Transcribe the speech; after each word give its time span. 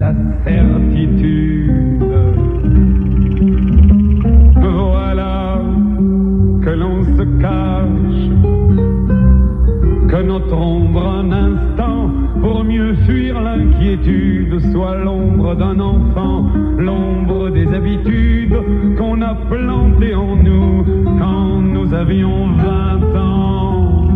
la 0.00 0.14
certitude. 0.44 1.72
Voilà 4.60 5.60
que 6.62 6.70
l'on 6.70 7.02
se 7.02 7.24
cache, 7.40 8.30
que 10.08 10.22
notre 10.22 10.56
ombre 10.56 11.04
un 11.04 11.32
instant, 11.32 12.10
pour 12.40 12.62
mieux 12.64 12.94
fuir 13.06 13.40
l'inquiétude, 13.40 14.60
soit 14.72 14.96
l'ombre 14.96 15.56
d'un 15.56 15.80
enfant, 15.80 16.46
l'ombre 16.78 17.50
des 17.50 17.66
habitudes 17.74 18.56
qu'on 18.96 19.20
a 19.20 19.34
plantées 19.34 20.14
en 20.14 20.36
nous 20.36 20.84
quand 21.18 21.60
nous 21.60 21.92
avions 21.92 22.46
vingt 22.52 23.16
ans. 23.16 24.08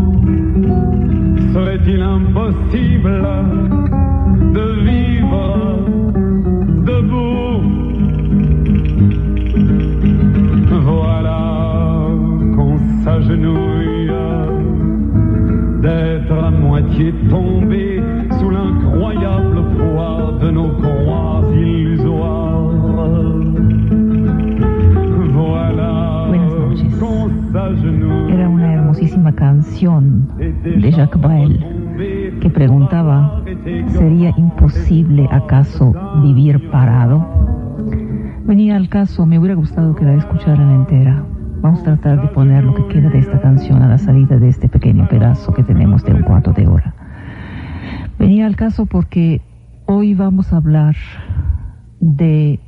Serait-il 1.52 2.02
impossible 2.02 3.22
de 4.50 4.66
vivre 4.82 5.78
debout. 6.86 7.62
Voilà 10.84 12.08
qu'on 12.54 12.78
s'agenouille, 13.02 14.10
d'être 15.82 16.32
à 16.32 16.50
moitié 16.50 17.12
tombé 17.30 18.02
sous 18.38 18.50
l'incroyable 18.50 19.62
poids 19.76 20.38
de 20.40 20.50
nos 20.50 20.70
croix 20.70 21.42
illusoires. 21.54 22.72
Voilà 25.32 26.26
qu'on 26.98 27.30
s'agenouille. 27.52 28.32
Era 28.32 28.48
una 28.48 28.72
hermosísima 28.72 29.32
canción 29.32 30.28
de 30.38 30.90
Jacques 30.90 31.18
Brel 31.18 31.71
que 32.42 32.50
preguntaba, 32.50 33.40
¿sería 33.92 34.34
imposible 34.36 35.28
acaso 35.30 35.94
vivir 36.22 36.70
parado? 36.72 37.24
Venía 38.44 38.74
al 38.74 38.88
caso, 38.88 39.26
me 39.26 39.38
hubiera 39.38 39.54
gustado 39.54 39.94
que 39.94 40.04
la 40.04 40.14
escucharan 40.14 40.72
entera. 40.72 41.24
Vamos 41.60 41.82
a 41.82 41.84
tratar 41.84 42.20
de 42.20 42.26
poner 42.28 42.64
lo 42.64 42.74
que 42.74 42.88
queda 42.88 43.10
de 43.10 43.20
esta 43.20 43.40
canción 43.40 43.80
a 43.80 43.86
la 43.86 43.96
salida 43.96 44.38
de 44.38 44.48
este 44.48 44.68
pequeño 44.68 45.06
pedazo 45.08 45.54
que 45.54 45.62
tenemos 45.62 46.02
de 46.02 46.14
un 46.14 46.22
cuarto 46.22 46.52
de 46.52 46.66
hora. 46.66 46.92
Venía 48.18 48.46
al 48.46 48.56
caso 48.56 48.86
porque 48.86 49.40
hoy 49.86 50.14
vamos 50.14 50.52
a 50.52 50.56
hablar 50.56 50.96
de 52.00 52.58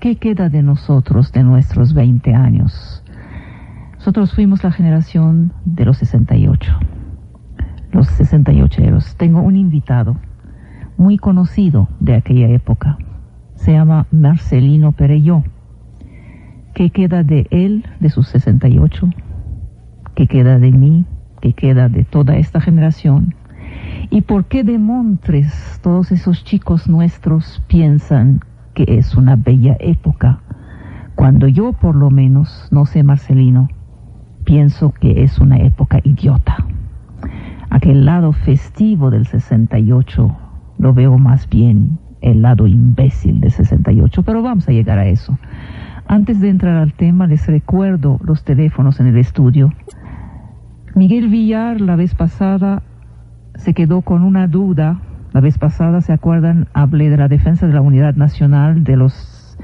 qué 0.00 0.16
queda 0.16 0.48
de 0.48 0.64
nosotros 0.64 1.30
de 1.30 1.44
nuestros 1.44 1.94
20 1.94 2.34
años. 2.34 3.04
Nosotros 3.94 4.34
fuimos 4.34 4.64
la 4.64 4.72
generación 4.72 5.52
de 5.64 5.84
los 5.84 5.98
68, 5.98 6.72
los 7.92 8.08
68eros. 8.18 9.16
Tengo 9.16 9.40
un 9.40 9.56
invitado 9.56 10.16
muy 10.96 11.18
conocido 11.18 11.88
de 12.00 12.14
aquella 12.14 12.48
época. 12.48 12.98
Se 13.54 13.72
llama 13.72 14.06
Marcelino 14.10 14.92
Perelló. 14.92 15.44
¿Qué 16.74 16.90
queda 16.90 17.22
de 17.22 17.46
él, 17.50 17.84
de 18.00 18.08
sus 18.10 18.28
68? 18.28 19.10
¿Qué 20.14 20.26
queda 20.26 20.58
de 20.58 20.72
mí? 20.72 21.04
¿Qué 21.40 21.52
queda 21.52 21.88
de 21.88 22.04
toda 22.04 22.36
esta 22.36 22.60
generación? 22.60 23.34
¿Y 24.10 24.22
por 24.22 24.46
qué 24.46 24.64
de 24.64 24.78
Montres 24.78 25.80
todos 25.82 26.12
esos 26.12 26.44
chicos 26.44 26.88
nuestros 26.88 27.62
piensan 27.66 28.40
que 28.74 28.84
es 28.88 29.16
una 29.16 29.36
bella 29.36 29.76
época? 29.80 30.40
Cuando 31.14 31.46
yo, 31.46 31.72
por 31.72 31.94
lo 31.94 32.10
menos, 32.10 32.68
no 32.70 32.86
sé 32.86 33.02
Marcelino, 33.02 33.68
pienso 34.44 34.92
que 34.92 35.22
es 35.22 35.38
una 35.38 35.58
época 35.58 36.00
idiota. 36.02 36.56
Aquel 37.72 38.04
lado 38.04 38.32
festivo 38.32 39.10
del 39.10 39.26
68 39.26 40.36
lo 40.76 40.92
veo 40.92 41.16
más 41.16 41.48
bien 41.48 41.98
el 42.20 42.42
lado 42.42 42.66
imbécil 42.66 43.40
del 43.40 43.50
68, 43.50 44.22
pero 44.24 44.42
vamos 44.42 44.68
a 44.68 44.72
llegar 44.72 44.98
a 44.98 45.06
eso. 45.06 45.38
Antes 46.06 46.38
de 46.42 46.50
entrar 46.50 46.76
al 46.76 46.92
tema, 46.92 47.26
les 47.26 47.46
recuerdo 47.46 48.20
los 48.22 48.44
teléfonos 48.44 49.00
en 49.00 49.06
el 49.06 49.16
estudio. 49.16 49.72
Miguel 50.94 51.28
Villar 51.28 51.80
la 51.80 51.96
vez 51.96 52.14
pasada 52.14 52.82
se 53.54 53.72
quedó 53.72 54.02
con 54.02 54.22
una 54.22 54.48
duda. 54.48 55.00
La 55.32 55.40
vez 55.40 55.56
pasada, 55.56 56.02
¿se 56.02 56.12
acuerdan? 56.12 56.68
Hablé 56.74 57.08
de 57.08 57.16
la 57.16 57.28
defensa 57.28 57.66
de 57.66 57.72
la 57.72 57.80
unidad 57.80 58.16
nacional, 58.16 58.84
de 58.84 58.96
los 58.98 59.56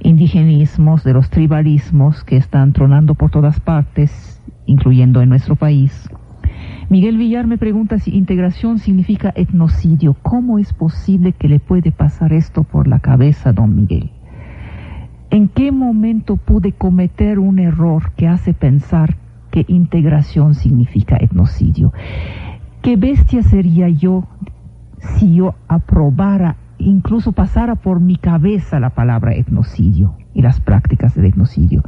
indigenismos, 0.00 1.02
de 1.02 1.14
los 1.14 1.30
tribalismos 1.30 2.24
que 2.24 2.36
están 2.36 2.74
tronando 2.74 3.14
por 3.14 3.30
todas 3.30 3.58
partes, 3.58 4.42
incluyendo 4.66 5.22
en 5.22 5.30
nuestro 5.30 5.56
país. 5.56 6.10
Miguel 6.90 7.16
Villar 7.16 7.46
me 7.46 7.56
pregunta 7.56 7.98
si 7.98 8.14
integración 8.14 8.78
significa 8.78 9.32
etnocidio. 9.34 10.14
¿Cómo 10.22 10.58
es 10.58 10.72
posible 10.74 11.32
que 11.32 11.48
le 11.48 11.58
puede 11.58 11.92
pasar 11.92 12.32
esto 12.32 12.62
por 12.62 12.86
la 12.88 13.00
cabeza, 13.00 13.52
don 13.52 13.74
Miguel? 13.74 14.10
¿En 15.30 15.48
qué 15.48 15.72
momento 15.72 16.36
pude 16.36 16.72
cometer 16.72 17.38
un 17.38 17.58
error 17.58 18.12
que 18.12 18.28
hace 18.28 18.52
pensar 18.52 19.16
que 19.50 19.64
integración 19.66 20.54
significa 20.54 21.16
etnocidio? 21.16 21.92
¿Qué 22.82 22.96
bestia 22.96 23.42
sería 23.42 23.88
yo 23.88 24.28
si 24.98 25.36
yo 25.36 25.54
aprobara, 25.68 26.56
incluso 26.78 27.32
pasara 27.32 27.76
por 27.76 28.00
mi 28.00 28.16
cabeza 28.16 28.78
la 28.78 28.90
palabra 28.90 29.34
etnocidio 29.34 30.14
y 30.34 30.42
las 30.42 30.60
prácticas 30.60 31.14
del 31.14 31.24
etnocidio? 31.24 31.82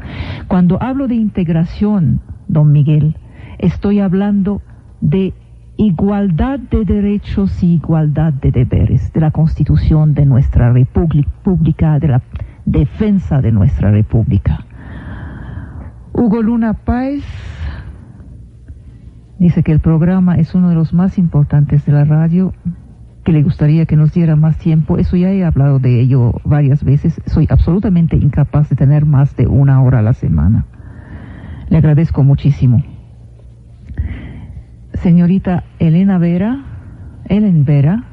Cuando 0.49 0.83
hablo 0.83 1.07
de 1.07 1.17
integración, 1.17 2.23
don 2.49 2.73
Miguel, 2.73 3.17
estoy 3.59 4.01
hablando 4.01 4.63
de 5.01 5.35
igualdad 5.77 6.59
de 6.59 6.85
derechos 6.85 7.63
y 7.63 7.75
igualdad 7.75 8.33
de 8.33 8.51
deberes, 8.51 9.13
de 9.13 9.21
la 9.21 9.31
constitución 9.31 10.15
de 10.15 10.27
nuestra 10.27 10.73
república, 10.73 11.99
de 11.99 12.09
la 12.09 12.23
defensa 12.65 13.41
de 13.41 13.53
nuestra 13.53 13.91
república. 13.91 14.65
Hugo 16.13 16.43
Luna 16.43 16.73
Páez 16.73 17.25
dice 19.39 19.63
que 19.63 19.73
el 19.73 19.81
programa 19.81 20.37
es 20.37 20.55
uno 20.55 20.71
de 20.71 20.75
los 20.75 20.95
más 20.95 21.19
importantes 21.19 21.85
de 21.85 21.93
la 21.93 22.05
radio, 22.05 22.55
que 23.23 23.33
le 23.33 23.43
gustaría 23.43 23.87
que 23.87 23.97
nos 23.97 24.15
diera 24.15 24.35
más 24.35 24.57
tiempo. 24.57 24.97
Eso 24.97 25.17
ya 25.17 25.31
he 25.31 25.45
hablado 25.45 25.79
de 25.79 26.01
ello 26.01 26.33
varias 26.45 26.85
veces. 26.85 27.21
Soy 27.27 27.47
absolutamente 27.51 28.17
incapaz 28.17 28.71
de 28.71 28.77
tener 28.77 29.05
más 29.05 29.37
de 29.37 29.47
una 29.47 29.83
hora 29.83 29.99
a 29.99 30.03
la 30.03 30.15
semana. 30.15 30.65
Le 31.69 31.77
agradezco 31.77 32.23
muchísimo. 32.23 32.83
Señorita 34.97 35.65
Elena 35.79 36.19
Vera, 36.19 36.65
Ellen 37.29 37.65
Vera, 37.65 38.05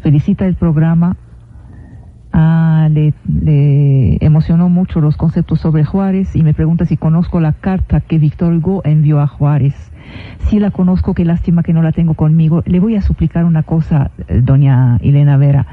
felicita 0.00 0.46
el 0.46 0.54
programa. 0.54 1.16
Ah, 2.32 2.88
le, 2.90 3.12
le, 3.26 4.24
emocionó 4.24 4.68
mucho 4.68 5.00
los 5.00 5.16
conceptos 5.16 5.60
sobre 5.60 5.84
Juárez 5.84 6.36
y 6.36 6.42
me 6.42 6.54
pregunta 6.54 6.84
si 6.84 6.96
conozco 6.96 7.40
la 7.40 7.52
carta 7.52 8.00
que 8.00 8.18
Víctor 8.18 8.52
Hugo 8.54 8.82
envió 8.84 9.20
a 9.20 9.26
Juárez. 9.26 9.74
Si 10.48 10.58
la 10.58 10.70
conozco, 10.70 11.14
qué 11.14 11.24
lástima 11.24 11.62
que 11.62 11.72
no 11.72 11.82
la 11.82 11.92
tengo 11.92 12.14
conmigo. 12.14 12.62
Le 12.66 12.80
voy 12.80 12.96
a 12.96 13.02
suplicar 13.02 13.44
una 13.44 13.62
cosa, 13.62 14.10
doña 14.42 14.96
Elena 15.02 15.36
Vera, 15.36 15.66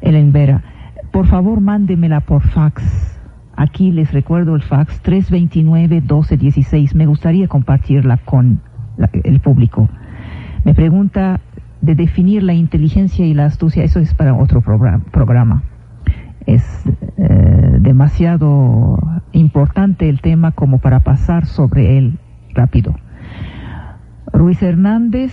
Ellen 0.00 0.32
Vera. 0.32 0.62
Por 1.12 1.26
favor, 1.26 1.60
mándemela 1.60 2.20
por 2.20 2.42
fax. 2.42 3.18
Aquí 3.56 3.90
les 3.92 4.12
recuerdo 4.12 4.54
el 4.54 4.62
fax 4.62 5.02
329-1216. 5.02 6.94
Me 6.94 7.06
gustaría 7.06 7.48
compartirla 7.48 8.18
con 8.18 8.60
la, 8.96 9.10
el 9.12 9.40
público. 9.40 9.88
Me 10.64 10.74
pregunta 10.74 11.40
de 11.80 11.94
definir 11.94 12.42
la 12.42 12.54
inteligencia 12.54 13.26
y 13.26 13.34
la 13.34 13.44
astucia. 13.44 13.84
Eso 13.84 14.00
es 14.00 14.14
para 14.14 14.34
otro 14.34 14.60
programa. 14.60 15.62
Es 16.46 16.64
eh, 17.18 17.78
demasiado 17.80 18.98
importante 19.32 20.08
el 20.08 20.20
tema 20.20 20.52
como 20.52 20.78
para 20.78 21.00
pasar 21.00 21.46
sobre 21.46 21.98
él 21.98 22.18
rápido. 22.54 22.96
Ruiz 24.32 24.62
Hernández, 24.62 25.32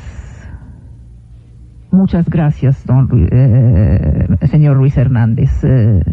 muchas 1.92 2.30
gracias, 2.30 2.86
don, 2.86 3.10
eh, 3.32 4.28
señor 4.44 4.78
Ruiz 4.78 4.98
Hernández. 4.98 5.64
Eh, 5.64 6.04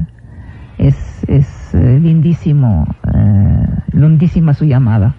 es, 0.78 1.24
es 1.28 1.74
lindísimo, 1.74 2.86
lindísima 3.92 4.54
su 4.54 4.64
llamada. 4.64 5.14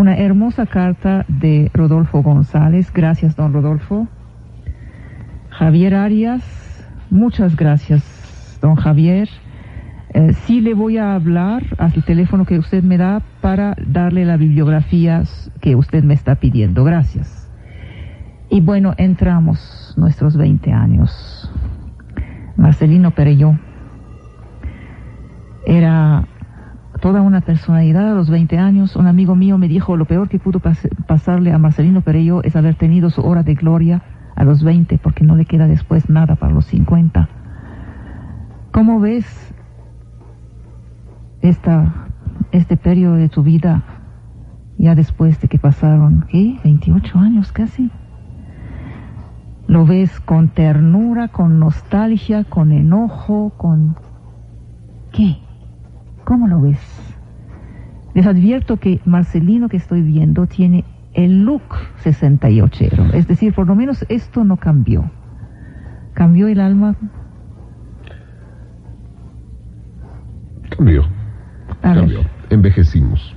Una 0.00 0.16
hermosa 0.16 0.64
carta 0.64 1.26
de 1.28 1.70
Rodolfo 1.74 2.22
González. 2.22 2.90
Gracias, 2.90 3.36
don 3.36 3.52
Rodolfo. 3.52 4.08
Javier 5.50 5.94
Arias, 5.94 6.42
muchas 7.10 7.54
gracias 7.54 8.58
don 8.62 8.76
Javier. 8.76 9.28
Eh, 10.14 10.32
sí 10.32 10.62
le 10.62 10.72
voy 10.72 10.96
a 10.96 11.14
hablar 11.14 11.64
al 11.76 11.92
teléfono 12.02 12.46
que 12.46 12.58
usted 12.58 12.82
me 12.82 12.96
da 12.96 13.20
para 13.42 13.76
darle 13.86 14.24
la 14.24 14.38
bibliografía 14.38 15.24
que 15.60 15.76
usted 15.76 16.02
me 16.02 16.14
está 16.14 16.36
pidiendo. 16.36 16.82
Gracias. 16.82 17.52
Y 18.48 18.62
bueno, 18.62 18.94
entramos 18.96 19.92
nuestros 19.98 20.34
20 20.34 20.72
años. 20.72 21.52
Marcelino 22.56 23.10
Perello 23.10 23.58
era 25.66 26.24
toda 27.00 27.22
una 27.22 27.40
personalidad 27.40 28.10
a 28.10 28.14
los 28.14 28.30
20 28.30 28.58
años. 28.58 28.96
Un 28.96 29.06
amigo 29.06 29.34
mío 29.34 29.58
me 29.58 29.68
dijo, 29.68 29.96
lo 29.96 30.04
peor 30.04 30.28
que 30.28 30.38
pudo 30.38 30.60
pasarle 30.60 31.52
a 31.52 31.58
Marcelino 31.58 32.02
Perello 32.02 32.42
es 32.42 32.56
haber 32.56 32.74
tenido 32.74 33.10
su 33.10 33.22
hora 33.22 33.42
de 33.42 33.54
gloria 33.54 34.02
a 34.36 34.44
los 34.44 34.62
20, 34.62 34.98
porque 34.98 35.24
no 35.24 35.36
le 35.36 35.44
queda 35.44 35.66
después 35.66 36.08
nada 36.08 36.36
para 36.36 36.52
los 36.52 36.66
50. 36.66 37.28
¿Cómo 38.72 39.00
ves 39.00 39.54
esta, 41.42 42.06
este 42.52 42.76
periodo 42.76 43.16
de 43.16 43.28
tu 43.28 43.42
vida, 43.42 43.82
ya 44.78 44.94
después 44.94 45.40
de 45.40 45.48
que 45.48 45.58
pasaron, 45.58 46.26
¿qué? 46.28 46.58
28 46.64 47.18
años 47.18 47.52
casi. 47.52 47.90
Lo 49.66 49.86
ves 49.86 50.20
con 50.20 50.48
ternura, 50.48 51.28
con 51.28 51.58
nostalgia, 51.58 52.44
con 52.44 52.72
enojo, 52.72 53.52
con... 53.56 53.96
¿Qué? 55.12 55.38
¿Cómo 56.24 56.48
lo 56.48 56.60
ves? 56.60 56.80
Les 58.14 58.26
advierto 58.26 58.76
que 58.76 59.00
Marcelino 59.04 59.68
que 59.68 59.76
estoy 59.76 60.02
viendo 60.02 60.46
tiene 60.46 60.84
el 61.14 61.42
look 61.42 61.62
68, 61.98 62.84
es 63.14 63.26
decir, 63.26 63.52
por 63.52 63.66
lo 63.66 63.74
menos 63.74 64.04
esto 64.08 64.44
no 64.44 64.56
cambió. 64.56 65.10
¿Cambió 66.14 66.48
el 66.48 66.60
alma? 66.60 66.96
Cambió 70.70 71.04
envejecimos. 72.50 73.34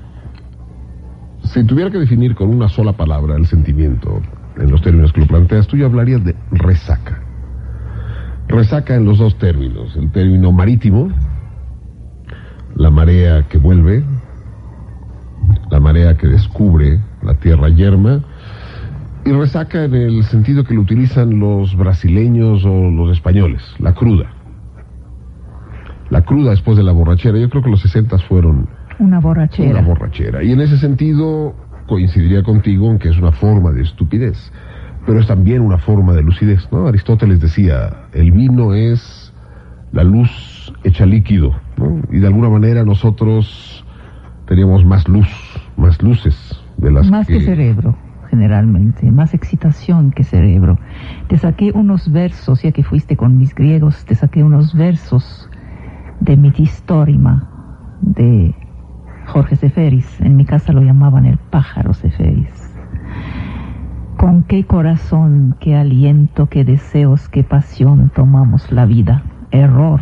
Si 1.43 1.63
tuviera 1.63 1.91
que 1.91 1.99
definir 1.99 2.35
con 2.35 2.49
una 2.49 2.69
sola 2.69 2.93
palabra 2.93 3.35
el 3.35 3.45
sentimiento, 3.45 4.21
en 4.57 4.71
los 4.71 4.81
términos 4.81 5.13
que 5.13 5.21
lo 5.21 5.27
planteas, 5.27 5.67
tú 5.67 5.77
yo 5.77 5.85
hablaría 5.85 6.19
de 6.19 6.35
resaca. 6.51 7.21
Resaca 8.47 8.95
en 8.95 9.05
los 9.05 9.19
dos 9.19 9.37
términos. 9.37 9.95
El 9.95 10.11
término 10.11 10.51
marítimo, 10.51 11.09
la 12.75 12.89
marea 12.89 13.47
que 13.47 13.57
vuelve, 13.57 14.03
la 15.73 15.79
marea 15.79 16.15
que 16.15 16.27
descubre 16.27 16.99
la 17.21 17.33
tierra 17.33 17.67
yerma, 17.69 18.21
y 19.25 19.31
resaca 19.31 19.85
en 19.85 19.95
el 19.95 20.23
sentido 20.23 20.63
que 20.63 20.73
lo 20.73 20.81
utilizan 20.81 21.39
los 21.39 21.75
brasileños 21.75 22.63
o 22.65 22.91
los 22.91 23.11
españoles, 23.11 23.61
la 23.79 23.93
cruda 23.93 24.29
la 26.13 26.21
cruda 26.21 26.51
después 26.51 26.77
de 26.77 26.83
la 26.83 26.91
borrachera. 26.91 27.39
Yo 27.39 27.49
creo 27.49 27.63
que 27.63 27.71
los 27.71 27.81
60 27.81 28.19
fueron 28.19 28.67
una 28.99 29.19
borrachera. 29.19 29.71
Una 29.71 29.81
borrachera. 29.81 30.43
Y 30.43 30.51
en 30.51 30.61
ese 30.61 30.77
sentido 30.77 31.55
coincidiría 31.87 32.43
contigo 32.43 32.89
en 32.91 32.99
que 32.99 33.09
es 33.09 33.17
una 33.17 33.31
forma 33.31 33.71
de 33.71 33.81
estupidez, 33.81 34.51
pero 35.05 35.19
es 35.19 35.27
también 35.27 35.61
una 35.61 35.79
forma 35.79 36.13
de 36.13 36.21
lucidez, 36.21 36.71
¿no? 36.71 36.87
Aristóteles 36.87 37.41
decía, 37.41 38.05
el 38.13 38.31
vino 38.31 38.73
es 38.73 39.33
la 39.91 40.03
luz 40.03 40.71
hecha 40.83 41.05
líquido, 41.05 41.55
¿no? 41.77 41.99
Y 42.11 42.19
de 42.19 42.27
alguna 42.27 42.49
manera 42.49 42.85
nosotros 42.85 43.83
teníamos 44.45 44.85
más 44.85 45.07
luz, 45.07 45.27
más 45.77 46.01
luces 46.01 46.59
de 46.77 46.91
las 46.91 47.09
más 47.09 47.27
que 47.27 47.41
cerebro 47.41 47.95
generalmente, 48.33 49.11
más 49.11 49.35
excitación 49.35 50.09
que 50.09 50.23
cerebro. 50.23 50.79
Te 51.27 51.37
saqué 51.37 51.71
unos 51.71 52.11
versos, 52.11 52.63
ya 52.63 52.71
que 52.71 52.81
fuiste 52.81 53.15
con 53.15 53.37
mis 53.37 53.53
griegos, 53.53 54.05
te 54.05 54.15
saqué 54.15 54.43
unos 54.43 54.73
versos 54.73 55.47
de 56.19 56.35
Mitistórima 56.35 57.47
de 58.01 58.55
Jorge 59.27 59.55
Seferis. 59.55 60.19
En 60.19 60.35
mi 60.35 60.45
casa 60.45 60.73
lo 60.73 60.81
llamaban 60.81 61.27
el 61.27 61.37
pájaro 61.37 61.93
Seferis. 61.93 62.49
Con 64.17 64.41
qué 64.45 64.63
corazón, 64.63 65.55
qué 65.59 65.75
aliento, 65.75 66.47
qué 66.47 66.63
deseos, 66.65 67.29
qué 67.29 67.43
pasión 67.43 68.09
tomamos 68.15 68.71
la 68.71 68.87
vida. 68.87 69.21
Error. 69.51 70.01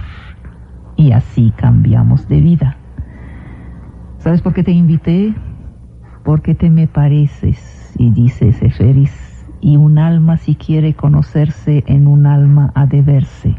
Y 0.95 1.11
así 1.11 1.51
cambiamos 1.57 2.29
de 2.29 2.39
vida. 2.39 2.77
¿Sabes 4.19 4.41
por 4.41 4.53
qué 4.53 4.63
te 4.63 4.71
invité? 4.71 5.33
Porque 6.23 6.55
te 6.55 6.69
me 6.69 6.87
pareces, 6.87 7.93
y 7.97 8.11
dice 8.11 8.53
Seferis, 8.53 9.45
y 9.59 9.77
un 9.77 9.99
alma 9.99 10.37
si 10.37 10.55
quiere 10.55 10.93
conocerse 10.93 11.83
en 11.87 12.07
un 12.07 12.25
alma 12.25 12.71
ha 12.75 12.85
de 12.87 13.01
verse. 13.01 13.55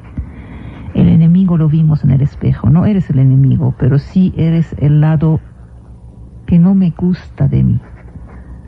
El 0.95 1.09
enemigo 1.09 1.57
lo 1.57 1.69
vimos 1.69 2.05
en 2.05 2.11
el 2.11 2.21
espejo. 2.21 2.69
No 2.69 2.85
eres 2.85 3.09
el 3.09 3.19
enemigo, 3.19 3.75
pero 3.79 3.99
sí 3.99 4.35
eres 4.37 4.75
el 4.79 5.01
lado 5.01 5.41
que 6.47 6.59
no 6.59 6.75
me 6.75 6.91
gusta 6.91 7.49
de 7.49 7.63
mí. 7.63 7.81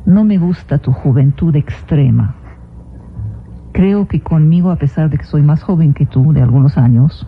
No 0.06 0.24
me 0.24 0.38
gusta 0.38 0.78
tu 0.78 0.92
juventud 0.92 1.54
extrema. 1.54 2.36
Creo 3.72 4.06
que 4.06 4.20
conmigo, 4.20 4.70
a 4.70 4.76
pesar 4.76 5.10
de 5.10 5.18
que 5.18 5.24
soy 5.24 5.42
más 5.42 5.62
joven 5.62 5.92
que 5.92 6.06
tú, 6.06 6.32
de 6.32 6.40
algunos 6.40 6.78
años, 6.78 7.26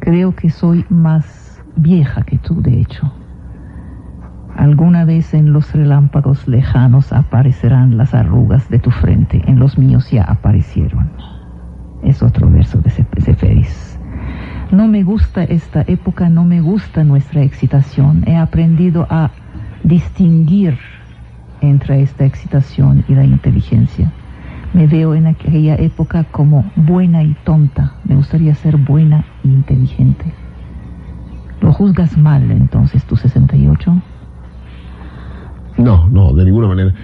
creo 0.00 0.34
que 0.34 0.50
soy 0.50 0.84
más 0.88 1.62
vieja 1.76 2.22
que 2.22 2.38
tú, 2.38 2.60
de 2.60 2.80
hecho. 2.80 3.12
Alguna 4.60 5.06
vez 5.06 5.32
en 5.32 5.54
los 5.54 5.72
relámpagos 5.72 6.46
lejanos 6.46 7.14
aparecerán 7.14 7.96
las 7.96 8.12
arrugas 8.12 8.68
de 8.68 8.78
tu 8.78 8.90
frente, 8.90 9.42
en 9.46 9.58
los 9.58 9.78
míos 9.78 10.10
ya 10.10 10.22
aparecieron. 10.24 11.08
Es 12.02 12.22
otro 12.22 12.50
verso 12.50 12.78
de 12.82 12.90
Seferis. 12.90 13.98
No 14.70 14.86
me 14.86 15.02
gusta 15.02 15.44
esta 15.44 15.82
época, 15.86 16.28
no 16.28 16.44
me 16.44 16.60
gusta 16.60 17.04
nuestra 17.04 17.42
excitación. 17.42 18.22
He 18.26 18.36
aprendido 18.36 19.06
a 19.08 19.30
distinguir 19.82 20.78
entre 21.62 22.02
esta 22.02 22.26
excitación 22.26 23.02
y 23.08 23.14
la 23.14 23.24
inteligencia. 23.24 24.12
Me 24.74 24.86
veo 24.86 25.14
en 25.14 25.26
aquella 25.26 25.76
época 25.76 26.24
como 26.24 26.70
buena 26.76 27.22
y 27.22 27.34
tonta. 27.44 27.94
Me 28.04 28.14
gustaría 28.14 28.54
ser 28.54 28.76
buena 28.76 29.24
e 29.42 29.48
inteligente. 29.48 30.34
¿Lo 31.62 31.72
juzgas 31.72 32.18
mal 32.18 32.50
entonces 32.50 33.06
tu 33.06 33.16
68? 33.16 34.02
No, 35.82 36.08
no, 36.08 36.32
de 36.32 36.44
ninguna 36.44 36.68
manera. 36.68 36.94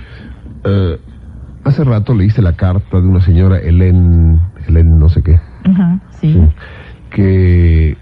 Eh, 0.64 1.00
hace 1.64 1.84
rato 1.84 2.14
leíste 2.14 2.43
la 2.43 2.55
carta 2.55 3.00
de 3.00 3.06
una 3.06 3.20
señora, 3.20 3.58
Helen, 3.58 4.40
Helen 4.67 4.99
no 4.99 5.08
sé 5.08 5.23
qué. 5.23 5.40
Sí 6.11 6.40
que, 7.11 7.96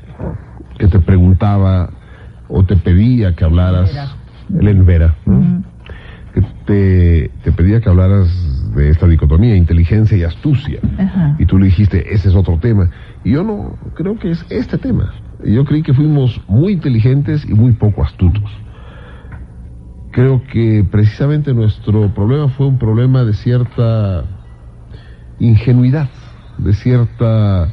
que 0.78 0.88
te 0.88 0.98
preguntaba 0.98 1.90
o 2.48 2.64
te 2.64 2.76
pedía 2.76 3.34
que 3.34 3.44
hablaras, 3.44 3.90
Elena 4.52 4.82
Vera, 4.82 5.14
que 6.34 6.42
te, 6.66 7.30
te, 7.42 7.52
pedía 7.52 7.80
que 7.80 7.88
hablaras 7.88 8.28
de 8.74 8.90
esta 8.90 9.06
dicotomía, 9.06 9.56
inteligencia 9.56 10.16
y 10.16 10.24
astucia. 10.24 10.80
Y 11.38 11.46
tú 11.46 11.58
le 11.58 11.66
dijiste, 11.66 12.12
ese 12.12 12.28
es 12.28 12.34
otro 12.34 12.58
tema. 12.58 12.90
Y 13.22 13.32
yo 13.32 13.44
no 13.44 13.76
creo 13.94 14.18
que 14.18 14.32
es 14.32 14.44
este 14.50 14.78
tema. 14.78 15.12
Yo 15.44 15.64
creí 15.64 15.82
que 15.82 15.94
fuimos 15.94 16.40
muy 16.48 16.72
inteligentes 16.72 17.44
y 17.48 17.54
muy 17.54 17.72
poco 17.72 18.02
astutos. 18.02 18.50
Creo 20.14 20.44
que 20.44 20.86
precisamente 20.88 21.52
nuestro 21.52 22.14
problema 22.14 22.48
fue 22.48 22.68
un 22.68 22.78
problema 22.78 23.24
de 23.24 23.32
cierta 23.32 24.24
ingenuidad, 25.40 26.08
de 26.58 26.72
cierta 26.72 27.68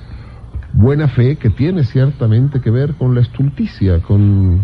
buena 0.73 1.07
fe 1.07 1.35
que 1.35 1.51
tiene 1.51 1.83
ciertamente 1.83 2.59
que 2.59 2.71
ver 2.71 2.95
con 2.95 3.13
la 3.13 3.21
estulticia, 3.21 4.01
con... 4.01 4.59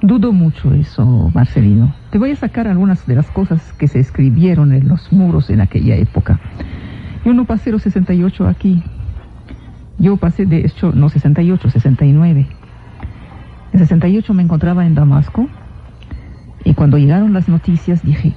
Dudo 0.00 0.32
mucho 0.32 0.72
eso, 0.74 1.28
Marcelino. 1.34 1.92
Te 2.10 2.18
voy 2.18 2.30
a 2.30 2.36
sacar 2.36 2.68
algunas 2.68 3.04
de 3.04 3.16
las 3.16 3.28
cosas 3.32 3.72
que 3.72 3.88
se 3.88 3.98
escribieron 3.98 4.72
en 4.72 4.86
los 4.86 5.12
muros 5.12 5.50
en 5.50 5.62
aquella 5.62 5.96
época. 5.96 6.38
Yo 7.24 7.34
no 7.34 7.46
pasé 7.46 7.72
los 7.72 7.82
68 7.82 8.46
aquí. 8.46 8.80
Yo 9.98 10.18
pasé, 10.18 10.46
de 10.46 10.58
hecho, 10.58 10.92
no 10.92 11.08
68, 11.08 11.68
69. 11.68 12.46
En 13.72 13.78
68 13.80 14.34
me 14.34 14.44
encontraba 14.44 14.86
en 14.86 14.94
Damasco 14.94 15.48
cuando 16.76 16.98
llegaron 16.98 17.32
las 17.32 17.48
noticias 17.48 18.02
dije, 18.04 18.34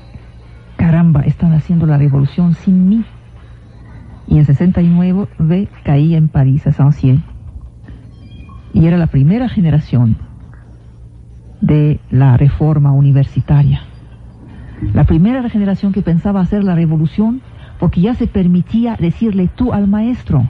caramba, 0.77 1.21
están 1.21 1.53
haciendo 1.53 1.85
la 1.85 1.97
revolución 1.97 2.55
sin 2.55 2.87
mí 2.89 3.03
y 4.27 4.37
en 4.37 4.45
69 4.45 5.67
caía 5.83 6.17
en 6.17 6.29
París 6.29 6.65
a 6.65 6.71
Saint-Cyr 6.71 7.19
y 8.73 8.85
era 8.85 8.97
la 8.97 9.07
primera 9.07 9.49
generación 9.49 10.15
de 11.59 11.99
la 12.09 12.37
reforma 12.37 12.93
universitaria. 12.93 13.81
La 14.93 15.03
primera 15.03 15.47
generación 15.49 15.91
que 15.91 16.01
pensaba 16.01 16.39
hacer 16.39 16.63
la 16.63 16.75
revolución 16.75 17.41
porque 17.77 17.99
ya 17.99 18.13
se 18.13 18.27
permitía 18.27 18.95
decirle 18.97 19.49
tú 19.53 19.73
al 19.73 19.87
maestro 19.87 20.47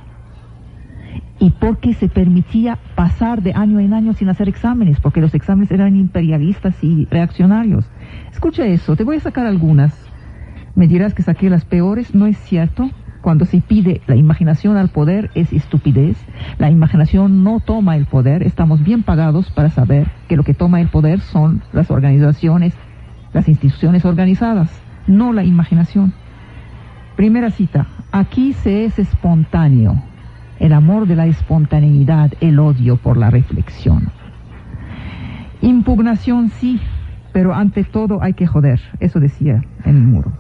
y 1.40 1.52
porque 1.52 1.94
se 1.94 2.10
permitía 2.10 2.78
pasar 2.96 3.42
de 3.42 3.54
año 3.54 3.80
en 3.80 3.94
año 3.94 4.14
sin 4.14 4.30
hacer 4.30 4.50
exámenes, 4.50 5.00
porque 5.00 5.22
los 5.22 5.34
exámenes 5.34 5.72
eran 5.72 5.96
imperialistas 5.96 6.76
y 6.84 7.06
reaccionarios. 7.10 7.86
Escucha 8.32 8.66
eso, 8.66 8.96
te 8.96 9.04
voy 9.04 9.18
a 9.18 9.22
sacar 9.22 9.46
algunas. 9.46 9.94
Me 10.76 10.88
dirás 10.88 11.14
que 11.14 11.24
saqué 11.24 11.50
las 11.50 11.66
peores, 11.66 12.14
no 12.14 12.26
es 12.26 12.38
cierto 12.38 12.90
cuando 13.22 13.46
se 13.46 13.62
pide 13.62 14.02
la 14.08 14.16
imaginación 14.16 14.78
al 14.78 14.90
poder 14.90 15.30
es 15.36 15.52
estupidez. 15.52 16.18
La 16.58 16.70
imaginación 16.70 17.44
no 17.44 17.60
toma 17.60 17.98
el 17.98 18.06
poder. 18.06 18.44
Estamos 18.44 18.84
bien 18.84 19.04
pagados 19.04 19.52
para 19.52 19.70
saber 19.70 20.10
que 20.28 20.38
lo 20.38 20.44
que 20.44 20.54
toma 20.54 20.82
el 20.82 20.88
poder 20.88 21.20
son 21.20 21.62
las 21.74 21.92
organizaciones, 21.92 22.74
las 23.34 23.48
instituciones 23.48 24.06
organizadas, 24.06 24.70
no 25.08 25.34
la 25.34 25.44
imaginación. 25.44 26.14
Primera 27.16 27.52
cita. 27.52 27.88
Aquí 28.12 28.54
se 28.54 28.86
es 28.86 28.98
espontáneo. 28.98 30.02
El 30.60 30.74
amor 30.74 31.08
de 31.08 31.16
la 31.16 31.26
espontaneidad, 31.26 32.32
el 32.42 32.60
odio 32.60 32.98
por 32.98 33.18
la 33.18 33.30
reflexión. 33.30 34.10
Impugnación 35.62 36.50
sí, 36.50 36.80
pero 37.32 37.54
ante 37.54 37.84
todo 37.84 38.22
hay 38.22 38.34
que 38.34 38.48
joder. 38.48 38.80
Eso 39.00 39.20
decía 39.20 39.64
en 39.86 39.98
el 39.98 40.04
muro. 40.04 40.32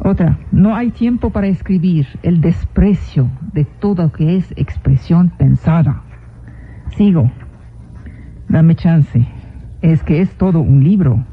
Otra, 0.00 0.38
no 0.52 0.76
hay 0.76 0.90
tiempo 0.90 1.30
para 1.30 1.48
escribir 1.48 2.06
el 2.22 2.40
desprecio 2.40 3.28
de 3.52 3.64
todo 3.64 4.04
lo 4.04 4.12
que 4.12 4.36
es 4.36 4.52
expresión 4.56 5.30
pensada. 5.30 6.02
Sigo. 6.96 7.30
Dame 8.48 8.74
chance. 8.76 9.26
Es 9.82 10.02
que 10.02 10.20
es 10.20 10.30
todo 10.36 10.60
un 10.60 10.82
libro. 10.82 11.24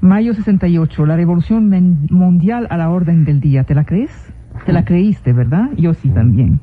Mayo 0.00 0.34
68, 0.34 1.06
la 1.06 1.16
revolución 1.16 1.68
mundial 2.10 2.66
a 2.70 2.76
la 2.76 2.90
orden 2.90 3.24
del 3.24 3.40
día. 3.40 3.64
¿Te 3.64 3.74
la 3.74 3.84
crees? 3.84 4.32
Te 4.64 4.72
la 4.72 4.84
creíste, 4.84 5.32
¿verdad? 5.32 5.70
Yo 5.76 5.94
sí 5.94 6.08
también. 6.10 6.60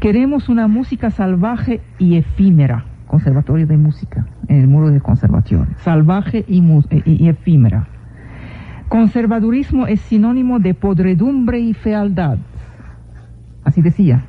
Queremos 0.00 0.48
una 0.48 0.66
música 0.66 1.10
salvaje 1.10 1.82
y 1.98 2.16
efímera. 2.16 2.86
Conservatorio 3.06 3.66
de 3.66 3.76
Música, 3.76 4.26
en 4.48 4.60
el 4.60 4.66
muro 4.66 4.88
de 4.88 4.98
conservación. 5.00 5.76
Salvaje 5.78 6.42
y, 6.48 6.62
y 7.04 7.28
efímera. 7.28 7.86
Conservadurismo 8.88 9.86
es 9.86 10.00
sinónimo 10.00 10.58
de 10.58 10.72
podredumbre 10.72 11.60
y 11.60 11.74
fealdad. 11.74 12.38
Así 13.62 13.82
decía. 13.82 14.24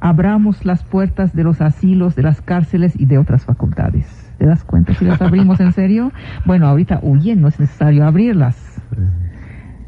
Abramos 0.00 0.64
las 0.64 0.84
puertas 0.84 1.34
de 1.34 1.44
los 1.44 1.60
asilos, 1.60 2.16
de 2.16 2.22
las 2.22 2.40
cárceles 2.40 2.98
y 2.98 3.04
de 3.04 3.18
otras 3.18 3.44
facultades. 3.44 4.32
¿Te 4.38 4.46
das 4.46 4.64
cuenta 4.64 4.94
si 4.94 5.04
las 5.04 5.20
abrimos 5.20 5.60
en 5.60 5.72
serio? 5.72 6.12
Bueno, 6.46 6.66
ahorita 6.66 7.00
huyen, 7.02 7.42
no 7.42 7.48
es 7.48 7.60
necesario 7.60 8.06
abrirlas. 8.06 8.80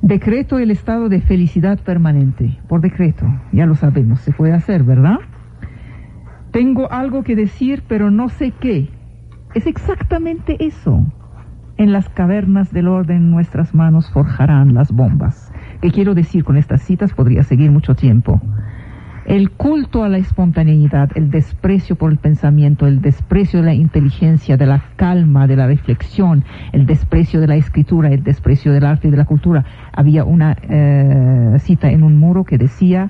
Decreto 0.02 0.58
el 0.58 0.70
estado 0.70 1.08
de 1.08 1.20
felicidad 1.20 1.78
permanente. 1.78 2.58
Por 2.68 2.80
decreto, 2.80 3.26
ya 3.52 3.66
lo 3.66 3.74
sabemos, 3.74 4.20
se 4.20 4.32
puede 4.32 4.52
hacer, 4.52 4.82
¿verdad? 4.82 5.18
Tengo 6.50 6.90
algo 6.90 7.22
que 7.22 7.36
decir, 7.36 7.82
pero 7.86 8.10
no 8.10 8.28
sé 8.28 8.52
qué. 8.52 8.88
Es 9.54 9.66
exactamente 9.66 10.56
eso 10.64 11.04
en 11.80 11.92
las 11.92 12.10
cavernas 12.10 12.74
del 12.74 12.88
orden 12.88 13.30
nuestras 13.30 13.74
manos 13.74 14.10
forjarán 14.10 14.74
las 14.74 14.92
bombas. 14.92 15.50
¿Qué 15.80 15.90
quiero 15.90 16.14
decir 16.14 16.44
con 16.44 16.58
estas 16.58 16.82
citas? 16.82 17.14
Podría 17.14 17.42
seguir 17.42 17.70
mucho 17.70 17.94
tiempo. 17.94 18.38
El 19.30 19.52
culto 19.52 20.02
a 20.02 20.08
la 20.08 20.18
espontaneidad, 20.18 21.10
el 21.14 21.30
desprecio 21.30 21.94
por 21.94 22.10
el 22.10 22.18
pensamiento, 22.18 22.88
el 22.88 23.00
desprecio 23.00 23.60
de 23.60 23.66
la 23.66 23.74
inteligencia, 23.74 24.56
de 24.56 24.66
la 24.66 24.82
calma, 24.96 25.46
de 25.46 25.54
la 25.54 25.68
reflexión, 25.68 26.42
el 26.72 26.84
desprecio 26.84 27.40
de 27.40 27.46
la 27.46 27.54
escritura, 27.54 28.08
el 28.08 28.24
desprecio 28.24 28.72
del 28.72 28.84
arte 28.84 29.06
y 29.06 29.12
de 29.12 29.16
la 29.16 29.26
cultura. 29.26 29.64
Había 29.92 30.24
una 30.24 30.56
eh, 30.68 31.56
cita 31.60 31.92
en 31.92 32.02
un 32.02 32.18
muro 32.18 32.42
que 32.42 32.58
decía, 32.58 33.08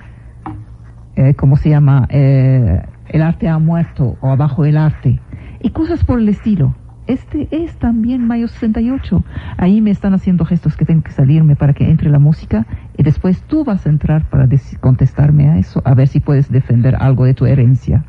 eh, 1.16 1.32
¿cómo 1.32 1.56
se 1.56 1.70
llama? 1.70 2.06
Eh, 2.10 2.82
el 3.08 3.22
arte 3.22 3.48
ha 3.48 3.58
muerto 3.58 4.18
o 4.20 4.28
abajo 4.28 4.66
el 4.66 4.76
arte. 4.76 5.20
Y 5.62 5.70
cosas 5.70 6.04
por 6.04 6.20
el 6.20 6.28
estilo. 6.28 6.74
Este 7.10 7.48
es 7.50 7.74
también 7.74 8.24
mayo 8.24 8.46
68. 8.46 9.24
Ahí 9.56 9.80
me 9.80 9.90
están 9.90 10.14
haciendo 10.14 10.44
gestos 10.44 10.76
que 10.76 10.84
tengo 10.84 11.02
que 11.02 11.10
salirme 11.10 11.56
para 11.56 11.72
que 11.72 11.90
entre 11.90 12.08
la 12.08 12.20
música 12.20 12.66
y 12.96 13.02
después 13.02 13.42
tú 13.42 13.64
vas 13.64 13.84
a 13.84 13.88
entrar 13.90 14.30
para 14.30 14.48
contestarme 14.78 15.48
a 15.48 15.58
eso, 15.58 15.82
a 15.84 15.94
ver 15.94 16.06
si 16.06 16.20
puedes 16.20 16.52
defender 16.52 16.94
algo 16.94 17.24
de 17.24 17.34
tu 17.34 17.46
herencia. 17.46 18.04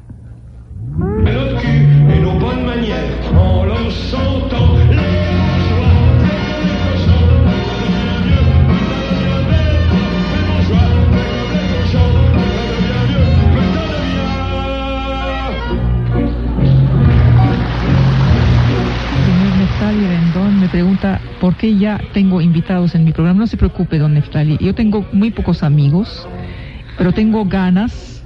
Pregunta 20.72 21.20
por 21.40 21.56
qué 21.56 21.78
ya 21.78 22.00
tengo 22.14 22.42
invitados 22.42 22.96
en 22.96 23.04
mi 23.04 23.12
programa. 23.12 23.42
No 23.42 23.48
se 23.48 23.58
preocupe, 23.58 24.00
don 24.00 24.14
Neftali. 24.14 24.58
Yo 24.60 24.74
tengo 24.74 25.06
muy 25.12 25.32
pocos 25.32 25.64
amigos, 25.64 26.28
pero 26.98 27.12
tengo 27.12 27.46
ganas 27.46 28.24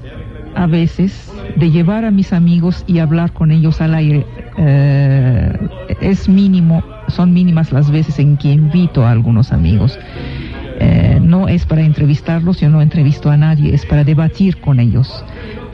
a 0.56 0.68
veces 0.68 1.34
de 1.58 1.72
llevar 1.72 2.06
a 2.06 2.12
mis 2.12 2.32
amigos 2.32 2.86
y 2.88 3.00
hablar 3.00 3.34
con 3.34 3.52
ellos 3.52 3.82
al 3.82 3.96
aire. 3.96 4.26
Eh, 4.58 5.58
es 6.02 6.30
mínimo, 6.30 6.84
son 7.08 7.34
mínimas 7.34 7.74
las 7.74 7.92
veces 7.92 8.20
en 8.20 8.38
que 8.38 8.54
invito 8.54 9.06
a 9.06 9.12
algunos 9.12 9.52
amigos. 9.52 9.98
Eh, 10.80 11.20
no 11.22 11.48
es 11.48 11.66
para 11.66 11.82
entrevistarlos, 11.82 12.60
yo 12.60 12.70
no 12.70 12.82
entrevisto 12.82 13.32
a 13.32 13.38
nadie, 13.38 13.74
es 13.74 13.86
para 13.86 14.04
debatir 14.04 14.58
con 14.62 14.80
ellos 14.80 15.24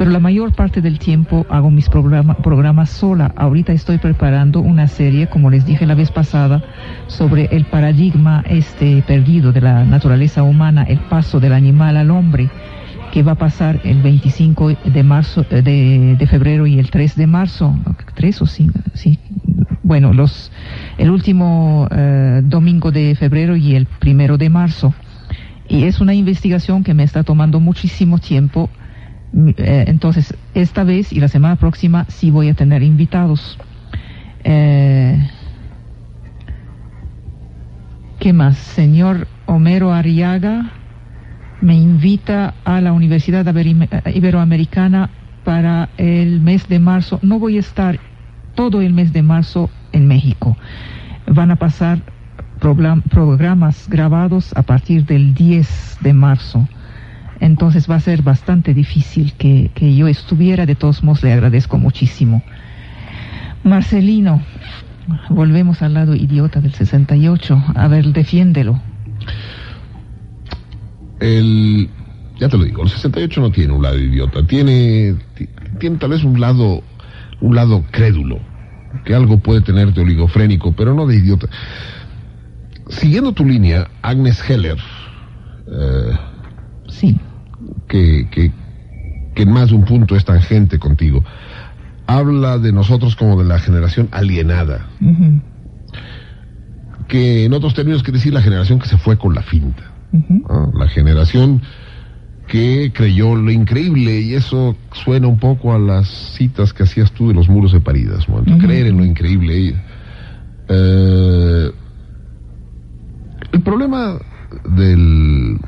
pero 0.01 0.10
la 0.10 0.20
mayor 0.20 0.51
parte 0.53 0.81
del 0.81 0.98
tiempo 0.98 1.46
hago 1.48 1.70
mis 1.70 1.88
programas 1.88 2.89
sola. 2.89 3.31
Ahorita 3.36 3.72
estoy 3.72 4.00
preparando 4.00 4.60
una 4.60 4.88
serie, 4.88 5.27
como 5.27 5.51
les 5.51 5.63
dije 5.63 5.86
la 5.86 5.93
vez 5.93 6.10
pasada, 6.10 6.63
sobre 7.05 7.46
el 7.51 7.65
paradigma 7.65 8.43
este 8.50 9.03
perdido 9.03 9.51
de 9.51 9.62
la 9.62 9.86
naturaleza 9.86 10.41
humana, 10.41 10.86
el 10.86 10.98
paso 11.01 11.39
del 11.39 11.53
animal 11.53 11.98
al 11.98 12.10
hombre, 12.10 12.50
que 13.12 13.22
va 13.22 13.34
a 13.34 13.36
pasar 13.36 13.79
el 13.84 14.01
25 14.01 14.70
de 14.86 15.03
marzo, 15.03 15.46
eh, 15.51 15.62
de, 16.17 16.25
febrero 16.25 16.65
y 16.65 16.79
el 16.79 16.89
3 16.89 17.15
de 17.15 17.27
marzo, 17.27 17.77
¿tres 18.15 18.41
o 18.41 18.48
sí? 18.48 18.72
sí. 18.96 19.20
Bueno, 19.84 20.13
el 20.98 21.12
último 21.12 21.88
eh, 21.91 22.41
domingo 22.43 22.91
de 22.91 23.13
febrero 23.13 23.55
y 23.55 23.75
el 23.75 23.86
primero 23.86 24.39
de 24.39 24.50
marzo. 24.50 24.96
Y 25.70 25.84
es 25.84 26.01
una 26.01 26.15
investigación 26.15 26.84
que 26.84 26.96
me 26.96 27.03
está 27.03 27.22
tomando 27.22 27.60
muchísimo 27.60 28.17
tiempo 28.17 28.67
eh, 29.33 29.85
entonces, 29.88 30.35
esta 30.53 30.83
vez 30.83 31.13
y 31.13 31.19
la 31.19 31.27
semana 31.27 31.55
próxima 31.55 32.05
sí 32.09 32.31
voy 32.31 32.50
a 32.50 32.53
tener 32.53 32.83
invitados. 32.83 33.57
Eh, 34.43 35.29
¿Qué 38.19 38.33
más? 38.33 38.57
Señor 38.57 39.27
Homero 39.45 39.93
Arriaga 39.93 40.71
me 41.61 41.75
invita 41.75 42.55
a 42.65 42.81
la 42.81 42.91
Universidad 42.91 43.45
Iberoamericana 44.13 45.09
para 45.43 45.89
el 45.97 46.41
mes 46.41 46.67
de 46.67 46.79
marzo. 46.79 47.19
No 47.21 47.39
voy 47.39 47.57
a 47.57 47.61
estar 47.61 48.00
todo 48.55 48.81
el 48.81 48.93
mes 48.93 49.13
de 49.13 49.21
marzo 49.21 49.69
en 49.91 50.07
México. 50.07 50.57
Van 51.27 51.51
a 51.51 51.55
pasar 51.55 52.01
programas 52.59 53.88
grabados 53.89 54.51
a 54.55 54.61
partir 54.63 55.05
del 55.05 55.33
10 55.33 55.97
de 56.01 56.13
marzo 56.13 56.67
entonces 57.41 57.89
va 57.89 57.95
a 57.95 58.00
ser 58.00 58.21
bastante 58.21 58.75
difícil 58.75 59.33
que, 59.33 59.95
yo 59.95 60.07
estuviera. 60.07 60.67
De 60.67 60.75
todos 60.75 61.03
modos, 61.03 61.24
le 61.24 61.33
agradezco 61.33 61.79
muchísimo. 61.79 62.43
Marcelino, 63.63 64.43
volvemos 65.29 65.81
al 65.81 65.95
lado 65.95 66.15
idiota 66.15 66.62
del 66.62 66.74
68. 66.74 67.63
A 67.75 67.88
ver, 67.88 68.05
defiéndelo. 68.13 68.79
El, 71.19 71.89
ya 72.39 72.48
te 72.48 72.57
lo 72.57 72.63
digo, 72.63 72.83
el 72.83 72.89
68 72.89 73.41
no 73.41 73.51
tiene 73.51 73.74
un 73.74 73.81
lado 73.81 73.98
idiota, 73.98 74.45
tiene, 74.45 75.15
tiene 75.79 75.98
tal 75.98 76.12
vez 76.12 76.24
un 76.24 76.39
lado, 76.39 76.83
un 77.41 77.55
lado 77.55 77.83
crédulo, 77.91 78.39
que 79.03 79.15
algo 79.15 79.39
puede 79.39 79.62
tener 79.62 79.93
de 79.93 80.01
oligofrénico, 80.01 80.74
pero 80.75 80.93
no 80.93 81.07
de 81.07 81.15
idiota. 81.15 81.48
Siguiendo 82.88 83.31
tu 83.31 83.45
línea, 83.45 83.89
Agnes 84.03 84.48
Heller. 84.48 84.77
Eh, 85.67 86.12
sí 86.88 87.19
que, 87.91 88.27
que, 88.31 88.51
en 89.36 89.51
más 89.51 89.69
de 89.69 89.75
un 89.75 89.83
punto 89.83 90.15
es 90.15 90.24
tangente 90.24 90.79
contigo. 90.79 91.24
Habla 92.07 92.57
de 92.57 92.71
nosotros 92.71 93.15
como 93.15 93.38
de 93.38 93.48
la 93.48 93.60
generación 93.60 94.07
alienada. 94.12 94.88
Que 97.07 97.45
en 97.45 97.53
otros 97.53 97.74
términos 97.74 98.03
quiere 98.03 98.19
decir 98.19 98.33
la 98.33 98.41
generación 98.41 98.79
que 98.79 98.88
se 98.88 98.98
fue 98.98 99.17
con 99.17 99.36
la 99.36 99.41
finta. 99.41 99.83
La 100.74 100.88
generación 100.88 101.62
que 102.48 102.91
creyó 102.93 103.36
lo 103.36 103.51
increíble 103.51 104.19
y 104.19 104.33
eso 104.33 104.75
suena 104.91 105.27
un 105.27 105.39
poco 105.39 105.74
a 105.74 105.79
las 105.79 106.07
citas 106.38 106.74
que 106.74 106.83
hacías 106.83 107.12
tú 107.12 107.29
de 107.29 107.33
los 107.33 107.48
muros 107.48 107.71
de 107.71 107.79
Paridas, 107.79 108.25
creer 108.60 108.88
en 108.88 108.98
lo 108.98 109.05
increíble. 109.05 109.75
Eh, 110.67 111.71
el 113.53 113.62
problema 113.62 114.17
del 114.75 115.60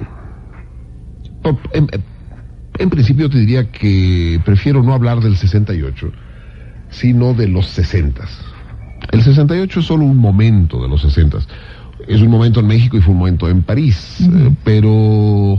en, 2.77 2.89
principio 2.89 3.30
te 3.30 3.38
diría 3.38 3.72
que 3.72 4.42
prefiero 4.46 4.84
no 4.84 4.94
hablar 4.94 5.20
del 5.22 5.38
68, 5.38 6.12
sino 6.89 7.34
de 7.34 7.48
los 7.48 7.68
60. 7.68 8.24
El 9.12 9.22
68 9.22 9.80
es 9.80 9.86
solo 9.86 10.06
un 10.06 10.18
momento 10.18 10.82
de 10.82 10.89
los 10.89 11.01
60. 11.01 11.39
Es 12.08 12.22
un 12.22 12.30
momento 12.30 12.60
en 12.60 12.68
México 12.68 12.98
y 12.98 13.01
fue 13.01 13.13
un 13.13 13.20
momento 13.20 13.50
en 13.50 13.63
París, 13.63 14.20
eh, 14.22 14.56
pero 14.63 15.58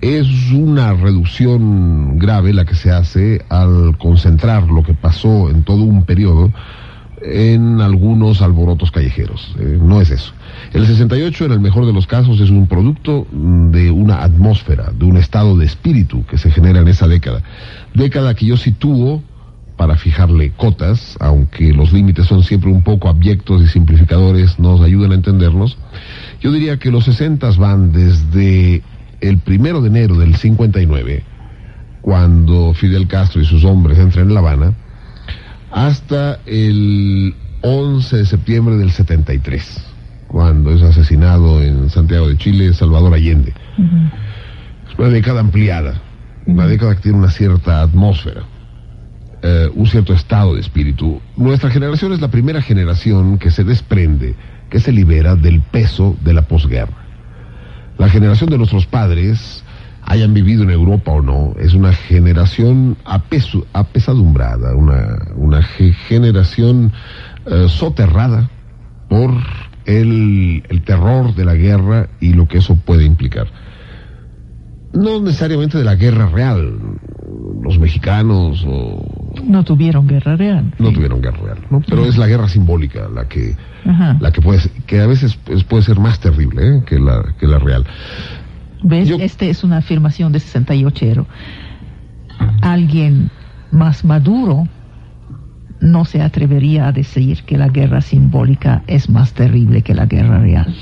es 0.00 0.52
una 0.52 0.92
reducción 0.92 2.18
grave 2.18 2.52
la 2.52 2.64
que 2.64 2.74
se 2.74 2.90
hace 2.90 3.44
al 3.48 3.96
concentrar 3.98 4.64
lo 4.68 4.82
que 4.82 4.94
pasó 4.94 5.50
en 5.50 5.62
todo 5.62 5.82
un 5.82 6.04
periodo 6.04 6.52
en 7.26 7.80
algunos 7.80 8.42
alborotos 8.42 8.90
callejeros. 8.90 9.54
Eh, 9.58 9.78
no 9.80 10.00
es 10.00 10.10
eso. 10.10 10.32
El 10.72 10.86
68, 10.86 11.46
en 11.46 11.52
el 11.52 11.60
mejor 11.60 11.86
de 11.86 11.92
los 11.92 12.06
casos, 12.06 12.40
es 12.40 12.50
un 12.50 12.66
producto 12.66 13.26
de 13.32 13.90
una 13.90 14.22
atmósfera, 14.22 14.92
de 14.92 15.04
un 15.04 15.16
estado 15.16 15.56
de 15.56 15.66
espíritu 15.66 16.24
que 16.26 16.38
se 16.38 16.50
genera 16.50 16.80
en 16.80 16.88
esa 16.88 17.08
década. 17.08 17.42
Década 17.94 18.34
que 18.34 18.46
yo 18.46 18.56
sitúo 18.56 19.22
para 19.76 19.96
fijarle 19.96 20.52
cotas, 20.52 21.16
aunque 21.20 21.72
los 21.72 21.92
límites 21.92 22.26
son 22.26 22.42
siempre 22.42 22.70
un 22.70 22.82
poco 22.82 23.08
abyectos 23.08 23.62
y 23.62 23.68
simplificadores, 23.68 24.58
nos 24.58 24.80
ayudan 24.80 25.12
a 25.12 25.16
entendernos. 25.16 25.76
Yo 26.40 26.50
diría 26.50 26.78
que 26.78 26.90
los 26.90 27.04
60 27.04 27.50
van 27.58 27.92
desde 27.92 28.82
el 29.20 29.38
primero 29.38 29.82
de 29.82 29.88
enero 29.88 30.16
del 30.16 30.36
59, 30.36 31.22
cuando 32.00 32.72
Fidel 32.74 33.06
Castro 33.06 33.40
y 33.40 33.44
sus 33.44 33.64
hombres 33.64 33.98
entran 33.98 34.28
en 34.28 34.34
La 34.34 34.40
Habana, 34.40 34.72
hasta 35.76 36.40
el 36.46 37.34
11 37.60 38.16
de 38.16 38.24
septiembre 38.24 38.76
del 38.78 38.90
73, 38.90 39.84
cuando 40.26 40.70
es 40.70 40.80
asesinado 40.80 41.62
en 41.62 41.90
Santiago 41.90 42.28
de 42.28 42.38
Chile 42.38 42.72
Salvador 42.72 43.12
Allende. 43.12 43.52
Es 44.88 44.98
una 44.98 45.10
década 45.10 45.40
ampliada, 45.40 46.00
una 46.46 46.66
década 46.66 46.94
que 46.94 47.02
tiene 47.02 47.18
una 47.18 47.30
cierta 47.30 47.82
atmósfera. 47.82 48.44
Eh, 49.42 49.68
un 49.74 49.86
cierto 49.86 50.14
estado 50.14 50.54
de 50.54 50.62
espíritu. 50.62 51.20
Nuestra 51.36 51.68
generación 51.68 52.14
es 52.14 52.22
la 52.22 52.30
primera 52.30 52.62
generación 52.62 53.36
que 53.36 53.50
se 53.50 53.62
desprende, 53.62 54.34
que 54.70 54.80
se 54.80 54.92
libera 54.92 55.36
del 55.36 55.60
peso 55.60 56.16
de 56.24 56.32
la 56.32 56.48
posguerra. 56.48 57.04
La 57.98 58.08
generación 58.08 58.48
de 58.48 58.56
nuestros 58.56 58.86
padres, 58.86 59.62
hayan 60.06 60.34
vivido 60.34 60.62
en 60.62 60.70
Europa 60.70 61.12
o 61.12 61.22
no, 61.22 61.54
es 61.58 61.74
una 61.74 61.92
generación 61.92 62.96
apesadumbrada, 63.04 64.74
una, 64.74 65.18
una 65.36 65.62
generación 65.62 66.92
eh, 67.46 67.66
soterrada 67.68 68.48
por 69.08 69.32
el, 69.84 70.64
el 70.68 70.82
terror 70.82 71.34
de 71.34 71.44
la 71.44 71.54
guerra 71.54 72.08
y 72.20 72.32
lo 72.32 72.48
que 72.48 72.58
eso 72.58 72.76
puede 72.76 73.04
implicar 73.04 73.48
no 74.96 75.20
necesariamente 75.20 75.78
de 75.78 75.84
la 75.84 75.94
guerra 75.94 76.26
real. 76.26 76.78
Los 77.62 77.78
mexicanos 77.78 78.64
o... 78.66 79.32
no 79.44 79.64
tuvieron 79.64 80.06
guerra 80.06 80.36
real. 80.36 80.72
No 80.78 80.92
tuvieron 80.92 81.20
guerra 81.20 81.38
real, 81.38 81.58
¿no? 81.70 81.82
Pero 81.86 82.04
es 82.04 82.16
la 82.16 82.26
guerra 82.26 82.48
simbólica 82.48 83.08
la 83.12 83.28
que 83.28 83.56
la 84.20 84.32
que 84.32 84.40
puede 84.40 84.60
que 84.86 85.00
a 85.00 85.06
veces 85.06 85.36
puede 85.68 85.82
ser 85.82 85.98
más 85.98 86.18
terrible 86.18 86.78
¿eh? 86.78 86.82
que 86.86 86.98
la 86.98 87.22
que 87.38 87.46
la 87.46 87.58
real. 87.58 87.84
¿Ves? 88.86 89.10
Este 89.18 89.50
es 89.50 89.64
una 89.64 89.78
afirmación 89.78 90.30
de 90.30 90.38
68. 90.38 91.26
Alguien 92.62 93.30
más 93.72 94.04
maduro 94.04 94.68
no 95.80 96.04
se 96.04 96.22
atrevería 96.22 96.86
a 96.86 96.92
decir 96.92 97.42
que 97.42 97.58
la 97.58 97.68
guerra 97.68 98.00
simbólica 98.00 98.84
es 98.86 99.10
más 99.10 99.32
terrible 99.32 99.82
que 99.82 99.92
la 99.92 100.06
guerra 100.06 100.38
real. 100.38 100.72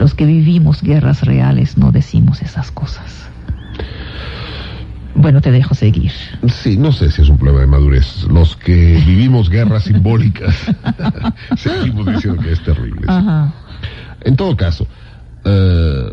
Los 0.00 0.14
que 0.14 0.26
vivimos 0.26 0.82
guerras 0.82 1.22
reales 1.22 1.78
no 1.78 1.92
decimos 1.92 2.42
esas 2.42 2.72
cosas. 2.72 3.28
Bueno, 5.14 5.40
te 5.40 5.52
dejo 5.52 5.74
seguir. 5.74 6.10
Sí, 6.48 6.76
no 6.76 6.90
sé 6.90 7.12
si 7.12 7.22
es 7.22 7.28
un 7.28 7.38
problema 7.38 7.60
de 7.60 7.66
madurez. 7.68 8.24
Los 8.24 8.56
que 8.56 9.00
vivimos 9.06 9.48
guerras 9.48 9.84
simbólicas 9.84 10.56
seguimos 11.56 12.06
diciendo 12.06 12.42
que 12.42 12.50
es 12.50 12.62
terrible. 12.64 13.06
En 14.22 14.34
todo 14.34 14.56
caso, 14.56 14.88
eh, 15.44 16.12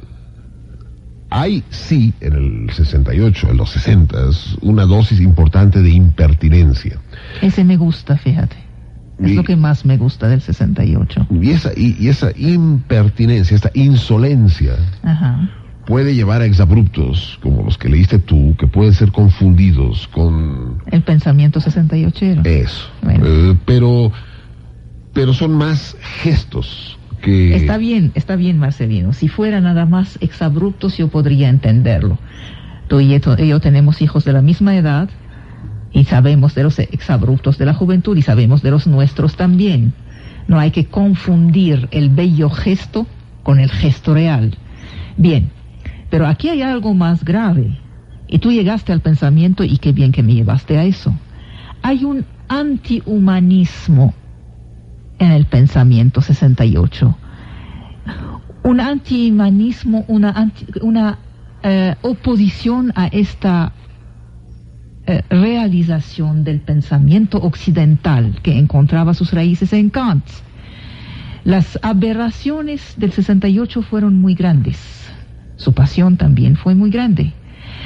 hay 1.29 1.63
sí 1.69 2.13
en 2.21 2.33
el 2.33 2.71
68, 2.71 3.51
en 3.51 3.57
los 3.57 3.69
60, 3.71 4.17
una 4.61 4.85
dosis 4.85 5.19
importante 5.19 5.81
de 5.81 5.91
impertinencia. 5.91 6.99
Ese 7.41 7.63
me 7.63 7.77
gusta, 7.77 8.17
fíjate. 8.17 8.55
Es 9.21 9.35
lo 9.35 9.43
que 9.43 9.57
más 9.57 9.85
me 9.85 9.97
gusta 9.97 10.29
del 10.29 10.41
68. 10.41 11.27
Y 11.29 11.49
esa, 11.49 11.71
y, 11.75 12.07
esa 12.07 12.31
impertinencia, 12.37 13.53
esta 13.53 13.69
insolencia, 13.73 14.77
puede 15.85 16.15
llevar 16.15 16.41
a 16.41 16.45
exabruptos, 16.45 17.37
como 17.41 17.63
los 17.63 17.77
que 17.77 17.89
leíste 17.89 18.19
tú, 18.19 18.55
que 18.57 18.67
pueden 18.67 18.93
ser 18.93 19.11
confundidos 19.11 20.07
con... 20.07 20.81
El 20.89 21.01
pensamiento 21.01 21.59
68. 21.59 22.43
Eso. 22.45 22.89
Eh, 23.09 23.57
pero, 23.65 24.11
pero 25.13 25.33
son 25.33 25.51
más 25.51 25.97
gestos 26.21 26.98
Está 27.23 27.77
bien, 27.77 28.11
está 28.15 28.35
bien, 28.35 28.57
Marcelino. 28.57 29.13
Si 29.13 29.27
fuera 29.27 29.61
nada 29.61 29.85
más 29.85 30.17
exabruptos, 30.21 30.97
yo 30.97 31.09
podría 31.09 31.49
entenderlo. 31.49 32.17
Tú 32.87 32.99
y 32.99 33.19
yo 33.19 33.59
tenemos 33.59 34.01
hijos 34.01 34.25
de 34.25 34.33
la 34.33 34.41
misma 34.41 34.75
edad 34.75 35.09
y 35.91 36.05
sabemos 36.05 36.55
de 36.55 36.63
los 36.63 36.79
exabruptos 36.79 37.57
de 37.57 37.65
la 37.65 37.73
juventud 37.73 38.17
y 38.17 38.21
sabemos 38.21 38.61
de 38.61 38.71
los 38.71 38.87
nuestros 38.87 39.35
también. 39.35 39.93
No 40.47 40.59
hay 40.59 40.71
que 40.71 40.85
confundir 40.85 41.87
el 41.91 42.09
bello 42.09 42.49
gesto 42.49 43.05
con 43.43 43.59
el 43.59 43.69
gesto 43.69 44.13
real. 44.13 44.57
Bien, 45.17 45.51
pero 46.09 46.25
aquí 46.25 46.49
hay 46.49 46.61
algo 46.61 46.93
más 46.93 47.23
grave. 47.23 47.77
Y 48.27 48.39
tú 48.39 48.51
llegaste 48.51 48.91
al 48.93 49.01
pensamiento 49.01 49.63
y 49.63 49.77
qué 49.77 49.91
bien 49.91 50.11
que 50.11 50.23
me 50.23 50.33
llevaste 50.33 50.77
a 50.77 50.83
eso. 50.85 51.13
Hay 51.81 52.03
un 52.03 52.25
antihumanismo 52.47 54.13
en 55.19 55.31
el 55.31 55.45
pensamiento 55.45 56.21
68. 56.21 57.17
Un 58.63 58.79
antihumanismo, 58.79 60.05
una, 60.07 60.51
una 60.81 61.17
eh, 61.61 61.95
oposición 62.01 62.91
a 62.95 63.07
esta 63.07 63.73
eh, 65.05 65.23
realización 65.29 66.43
del 66.43 66.61
pensamiento 66.61 67.37
occidental 67.39 68.39
que 68.41 68.57
encontraba 68.57 69.13
sus 69.13 69.33
raíces 69.33 69.73
en 69.73 69.89
Kant. 69.89 70.25
Las 71.43 71.79
aberraciones 71.81 72.95
del 72.97 73.11
68 73.11 73.81
fueron 73.81 74.19
muy 74.19 74.35
grandes. 74.35 74.77
Su 75.55 75.73
pasión 75.73 76.17
también 76.17 76.55
fue 76.55 76.75
muy 76.75 76.89
grande. 76.89 77.33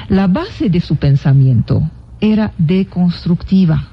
La 0.08 0.26
base 0.26 0.68
de 0.68 0.80
su 0.80 0.96
pensamiento 0.96 1.90
era 2.20 2.52
deconstructiva 2.58 3.88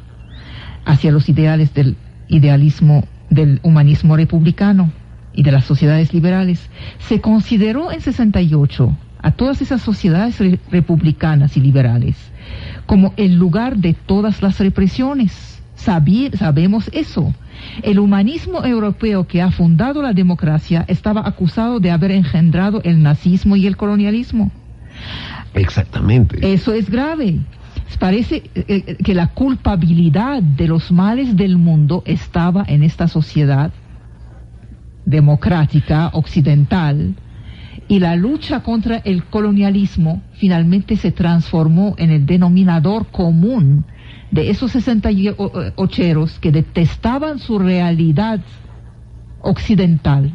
hacia 0.86 1.12
los 1.12 1.30
ideales 1.30 1.73
del 1.73 1.95
idealismo 2.27 3.06
del 3.31 3.59
humanismo 3.63 4.15
republicano 4.15 4.91
y 5.33 5.41
de 5.41 5.51
las 5.51 5.65
sociedades 5.65 6.13
liberales. 6.13 6.69
Se 6.99 7.19
consideró 7.19 7.91
en 7.91 8.01
68 8.01 8.95
a 9.23 9.31
todas 9.31 9.61
esas 9.61 9.81
sociedades 9.81 10.37
republicanas 10.69 11.57
y 11.57 11.61
liberales 11.61 12.31
como 12.85 13.13
el 13.17 13.35
lugar 13.35 13.77
de 13.77 13.93
todas 13.93 14.41
las 14.41 14.59
represiones. 14.59 15.61
sabemos 15.75 16.89
eso. 16.93 17.33
El 17.83 17.99
humanismo 17.99 18.65
europeo 18.65 19.27
que 19.27 19.41
ha 19.41 19.51
fundado 19.51 20.01
la 20.01 20.13
democracia 20.13 20.83
estaba 20.87 21.27
acusado 21.27 21.79
de 21.79 21.91
haber 21.91 22.11
engendrado 22.11 22.81
el 22.83 23.01
nazismo 23.01 23.55
y 23.55 23.67
el 23.67 23.77
colonialismo. 23.77 24.51
Exactamente. 25.53 26.53
Eso 26.53 26.73
es 26.73 26.89
grave. 26.89 27.39
Parece 27.97 28.43
eh, 28.56 28.65
eh, 28.67 28.97
que 29.04 29.13
la 29.13 29.27
culpabilidad 29.27 30.41
de 30.41 30.67
los 30.67 30.91
males 30.91 31.36
del 31.36 31.58
mundo 31.58 32.04
estaba 32.06 32.63
en 32.67 32.84
esta 32.84 33.08
sociedad 33.08 33.71
democrática 35.06 36.10
occidental 36.13 37.15
y 37.88 37.99
la 37.99 38.15
lucha 38.15 38.62
contra 38.62 38.97
el 38.97 39.25
colonialismo 39.25 40.21
finalmente 40.34 40.95
se 40.95 41.12
transformó 41.12 41.95
en 41.97 42.12
el 42.12 42.25
denominador 42.25 43.08
común 43.08 43.86
de 44.32 44.49
esos 44.49 44.71
68 44.71 46.25
que 46.39 46.51
detestaban 46.51 47.39
su 47.39 47.60
realidad 47.60 48.39
occidental 49.41 50.32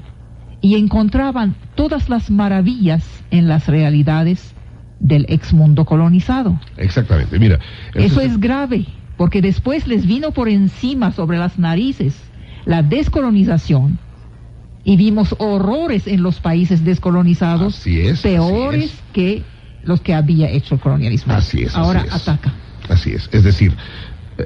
y 0.61 0.75
encontraban 0.75 1.55
todas 1.75 2.09
las 2.09 2.31
maravillas 2.31 3.25
en 3.31 3.49
las 3.49 3.69
realidades 3.69 4.56
del 5.00 5.26
ex 5.28 5.52
mundo 5.52 5.85
colonizado. 5.85 6.59
Exactamente, 6.76 7.38
mira. 7.38 7.59
Eso 7.94 8.20
es 8.20 8.38
grave, 8.38 8.87
porque 9.16 9.42
después 9.42 9.87
les 9.87 10.06
vino 10.06 10.32
por 10.32 10.48
encima 10.48 11.12
sobre 11.12 11.38
las 11.38 11.59
narices 11.59 12.14
la 12.66 12.82
descolonización 12.82 13.98
y 14.85 14.96
vimos 14.96 15.35
horrores 15.38 16.06
en 16.06 16.22
los 16.22 16.40
países 16.40 16.85
descolonizados, 16.85 17.82
peores 18.22 18.92
que 19.12 19.42
los 19.85 20.00
que 20.00 20.14
había 20.14 20.50
hecho 20.50 20.74
el 20.74 20.80
colonialismo. 20.80 21.32
Así 21.32 21.62
es. 21.62 21.74
Ahora 21.74 22.04
ataca. 22.11 22.52
Así 22.88 23.12
es. 23.12 23.28
Es 23.32 23.44
decir, 23.44 23.72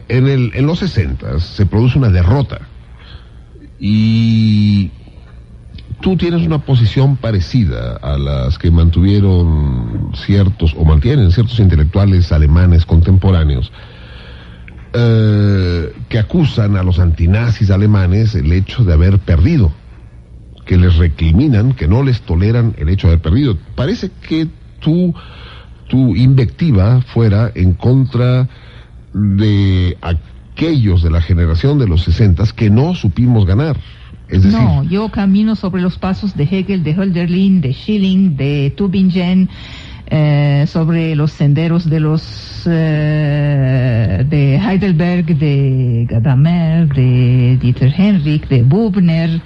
en, 0.09 0.29
el, 0.29 0.53
en 0.55 0.67
los 0.67 0.79
60 0.79 1.41
se 1.41 1.67
produce 1.67 1.99
una 1.99 2.11
derrota 2.11 2.61
y 3.79 4.91
tú 6.01 6.17
tienes 6.17 6.47
una 6.47 6.59
posición 6.59 7.17
parecida 7.17 7.97
a 7.97 8.19
las 8.19 8.59
que 8.59 8.71
mantuvieron 8.71 10.13
ciertos, 10.15 10.75
o 10.77 10.85
mantienen 10.85 11.31
ciertos 11.31 11.59
intelectuales 11.61 12.33
alemanes 12.33 12.85
contemporáneos, 12.87 13.73
eh, 14.93 15.93
que 16.09 16.19
acusan 16.19 16.77
a 16.77 16.83
los 16.83 16.99
antinazis 16.99 17.71
alemanes 17.71 18.35
el 18.35 18.53
hecho 18.53 18.85
de 18.85 18.93
haber 18.93 19.19
perdido 19.19 19.73
que 20.67 20.77
les 20.77 20.97
recriminan, 20.97 21.75
que 21.75 21.89
no 21.89 22.03
les 22.03 22.23
toleran 22.23 22.75
el 22.79 22.89
hecho 22.89 23.07
de 23.07 23.15
haber 23.15 23.23
perdido. 23.23 23.59
Parece 23.75 24.11
que 24.29 24.49
tú 24.81 25.15
tu 25.91 26.15
invectiva 26.15 27.03
fuera 27.03 27.51
en 27.55 27.75
contra 27.75 28.49
de 29.13 29.99
aquellos 30.01 31.03
de 31.03 31.11
la 31.11 31.21
generación 31.21 31.79
de 31.79 31.89
los 31.89 32.05
60 32.05 32.45
que 32.55 32.71
no 32.71 32.95
supimos 32.95 33.45
ganar. 33.45 33.77
Es 34.31 34.43
decir, 34.43 34.59
No, 34.59 34.85
yo 34.85 35.09
camino 35.11 35.57
sobre 35.57 35.83
los 35.83 35.99
pasos 35.99 36.37
de 36.37 36.45
Hegel, 36.45 36.83
de 36.83 36.93
Hölderlin, 36.95 37.61
de 37.61 37.73
Schilling, 37.73 38.37
de 38.37 38.73
Tübingen, 38.77 39.49
eh, 40.13 40.67
sobre 40.67 41.15
los 41.15 41.31
senderos 41.31 41.89
de 41.89 42.01
los 42.01 42.63
eh, 42.67 44.27
de 44.29 44.57
Heidelberg, 44.57 45.39
de 45.39 46.05
Gadamer, 46.09 46.89
de 46.89 47.57
Dieter 47.61 47.95
Henrich, 47.97 48.49
de 48.49 48.65
Bubner, 48.65 49.41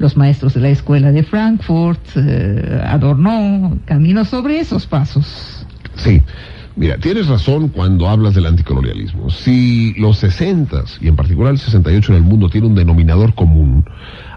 los 0.00 0.16
maestros 0.16 0.54
de 0.54 0.60
la 0.60 0.70
escuela 0.70 1.12
de 1.12 1.22
Frankfurt, 1.22 2.00
eh, 2.16 2.80
Adorno, 2.84 3.78
camino 3.84 4.24
sobre 4.24 4.58
esos 4.58 4.86
pasos. 4.86 5.64
Sí, 5.94 6.20
mira, 6.74 6.98
tienes 6.98 7.28
razón 7.28 7.68
cuando 7.68 8.08
hablas 8.08 8.34
del 8.34 8.46
anticolonialismo. 8.46 9.30
Si 9.30 9.94
los 9.98 10.18
60 10.18 10.82
y 11.00 11.06
en 11.06 11.14
particular 11.14 11.52
el 11.52 11.58
68 11.60 12.12
en 12.12 12.18
el 12.18 12.24
mundo 12.24 12.48
tiene 12.48 12.66
un 12.66 12.74
denominador 12.74 13.34
común, 13.34 13.84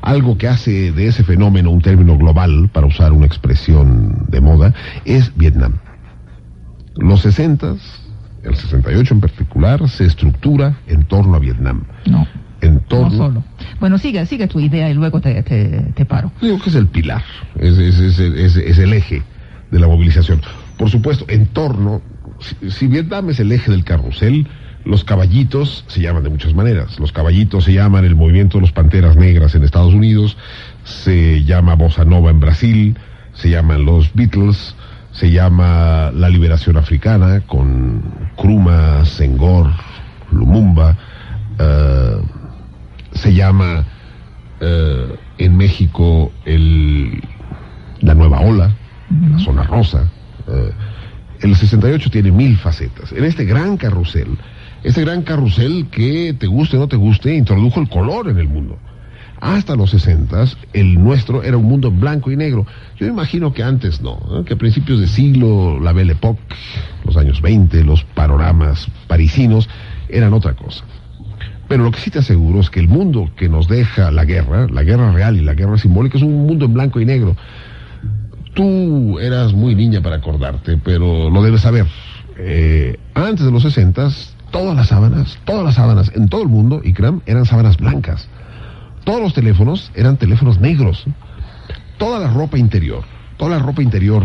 algo 0.01 0.37
que 0.37 0.47
hace 0.47 0.91
de 0.91 1.07
ese 1.07 1.23
fenómeno 1.23 1.69
un 1.71 1.81
término 1.81 2.17
global, 2.17 2.69
para 2.73 2.87
usar 2.87 3.11
una 3.13 3.25
expresión 3.25 4.25
de 4.27 4.41
moda, 4.41 4.73
es 5.05 5.35
Vietnam. 5.35 5.73
Los 6.95 7.21
60, 7.21 7.75
el 8.43 8.55
68 8.55 9.13
en 9.13 9.21
particular, 9.21 9.87
se 9.89 10.05
estructura 10.05 10.77
en 10.87 11.03
torno 11.05 11.35
a 11.35 11.39
Vietnam. 11.39 11.83
No, 12.05 12.27
En 12.61 12.75
no 12.75 12.79
torno 12.81 13.11
solo. 13.17 13.43
Bueno, 13.79 13.97
siga, 13.97 14.25
siga 14.25 14.47
tu 14.47 14.59
idea 14.59 14.89
y 14.89 14.93
luego 14.93 15.21
te, 15.21 15.41
te, 15.43 15.81
te 15.95 16.05
paro. 16.05 16.31
Digo 16.41 16.59
que 16.59 16.69
es 16.69 16.75
el 16.75 16.87
pilar, 16.87 17.23
es, 17.59 17.77
es- 17.77 17.99
es- 17.99 18.19
es- 18.19 18.55
es 18.57 18.77
el 18.79 18.93
eje 18.93 19.23
de 19.71 19.79
la 19.79 19.87
movilización. 19.87 20.41
Por 20.77 20.89
supuesto, 20.89 21.25
en 21.29 21.45
torno, 21.47 22.01
si, 22.39 22.71
si 22.71 22.87
Vietnam 22.87 23.29
es 23.29 23.39
el 23.39 23.51
eje 23.51 23.71
del 23.71 23.83
carrusel, 23.83 24.47
los 24.85 25.03
caballitos 25.03 25.85
se 25.87 26.01
llaman 26.01 26.23
de 26.23 26.29
muchas 26.29 26.53
maneras. 26.53 26.99
Los 26.99 27.11
caballitos 27.11 27.65
se 27.65 27.73
llaman 27.73 28.05
el 28.05 28.15
movimiento 28.15 28.57
de 28.57 28.61
los 28.61 28.71
Panteras 28.71 29.15
Negras 29.15 29.55
en 29.55 29.63
Estados 29.63 29.93
Unidos, 29.93 30.37
se 30.83 31.43
llama 31.43 31.75
Bossa 31.75 32.05
Nova 32.05 32.31
en 32.31 32.39
Brasil, 32.39 32.97
se 33.33 33.49
llaman 33.49 33.85
los 33.85 34.13
Beatles, 34.13 34.75
se 35.11 35.31
llama 35.31 36.11
la 36.13 36.29
liberación 36.29 36.77
africana 36.77 37.41
con 37.41 38.01
Krumah, 38.37 39.05
Senghor, 39.05 39.71
Lumumba, 40.31 40.97
eh, 41.59 42.17
se 43.13 43.33
llama 43.33 43.85
eh, 44.59 45.15
en 45.37 45.57
México 45.57 46.31
el, 46.45 47.21
la 47.99 48.15
nueva 48.15 48.41
ola, 48.41 48.71
la 49.09 49.39
zona 49.39 49.63
rosa. 49.63 50.09
eh, 50.47 50.71
el 51.41 51.55
68 51.55 52.09
tiene 52.11 52.31
mil 52.31 52.55
facetas. 52.57 53.11
En 53.11 53.25
este 53.25 53.45
gran 53.45 53.77
carrusel, 53.77 54.37
este 54.83 55.01
gran 55.01 55.21
carrusel 55.21 55.87
que 55.91 56.35
te 56.37 56.47
guste 56.47 56.77
o 56.77 56.79
no 56.81 56.87
te 56.87 56.95
guste, 56.95 57.35
introdujo 57.35 57.79
el 57.79 57.89
color 57.89 58.29
en 58.29 58.37
el 58.37 58.47
mundo. 58.47 58.77
Hasta 59.39 59.75
los 59.75 59.89
60 59.89 60.45
el 60.73 61.03
nuestro 61.03 61.41
era 61.41 61.57
un 61.57 61.65
mundo 61.65 61.87
en 61.87 61.99
blanco 61.99 62.31
y 62.31 62.37
negro. 62.37 62.65
Yo 62.99 63.07
imagino 63.07 63.53
que 63.53 63.63
antes 63.63 63.99
no, 64.01 64.43
que 64.45 64.53
a 64.53 64.57
principios 64.57 64.99
de 64.99 65.07
siglo, 65.07 65.79
la 65.79 65.93
Belle 65.93 66.11
Époque, 66.13 66.39
los 67.05 67.17
años 67.17 67.41
20, 67.41 67.83
los 67.83 68.03
panoramas 68.03 68.87
parisinos, 69.07 69.67
eran 70.09 70.33
otra 70.33 70.53
cosa. 70.53 70.83
Pero 71.67 71.83
lo 71.83 71.91
que 71.91 71.99
sí 71.99 72.11
te 72.11 72.19
aseguro 72.19 72.59
es 72.59 72.69
que 72.69 72.79
el 72.79 72.87
mundo 72.87 73.31
que 73.35 73.49
nos 73.49 73.67
deja 73.67 74.11
la 74.11 74.25
guerra, 74.25 74.67
la 74.67 74.83
guerra 74.83 75.11
real 75.11 75.37
y 75.37 75.41
la 75.41 75.53
guerra 75.53 75.77
simbólica, 75.77 76.17
es 76.17 76.23
un 76.23 76.45
mundo 76.45 76.65
en 76.65 76.73
blanco 76.73 76.99
y 76.99 77.05
negro. 77.05 77.35
Tú 78.53 79.17
eras 79.19 79.53
muy 79.53 79.73
niña 79.73 80.01
para 80.01 80.17
acordarte, 80.17 80.77
pero 80.83 81.29
lo 81.29 81.41
debes 81.41 81.61
saber. 81.61 81.87
Eh, 82.37 82.97
antes 83.15 83.45
de 83.45 83.51
los 83.51 83.63
60, 83.63 84.09
todas 84.51 84.75
las 84.75 84.87
sábanas, 84.87 85.37
todas 85.45 85.63
las 85.63 85.75
sábanas 85.75 86.11
en 86.15 86.29
todo 86.29 86.43
el 86.43 86.49
mundo, 86.49 86.81
Ikram, 86.83 87.21
eran 87.25 87.45
sábanas 87.45 87.77
blancas. 87.77 88.27
Todos 89.03 89.21
los 89.21 89.33
teléfonos 89.33 89.91
eran 89.95 90.17
teléfonos 90.17 90.59
negros. 90.59 91.05
Toda 91.97 92.19
la 92.19 92.31
ropa 92.31 92.57
interior, 92.57 93.03
toda 93.37 93.57
la 93.57 93.59
ropa 93.59 93.81
interior 93.81 94.23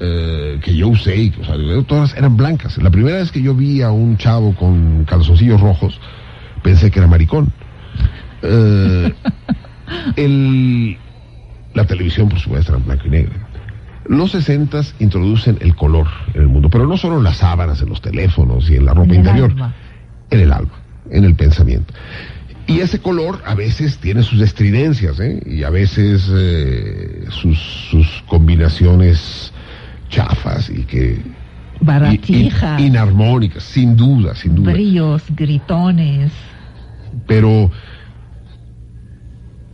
eh, 0.00 0.60
que 0.62 0.76
yo 0.76 0.88
usé, 0.88 1.16
y, 1.16 1.34
o 1.40 1.44
sea, 1.44 1.56
todas 1.86 2.16
eran 2.16 2.36
blancas. 2.36 2.78
La 2.78 2.90
primera 2.90 3.18
vez 3.18 3.32
que 3.32 3.42
yo 3.42 3.54
vi 3.54 3.82
a 3.82 3.90
un 3.90 4.16
chavo 4.16 4.54
con 4.54 5.04
calzoncillos 5.04 5.60
rojos, 5.60 6.00
pensé 6.62 6.90
que 6.90 7.00
era 7.00 7.08
maricón. 7.08 7.52
Eh, 8.42 9.12
el, 10.16 10.96
la 11.74 11.86
televisión, 11.86 12.28
por 12.28 12.38
supuesto, 12.38 12.72
era 12.72 12.78
en 12.80 12.86
blanco 12.86 13.06
y 13.06 13.10
negro. 13.10 13.47
Los 14.08 14.32
60 14.32 14.80
introducen 15.00 15.58
el 15.60 15.76
color 15.76 16.06
en 16.34 16.40
el 16.42 16.48
mundo, 16.48 16.70
pero 16.70 16.86
no 16.86 16.96
solo 16.96 17.18
en 17.18 17.24
las 17.24 17.36
sábanas, 17.38 17.82
en 17.82 17.90
los 17.90 18.00
teléfonos 18.00 18.68
y 18.70 18.76
en 18.76 18.86
la 18.86 18.94
ropa 18.94 19.10
En 19.10 19.16
interior, 19.16 19.50
alma. 19.50 19.74
en 20.30 20.40
el 20.40 20.52
alma, 20.52 20.72
en 21.10 21.24
el 21.24 21.34
pensamiento. 21.34 21.92
Y 22.66 22.80
ese 22.80 23.00
color 23.00 23.40
a 23.46 23.54
veces 23.54 23.98
tiene 23.98 24.22
sus 24.22 24.40
estridencias, 24.40 25.20
¿eh? 25.20 25.42
y 25.46 25.62
a 25.62 25.70
veces 25.70 26.28
eh, 26.34 27.24
sus, 27.30 27.58
sus 27.90 28.06
combinaciones 28.26 29.52
chafas 30.10 30.68
y 30.70 30.84
que 30.84 31.20
Baratijas, 31.80 32.80
inarmónicas, 32.80 33.62
sin 33.62 33.96
duda, 33.96 34.34
sin 34.34 34.54
duda. 34.54 34.72
brillos, 34.72 35.22
gritones. 35.30 36.32
Pero 37.26 37.70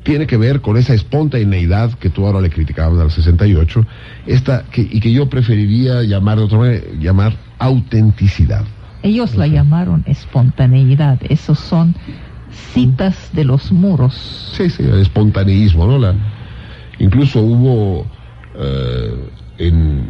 tiene 0.05 0.27
que 0.27 0.37
ver 0.37 0.61
con 0.61 0.77
esa 0.77 0.95
espontaneidad 0.95 1.95
que 1.95 2.11
tú 2.11 2.27
ahora 2.27 2.41
le 2.41 2.51
criticabas 2.51 3.01
al 3.01 3.11
68, 3.11 3.87
esta, 4.27 4.65
que, 4.71 4.83
y 4.83 5.01
que 5.01 5.13
yo 5.13 5.29
preferiría 5.29 6.03
llamar 6.03 6.39
de 6.39 6.45
otra 6.45 6.59
manera, 6.59 6.85
llamar 7.01 7.37
autenticidad. 7.59 8.65
Ellos 9.03 9.35
la 9.35 9.47
llamaron 9.47 10.05
espontaneidad. 10.07 11.19
Esos 11.29 11.59
son 11.59 11.95
citas 12.73 13.31
de 13.33 13.45
los 13.45 13.73
muros. 13.73 14.15
Sí, 14.57 14.71
sí, 14.71 14.83
el 14.83 15.01
espontaneísmo, 15.01 15.87
¿no? 15.87 15.99
La, 15.99 16.15
incluso 16.99 17.41
hubo 17.41 18.07
eh, 18.57 19.31
en 19.59 20.07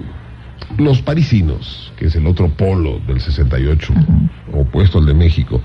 los 0.78 1.02
parisinos, 1.02 1.92
que 1.96 2.06
es 2.06 2.16
el 2.16 2.26
otro 2.26 2.48
polo 2.48 3.00
del 3.06 3.20
68, 3.20 3.94
opuesto 4.52 4.98
al 4.98 5.06
de 5.06 5.14
México, 5.14 5.60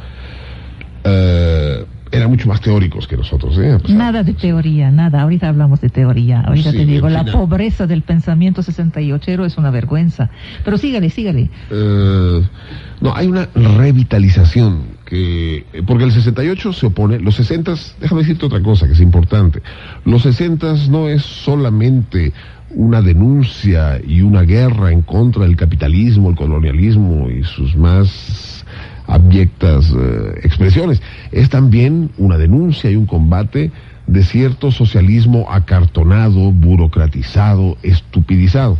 eh, 1.03 1.85
eran 2.11 2.29
mucho 2.29 2.47
más 2.47 2.61
teóricos 2.61 3.07
que 3.07 3.15
nosotros, 3.15 3.57
¿eh? 3.59 3.77
Nada 3.89 4.23
de 4.23 4.33
teoría, 4.33 4.91
nada. 4.91 5.21
Ahorita 5.21 5.47
hablamos 5.47 5.81
de 5.81 5.89
teoría. 5.89 6.41
Ahorita 6.41 6.71
Sí, 6.71 6.77
te 6.77 6.85
digo, 6.85 7.09
la 7.09 7.25
pobreza 7.25 7.87
del 7.87 8.01
pensamiento 8.01 8.63
68 8.63 9.45
es 9.45 9.57
una 9.57 9.69
vergüenza. 9.69 10.29
Pero 10.63 10.77
sígale, 10.77 11.09
sígale. 11.09 11.49
Eh, 11.69 12.41
no, 13.01 13.15
hay 13.15 13.27
una 13.27 13.47
revitalización 13.53 14.99
que 15.05 15.65
porque 15.85 16.03
el 16.03 16.11
68 16.11 16.73
se 16.73 16.85
opone, 16.87 17.19
los 17.19 17.35
60, 17.35 17.73
déjame 17.99 18.21
decirte 18.21 18.45
otra 18.45 18.61
cosa 18.61 18.87
que 18.87 18.93
es 18.93 19.01
importante. 19.01 19.61
Los 20.05 20.23
60 20.23 20.75
no 20.89 21.09
es 21.09 21.23
solamente 21.23 22.33
una 22.71 23.01
denuncia 23.01 23.99
y 24.05 24.21
una 24.21 24.43
guerra 24.43 24.91
en 24.91 25.01
contra 25.01 25.43
del 25.43 25.55
capitalismo, 25.55 26.29
el 26.29 26.35
colonialismo 26.35 27.29
y 27.29 27.43
sus 27.43 27.75
más 27.75 28.58
abyectas 29.09 29.91
eh, 29.91 30.39
expresiones. 30.43 31.01
Es 31.31 31.49
también 31.49 32.11
una 32.17 32.37
denuncia 32.37 32.89
y 32.89 32.95
un 32.95 33.05
combate 33.05 33.71
de 34.07 34.23
cierto 34.23 34.71
socialismo 34.71 35.47
acartonado, 35.49 36.51
burocratizado, 36.51 37.77
estupidizado. 37.83 38.77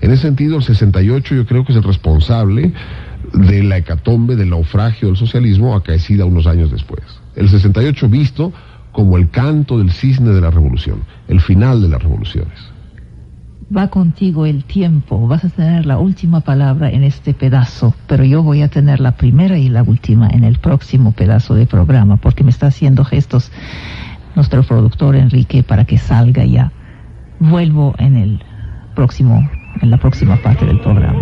En 0.00 0.10
ese 0.10 0.22
sentido, 0.22 0.56
el 0.56 0.62
68 0.62 1.34
yo 1.34 1.46
creo 1.46 1.64
que 1.64 1.72
es 1.72 1.78
el 1.78 1.84
responsable 1.84 2.72
de 3.32 3.62
la 3.62 3.78
hecatombe, 3.78 4.36
del 4.36 4.50
naufragio 4.50 5.08
del 5.08 5.16
socialismo 5.16 5.74
acaecida 5.74 6.24
unos 6.24 6.46
años 6.46 6.70
después. 6.70 7.02
El 7.36 7.48
68 7.48 8.08
visto 8.08 8.52
como 8.92 9.16
el 9.16 9.30
canto 9.30 9.78
del 9.78 9.92
cisne 9.92 10.30
de 10.30 10.40
la 10.40 10.50
revolución, 10.50 11.02
el 11.28 11.40
final 11.40 11.82
de 11.82 11.88
las 11.88 12.02
revoluciones. 12.02 12.77
Va 13.74 13.88
contigo 13.88 14.46
el 14.46 14.64
tiempo, 14.64 15.28
vas 15.28 15.44
a 15.44 15.50
tener 15.50 15.84
la 15.84 15.98
última 15.98 16.40
palabra 16.40 16.88
en 16.90 17.04
este 17.04 17.34
pedazo, 17.34 17.94
pero 18.06 18.24
yo 18.24 18.42
voy 18.42 18.62
a 18.62 18.68
tener 18.68 18.98
la 18.98 19.12
primera 19.12 19.58
y 19.58 19.68
la 19.68 19.82
última 19.82 20.26
en 20.30 20.42
el 20.42 20.58
próximo 20.58 21.12
pedazo 21.12 21.54
de 21.54 21.66
programa, 21.66 22.16
porque 22.16 22.44
me 22.44 22.50
está 22.50 22.68
haciendo 22.68 23.04
gestos 23.04 23.52
nuestro 24.34 24.62
productor 24.62 25.16
Enrique 25.16 25.62
para 25.62 25.84
que 25.84 25.98
salga 25.98 26.46
ya. 26.46 26.72
Vuelvo 27.40 27.94
en 27.98 28.16
el 28.16 28.42
próximo, 28.94 29.46
en 29.82 29.90
la 29.90 29.98
próxima 29.98 30.36
parte 30.36 30.64
del 30.64 30.80
programa. 30.80 31.20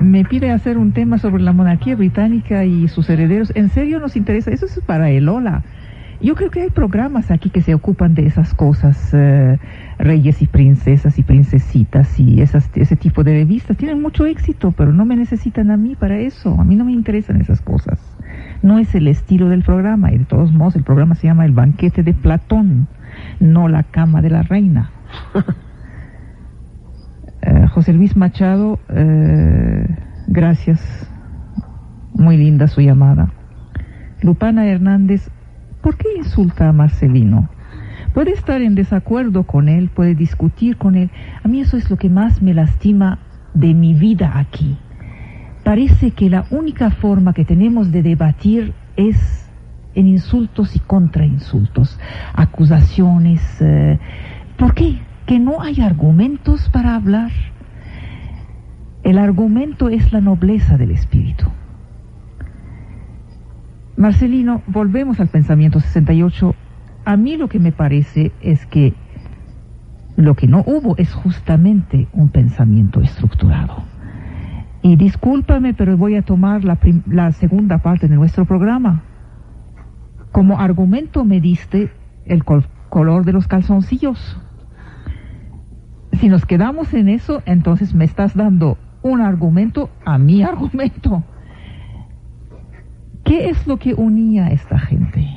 Me 0.00 0.24
pide 0.24 0.50
hacer 0.50 0.78
un 0.78 0.92
tema 0.92 1.18
sobre 1.18 1.42
la 1.42 1.52
monarquía 1.52 1.96
británica 1.96 2.64
y 2.64 2.88
sus 2.88 3.10
herederos. 3.10 3.52
¿En 3.54 3.68
serio 3.68 4.00
nos 4.00 4.16
interesa? 4.16 4.50
Eso 4.50 4.64
es 4.66 4.80
para 4.80 5.10
el 5.10 5.28
hola. 5.28 5.62
Yo 6.20 6.34
creo 6.34 6.50
que 6.50 6.62
hay 6.62 6.70
programas 6.70 7.30
aquí 7.30 7.50
que 7.50 7.60
se 7.60 7.74
ocupan 7.74 8.14
de 8.14 8.26
esas 8.26 8.54
cosas, 8.54 9.10
eh, 9.12 9.58
reyes 9.98 10.42
y 10.42 10.46
princesas 10.46 11.18
y 11.18 11.22
princesitas 11.22 12.18
y 12.18 12.40
esas, 12.40 12.70
ese 12.74 12.96
tipo 12.96 13.22
de 13.22 13.34
revistas. 13.34 13.76
Tienen 13.76 14.00
mucho 14.02 14.26
éxito, 14.26 14.72
pero 14.72 14.92
no 14.92 15.04
me 15.04 15.14
necesitan 15.14 15.70
a 15.70 15.76
mí 15.76 15.94
para 15.94 16.18
eso. 16.18 16.58
A 16.58 16.64
mí 16.64 16.74
no 16.74 16.84
me 16.84 16.92
interesan 16.92 17.40
esas 17.40 17.60
cosas. 17.60 18.00
No 18.62 18.78
es 18.78 18.94
el 18.94 19.08
estilo 19.08 19.48
del 19.48 19.62
programa 19.62 20.10
y 20.10 20.18
de 20.18 20.24
todos 20.24 20.52
modos 20.52 20.74
el 20.74 20.84
programa 20.84 21.14
se 21.14 21.26
llama 21.26 21.44
El 21.44 21.52
banquete 21.52 22.02
de 22.02 22.14
Platón, 22.14 22.88
no 23.40 23.68
la 23.68 23.84
cama 23.84 24.22
de 24.22 24.30
la 24.30 24.42
reina. 24.42 24.90
Eh, 27.48 27.66
José 27.68 27.94
Luis 27.94 28.14
Machado, 28.14 28.78
eh, 28.90 29.86
gracias. 30.26 31.10
Muy 32.12 32.36
linda 32.36 32.68
su 32.68 32.82
llamada. 32.82 33.32
Lupana 34.20 34.66
Hernández, 34.66 35.30
¿por 35.80 35.96
qué 35.96 36.08
insulta 36.18 36.68
a 36.68 36.72
Marcelino? 36.72 37.48
Puede 38.12 38.32
estar 38.32 38.60
en 38.60 38.74
desacuerdo 38.74 39.44
con 39.44 39.70
él, 39.70 39.88
puede 39.88 40.14
discutir 40.14 40.76
con 40.76 40.94
él. 40.94 41.10
A 41.42 41.48
mí 41.48 41.60
eso 41.60 41.78
es 41.78 41.88
lo 41.88 41.96
que 41.96 42.10
más 42.10 42.42
me 42.42 42.52
lastima 42.52 43.18
de 43.54 43.72
mi 43.72 43.94
vida 43.94 44.38
aquí. 44.38 44.76
Parece 45.64 46.10
que 46.10 46.28
la 46.28 46.44
única 46.50 46.90
forma 46.90 47.32
que 47.32 47.46
tenemos 47.46 47.92
de 47.92 48.02
debatir 48.02 48.74
es 48.96 49.50
en 49.94 50.06
insultos 50.06 50.76
y 50.76 50.80
contrainsultos, 50.80 51.98
acusaciones. 52.34 53.40
Eh, 53.62 53.98
¿Por 54.58 54.74
qué? 54.74 54.98
Que 55.28 55.38
no 55.38 55.60
hay 55.60 55.82
argumentos 55.82 56.70
para 56.70 56.94
hablar. 56.94 57.30
El 59.02 59.18
argumento 59.18 59.90
es 59.90 60.10
la 60.10 60.22
nobleza 60.22 60.78
del 60.78 60.90
espíritu. 60.90 61.44
Marcelino, 63.98 64.62
volvemos 64.66 65.20
al 65.20 65.28
pensamiento 65.28 65.80
68. 65.80 66.54
A 67.04 67.16
mí 67.18 67.36
lo 67.36 67.50
que 67.50 67.58
me 67.58 67.72
parece 67.72 68.32
es 68.40 68.64
que 68.64 68.94
lo 70.16 70.34
que 70.34 70.46
no 70.46 70.64
hubo 70.66 70.96
es 70.96 71.12
justamente 71.12 72.08
un 72.14 72.30
pensamiento 72.30 73.02
estructurado. 73.02 73.84
Y 74.80 74.96
discúlpame, 74.96 75.74
pero 75.74 75.98
voy 75.98 76.16
a 76.16 76.22
tomar 76.22 76.64
la, 76.64 76.78
la 77.06 77.32
segunda 77.32 77.78
parte 77.78 78.08
de 78.08 78.16
nuestro 78.16 78.46
programa. 78.46 79.02
Como 80.32 80.58
argumento 80.58 81.26
me 81.26 81.42
diste 81.42 81.92
el 82.24 82.44
color 82.44 83.26
de 83.26 83.34
los 83.34 83.46
calzoncillos 83.46 84.40
si 86.18 86.28
nos 86.28 86.44
quedamos 86.44 86.92
en 86.94 87.08
eso, 87.08 87.42
entonces 87.46 87.94
me 87.94 88.04
estás 88.04 88.34
dando 88.34 88.76
un 89.02 89.20
argumento 89.20 89.90
a 90.04 90.18
mi 90.18 90.42
argumento. 90.52 91.22
¿Qué 93.24 93.50
es 93.50 93.66
lo 93.66 93.76
que 93.76 93.94
unía 93.94 94.46
a 94.46 94.50
esta 94.50 94.78
gente? 94.78 95.28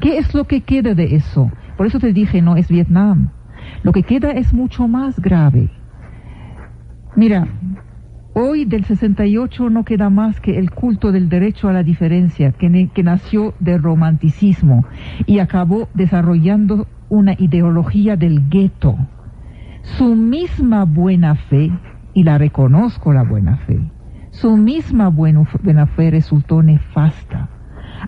¿Qué 0.00 0.18
es 0.18 0.34
lo 0.34 0.44
que 0.44 0.60
queda 0.60 0.94
de 0.94 1.16
eso? 1.16 1.50
Por 1.76 1.86
eso 1.86 1.98
te 1.98 2.12
dije, 2.12 2.42
no 2.42 2.56
es 2.56 2.68
Vietnam. 2.68 3.30
Lo 3.82 3.92
que 3.92 4.02
queda 4.02 4.30
es 4.32 4.52
mucho 4.52 4.88
más 4.88 5.18
grave. 5.18 5.70
Mira, 7.16 7.48
hoy 8.34 8.64
del 8.64 8.84
68 8.84 9.70
no 9.70 9.84
queda 9.84 10.10
más 10.10 10.40
que 10.40 10.58
el 10.58 10.70
culto 10.70 11.12
del 11.12 11.28
derecho 11.28 11.68
a 11.68 11.72
la 11.72 11.82
diferencia, 11.82 12.52
que, 12.52 12.90
que 12.92 13.02
nació 13.02 13.54
del 13.58 13.82
romanticismo 13.82 14.84
y 15.26 15.38
acabó 15.38 15.88
desarrollando 15.94 16.86
una 17.08 17.34
ideología 17.38 18.16
del 18.16 18.48
gueto 18.48 18.96
su 19.82 20.14
misma 20.14 20.84
buena 20.84 21.34
fe, 21.34 21.70
y 22.14 22.24
la 22.24 22.38
reconozco 22.38 23.12
la 23.12 23.22
buena 23.22 23.56
fe, 23.58 23.80
su 24.30 24.56
misma 24.56 25.08
buena 25.08 25.86
fe 25.86 26.10
resultó 26.10 26.62
nefasta. 26.62 27.48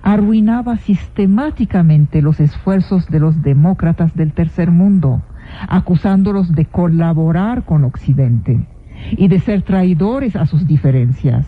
Arruinaba 0.02 0.76
sistemáticamente 0.78 2.22
los 2.22 2.40
esfuerzos 2.40 3.06
de 3.08 3.20
los 3.20 3.42
demócratas 3.42 4.14
del 4.14 4.32
tercer 4.32 4.70
mundo, 4.70 5.22
acusándolos 5.68 6.52
de 6.52 6.64
colaborar 6.64 7.64
con 7.64 7.84
Occidente 7.84 8.66
y 9.12 9.28
de 9.28 9.38
ser 9.40 9.62
traidores 9.62 10.36
a 10.36 10.46
sus 10.46 10.66
diferencias. 10.66 11.46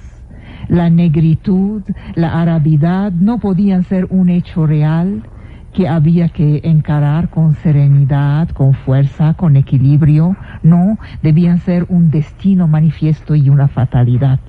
La 0.69 0.91
negritud, 0.91 1.83
la 2.15 2.41
arabidad 2.41 3.13
no 3.13 3.39
podían 3.39 3.85
ser 3.85 4.07
un 4.11 4.29
hecho 4.29 4.67
real, 4.67 5.23
que 5.77 5.87
había 5.87 6.31
que 6.31 6.63
encarar 6.65 7.29
con 7.29 7.53
serenidad, 7.57 8.49
con 8.49 8.73
fuerza, 8.73 9.35
con 9.35 9.57
equilibrio. 9.57 10.35
No, 10.63 10.99
debían 11.23 11.59
ser 11.59 11.85
un 11.91 12.11
destino 12.11 12.67
manifiesto 12.67 13.35
y 13.35 13.51
una 13.51 13.69
fatalidad. 13.69 14.41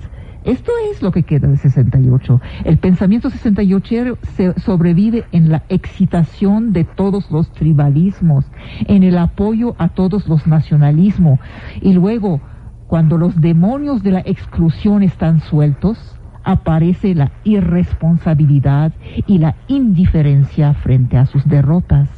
Esto 0.44 0.72
es 0.90 1.02
lo 1.02 1.12
que 1.12 1.24
queda 1.24 1.48
de 1.48 1.58
68. 1.58 2.40
El 2.64 2.78
pensamiento 2.78 3.28
68 3.28 4.16
se 4.36 4.58
sobrevive 4.60 5.26
en 5.30 5.50
la 5.50 5.64
excitación 5.68 6.72
de 6.72 6.84
todos 6.84 7.30
los 7.30 7.52
tribalismos, 7.52 8.46
en 8.86 9.02
el 9.02 9.18
apoyo 9.18 9.76
a 9.76 9.90
todos 9.90 10.26
los 10.28 10.46
nacionalismos. 10.46 11.40
Y 11.82 11.92
luego, 11.92 12.40
cuando 12.86 13.18
los 13.18 13.38
demonios 13.38 14.02
de 14.02 14.12
la 14.12 14.20
exclusión 14.20 15.02
están 15.02 15.40
sueltos, 15.40 16.17
aparece 16.48 17.14
la 17.14 17.30
irresponsabilidad 17.44 18.92
y 19.26 19.36
la 19.36 19.54
indiferencia 19.68 20.72
frente 20.72 21.18
a 21.18 21.26
sus 21.26 21.46
derrotas. 21.46 22.08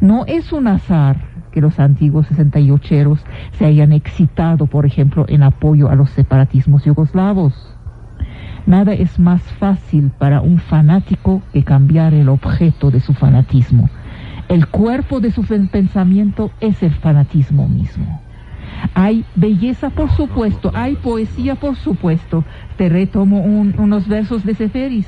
No 0.00 0.24
es 0.26 0.52
un 0.52 0.68
azar 0.68 1.16
que 1.50 1.60
los 1.60 1.80
antiguos 1.80 2.30
68eros 2.30 3.18
se 3.58 3.66
hayan 3.66 3.92
excitado, 3.92 4.66
por 4.66 4.86
ejemplo, 4.86 5.24
en 5.28 5.42
apoyo 5.42 5.90
a 5.90 5.96
los 5.96 6.10
separatismos 6.10 6.84
yugoslavos. 6.84 7.76
Nada 8.64 8.92
es 8.92 9.18
más 9.18 9.42
fácil 9.42 10.12
para 10.18 10.40
un 10.40 10.58
fanático 10.58 11.42
que 11.52 11.64
cambiar 11.64 12.14
el 12.14 12.28
objeto 12.28 12.92
de 12.92 13.00
su 13.00 13.12
fanatismo. 13.12 13.90
El 14.48 14.68
cuerpo 14.68 15.18
de 15.18 15.32
su 15.32 15.42
pensamiento 15.42 16.52
es 16.60 16.80
el 16.84 16.94
fanatismo 16.94 17.68
mismo. 17.68 18.23
Hay 18.94 19.24
belleza, 19.34 19.90
por 19.90 20.10
supuesto, 20.10 20.70
hay 20.74 20.96
poesía, 20.96 21.54
por 21.56 21.76
supuesto. 21.76 22.44
Te 22.76 22.88
retomo 22.88 23.40
unos 23.42 24.08
versos 24.08 24.44
de 24.44 24.54
Seferis. 24.54 25.06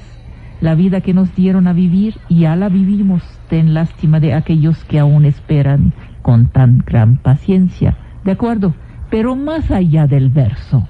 La 0.60 0.74
vida 0.74 1.02
que 1.02 1.12
nos 1.12 1.34
dieron 1.34 1.66
a 1.68 1.72
vivir, 1.72 2.18
ya 2.30 2.56
la 2.56 2.68
vivimos. 2.68 3.22
Ten 3.48 3.74
lástima 3.74 4.20
de 4.20 4.34
aquellos 4.34 4.84
que 4.84 4.98
aún 4.98 5.24
esperan 5.24 5.92
con 6.22 6.48
tan 6.48 6.78
gran 6.78 7.18
paciencia. 7.18 7.96
¿De 8.24 8.32
acuerdo? 8.32 8.74
Pero 9.10 9.36
más 9.36 9.70
allá 9.70 10.06
del 10.06 10.30
verso. 10.30 10.88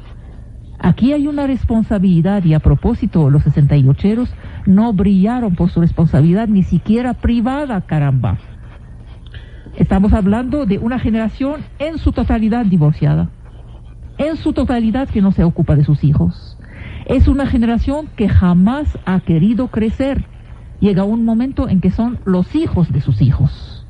Aquí 0.78 1.12
hay 1.12 1.26
una 1.26 1.46
responsabilidad 1.46 2.44
y 2.44 2.54
a 2.54 2.60
propósito, 2.60 3.30
los 3.30 3.42
68eros 3.44 4.28
no 4.66 4.92
brillaron 4.92 5.54
por 5.54 5.70
su 5.70 5.80
responsabilidad 5.80 6.48
ni 6.48 6.62
siquiera 6.62 7.14
privada, 7.14 7.80
caramba. 7.80 8.38
Estamos 9.76 10.14
hablando 10.14 10.64
de 10.64 10.78
una 10.78 10.98
generación 10.98 11.60
en 11.78 11.98
su 11.98 12.12
totalidad 12.12 12.64
divorciada, 12.64 13.28
en 14.16 14.36
su 14.36 14.54
totalidad 14.54 15.08
que 15.08 15.20
no 15.20 15.32
se 15.32 15.44
ocupa 15.44 15.76
de 15.76 15.84
sus 15.84 16.02
hijos. 16.02 16.56
Es 17.04 17.28
una 17.28 17.46
generación 17.46 18.08
que 18.16 18.28
jamás 18.28 18.98
ha 19.04 19.20
querido 19.20 19.68
crecer. 19.68 20.24
Llega 20.80 21.04
un 21.04 21.24
momento 21.24 21.68
en 21.68 21.80
que 21.80 21.90
son 21.90 22.18
los 22.24 22.54
hijos 22.54 22.90
de 22.90 23.02
sus 23.02 23.20
hijos. 23.20 23.86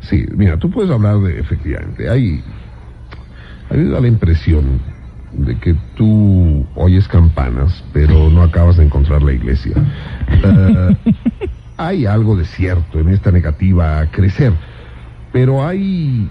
Sí, 0.00 0.26
mira, 0.34 0.58
tú 0.58 0.70
puedes 0.70 0.90
hablar 0.90 1.18
de, 1.20 1.38
efectivamente, 1.38 2.08
hay, 2.08 2.42
hay 3.70 3.84
la 3.84 4.06
impresión 4.06 4.80
de 5.32 5.56
que 5.58 5.76
tú 5.96 6.66
oyes 6.74 7.06
campanas, 7.06 7.84
pero 7.92 8.28
no 8.30 8.42
acabas 8.42 8.76
de 8.76 8.84
encontrar 8.84 9.22
la 9.22 9.32
iglesia. 9.32 9.74
Uh, 10.44 10.94
hay 11.78 12.06
algo 12.06 12.36
de 12.36 12.44
cierto 12.44 12.98
en 12.98 13.08
esta 13.08 13.30
negativa 13.30 14.00
a 14.00 14.10
crecer, 14.10 14.52
pero 15.32 15.66
hay, 15.66 16.28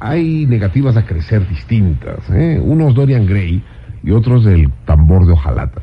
hay 0.00 0.46
negativas 0.46 0.96
a 0.96 1.04
crecer 1.04 1.46
distintas. 1.48 2.30
¿eh? 2.30 2.60
Unos 2.62 2.94
Dorian 2.94 3.26
Gray 3.26 3.62
y 4.02 4.10
otros 4.12 4.44
del 4.44 4.70
tambor 4.86 5.26
de 5.26 5.32
hojalata. 5.32 5.82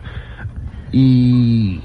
Y, 0.92 1.82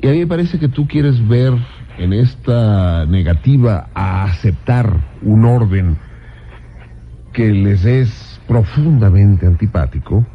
y 0.00 0.06
a 0.06 0.10
mí 0.12 0.18
me 0.18 0.26
parece 0.26 0.58
que 0.58 0.68
tú 0.68 0.86
quieres 0.86 1.26
ver 1.26 1.54
en 1.96 2.12
esta 2.12 3.06
negativa 3.06 3.88
a 3.94 4.24
aceptar 4.24 4.92
un 5.22 5.44
orden 5.44 5.96
que 7.32 7.50
les 7.50 7.84
es 7.84 8.40
profundamente 8.46 9.46
antipático, 9.46 10.26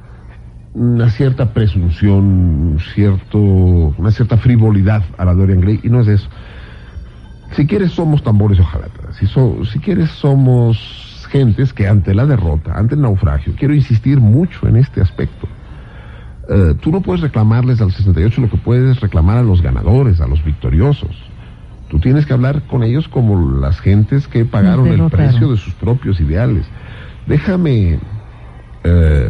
una 0.73 1.09
cierta 1.09 1.53
presunción, 1.53 2.79
cierto, 2.93 3.37
una 3.37 4.11
cierta 4.11 4.37
frivolidad 4.37 5.03
a 5.17 5.25
la 5.25 5.33
Dorian 5.33 5.61
Gray, 5.61 5.79
y 5.83 5.89
no 5.89 6.01
es 6.01 6.07
eso. 6.07 6.29
Si 7.55 7.67
quieres 7.67 7.91
somos 7.91 8.23
tambores 8.23 8.59
ojalatas, 8.59 9.15
si, 9.17 9.27
si 9.27 9.79
quieres 9.79 10.09
somos 10.09 11.27
gentes 11.29 11.73
que 11.73 11.87
ante 11.87 12.13
la 12.13 12.25
derrota, 12.25 12.73
ante 12.75 12.95
el 12.95 13.01
naufragio, 13.01 13.53
quiero 13.57 13.73
insistir 13.75 14.19
mucho 14.19 14.67
en 14.67 14.77
este 14.77 15.01
aspecto. 15.01 15.47
Eh, 16.49 16.75
tú 16.81 16.91
no 16.91 17.01
puedes 17.01 17.21
reclamarles 17.21 17.79
al 17.79 17.91
68 17.91 18.41
lo 18.41 18.49
que 18.49 18.57
puedes 18.57 18.99
reclamar 18.99 19.37
a 19.37 19.43
los 19.43 19.61
ganadores, 19.61 20.19
a 20.21 20.27
los 20.27 20.43
victoriosos. 20.43 21.15
Tú 21.89 21.99
tienes 21.99 22.25
que 22.25 22.33
hablar 22.33 22.63
con 22.63 22.83
ellos 22.83 23.07
como 23.07 23.59
las 23.59 23.79
gentes 23.79 24.27
que 24.27 24.45
pagaron 24.45 24.87
el 24.87 25.09
precio 25.11 25.51
de 25.51 25.57
sus 25.57 25.73
propios 25.75 26.19
ideales. 26.19 26.65
Déjame... 27.27 27.99
Eh, 28.83 29.29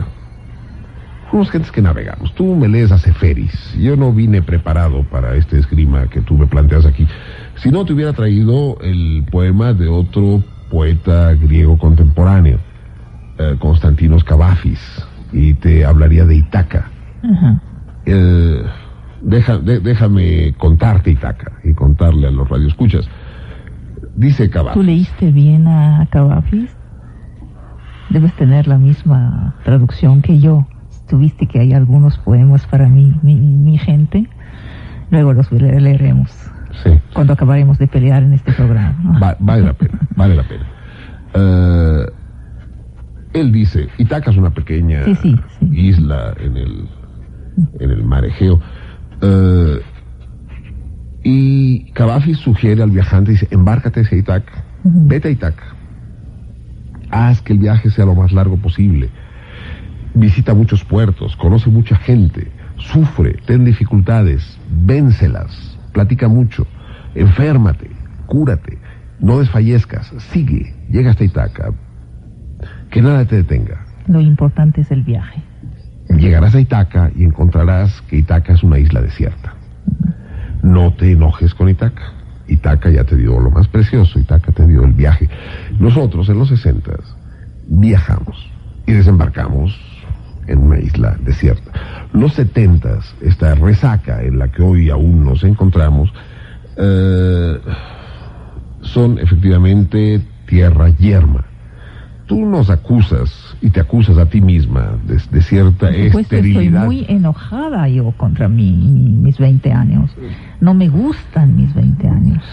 unos 1.34 1.50
gentes 1.50 1.72
que 1.72 1.82
navegamos. 1.82 2.34
Tú 2.36 2.56
me 2.56 2.68
lees 2.68 2.92
a 2.92 2.98
Seferis. 2.98 3.76
Yo 3.78 3.96
no 3.96 4.14
vine 4.14 4.42
preparado 4.42 5.04
para 5.04 5.36
este 5.36 5.58
esgrima 5.58 6.08
que 6.08 6.22
tú 6.22 6.38
me 6.38 6.46
planteas 6.46 6.86
aquí. 6.86 7.08
Si 7.56 7.72
no, 7.72 7.86
te 7.86 7.94
hubiera 7.94 8.14
traído 8.14 8.78
el 8.82 9.26
poema 9.32 9.74
de 9.74 9.88
otro 9.88 10.44
poeta 10.70 11.34
griego 11.34 11.78
contemporáneo, 11.78 12.60
eh, 13.38 13.56
Constantinos 13.60 14.24
Cavafis, 14.24 14.80
y 15.32 15.56
te 15.56 15.86
hablaría 15.86 16.26
de 16.26 16.36
Itaca. 16.36 16.90
Eh, 18.06 18.64
deja, 19.22 19.58
déjame 19.58 20.54
contarte 20.58 21.12
Itaca 21.12 21.54
y 21.64 21.74
contarle 21.74 22.28
a 22.28 22.32
los 22.32 22.48
radioescuchas. 22.48 23.08
Dice 24.16 24.50
Cavafis. 24.50 24.74
¿Tú 24.74 24.84
leíste 24.84 25.32
bien 25.32 25.68
a 25.68 26.08
Cavafis? 26.12 26.70
Debes 28.10 28.34
tener 28.34 28.68
la 28.68 28.78
misma 28.78 29.56
traducción 29.64 30.22
que 30.22 30.40
yo 30.40 30.68
tuviste 31.14 31.46
que 31.46 31.60
hay 31.60 31.74
algunos 31.74 32.18
poemas 32.18 32.66
para 32.66 32.90
mí, 32.90 33.14
mi, 33.22 33.78
gente. 33.78 34.28
Luego 35.12 35.32
los 35.34 35.52
leeremos. 35.52 36.32
Sí. 36.84 36.90
Cuando 37.14 37.34
acabaremos 37.34 37.78
de 37.78 37.86
pelear 37.86 38.24
en 38.24 38.34
este 38.34 38.52
programa. 38.52 39.36
vale 39.40 39.62
la 39.62 39.74
pena, 39.74 40.00
vale 40.16 40.36
la 40.36 40.42
pena. 40.42 40.66
Eh, 41.36 42.06
él 43.34 43.52
dice, 43.52 43.90
Itaca 44.00 44.32
es 44.32 44.38
una 44.38 44.50
pequeña 44.50 45.02
isla 45.72 46.34
en 46.40 46.58
el, 46.58 46.90
en 47.80 47.92
el 47.92 48.04
mar 48.04 48.26
Egeo. 48.26 48.60
Eh, 49.22 49.82
y 51.24 51.92
Cavafi 51.92 52.34
sugiere 52.34 52.82
al 52.82 52.90
viajante, 52.90 53.34
dice, 53.34 53.48
embárcate 53.52 54.00
a 54.00 54.16
Itaca, 54.16 54.64
vete 54.84 55.28
a 55.28 55.32
Itaca, 55.32 55.76
haz 57.12 57.40
que 57.44 57.54
el 57.54 57.60
viaje 57.60 57.92
sea 57.92 58.06
lo 58.06 58.16
más 58.16 58.32
largo 58.32 58.58
posible 58.58 59.12
visita 60.14 60.54
muchos 60.54 60.84
puertos, 60.84 61.36
conoce 61.36 61.70
mucha 61.70 61.96
gente, 61.96 62.52
sufre, 62.78 63.38
ten 63.46 63.66
dificultades, 63.66 64.58
véncelas, 64.70 65.78
platica 65.92 66.28
mucho, 66.28 66.68
enférmate, 67.16 67.90
cúrate, 68.26 68.78
no 69.20 69.40
desfallezcas, 69.40 70.14
sigue, 70.32 70.74
llega 70.90 71.12
hasta 71.12 71.24
Itaca, 71.24 71.72
que 72.90 73.02
nada 73.02 73.26
te 73.26 73.38
detenga. 73.38 73.86
Lo 74.08 74.20
importante 74.20 74.82
es 74.82 74.92
el 74.92 75.04
viaje. 75.04 75.42
Llegarás 76.10 76.54
a 76.56 76.60
Itaca 76.60 77.12
y 77.16 77.24
encontrarás 77.24 78.02
que 78.02 78.18
Itaca 78.18 78.54
es 78.54 78.64
una 78.64 78.78
isla 78.78 79.02
desierta. 79.02 79.56
No 80.62 80.94
te 80.94 81.12
enojes 81.12 81.54
con 81.54 81.70
Itaca. 81.70 82.14
Itaca 82.48 82.90
ya 82.90 83.04
te 83.06 83.16
dio 83.16 83.40
lo 83.40 83.50
más 83.50 83.68
precioso, 83.68 84.20
Itaca 84.20 84.52
te 84.52 84.68
dio 84.68 84.84
el 84.84 84.92
viaje. 84.92 85.30
Nosotros 85.80 86.28
en 86.30 86.40
los 86.40 86.50
60 86.50 86.92
viajamos 87.68 88.50
y 88.86 88.92
desembarcamos 88.92 89.93
en 90.48 90.60
una 90.60 90.80
isla 90.80 91.18
desierta. 91.24 91.72
Los 92.14 92.34
setentas, 92.34 93.16
esta 93.22 93.56
resaca 93.56 94.22
en 94.24 94.40
la 94.40 94.50
que 94.50 94.62
hoy 94.62 94.90
aún 94.90 95.24
nos 95.24 95.44
encontramos, 95.44 96.12
eh, 96.78 97.60
son 98.82 99.20
efectivamente 99.20 100.22
tierra 100.46 100.90
yerma. 100.90 101.46
Tú 102.26 102.46
nos 102.46 102.70
acusas 102.70 103.56
y 103.62 103.70
te 103.70 103.80
acusas 103.80 104.18
a 104.18 104.28
ti 104.28 104.42
misma 104.42 104.98
de, 105.06 105.42
cierta 105.42 105.90
esterilidad. 105.90 106.84
Estoy 106.84 106.86
muy 106.86 107.06
enojada 107.10 107.88
yo 107.90 108.12
contra 108.12 108.48
mí, 108.48 108.72
mis 108.72 109.38
20 109.38 109.72
años. 109.72 110.12
No 110.62 110.74
me 110.74 110.88
gustan 110.88 111.56
mis 111.56 111.74
20 111.74 112.08
años. 112.08 112.44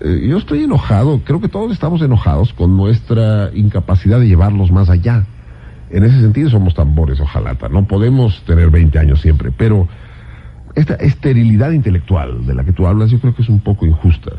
Eh, 0.00 0.26
yo 0.28 0.38
estoy 0.38 0.64
enojado, 0.64 1.20
creo 1.24 1.40
que 1.40 1.48
todos 1.48 1.72
estamos 1.72 2.02
enojados 2.02 2.52
con 2.52 2.76
nuestra 2.76 3.50
incapacidad 3.54 4.18
de 4.18 4.26
llevarlos 4.26 4.70
más 4.70 4.90
allá. 4.90 5.24
En 5.94 6.02
ese 6.02 6.20
sentido 6.20 6.50
somos 6.50 6.74
tambores, 6.74 7.20
ojalá. 7.20 7.56
No 7.70 7.84
podemos 7.84 8.42
tener 8.42 8.68
20 8.68 8.98
años 8.98 9.20
siempre, 9.20 9.52
pero 9.56 9.86
esta 10.74 10.94
esterilidad 10.94 11.70
intelectual 11.70 12.44
de 12.46 12.52
la 12.52 12.64
que 12.64 12.72
tú 12.72 12.88
hablas 12.88 13.12
yo 13.12 13.20
creo 13.20 13.32
que 13.32 13.42
es 13.42 13.48
un 13.48 13.60
poco 13.60 13.86
injusta. 13.86 14.32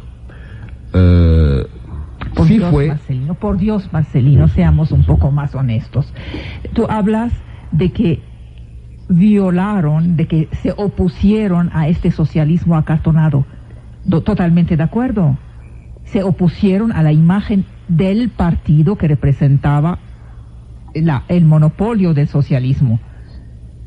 Eh, 0.93 1.65
por 2.35 2.45
Dios, 2.45 2.73
Marcelino, 2.73 3.33
por 3.35 3.57
Dios, 3.57 3.93
Marcelino, 3.93 4.49
seamos 4.49 4.91
un 4.91 5.05
poco 5.05 5.31
más 5.31 5.55
honestos. 5.55 6.13
Tú 6.73 6.87
hablas 6.89 7.31
de 7.71 7.93
que 7.93 8.21
violaron, 9.07 10.17
de 10.17 10.27
que 10.27 10.49
se 10.61 10.73
opusieron 10.75 11.69
a 11.71 11.87
este 11.87 12.11
socialismo 12.11 12.75
acartonado. 12.75 13.45
Totalmente 14.09 14.75
de 14.75 14.83
acuerdo. 14.83 15.37
Se 16.03 16.21
opusieron 16.21 16.91
a 16.91 17.01
la 17.01 17.13
imagen 17.13 17.63
del 17.87 18.27
partido 18.27 18.97
que 18.97 19.07
representaba 19.07 19.99
el 21.27 21.45
monopolio 21.45 22.13
del 22.13 22.27
socialismo. 22.27 22.99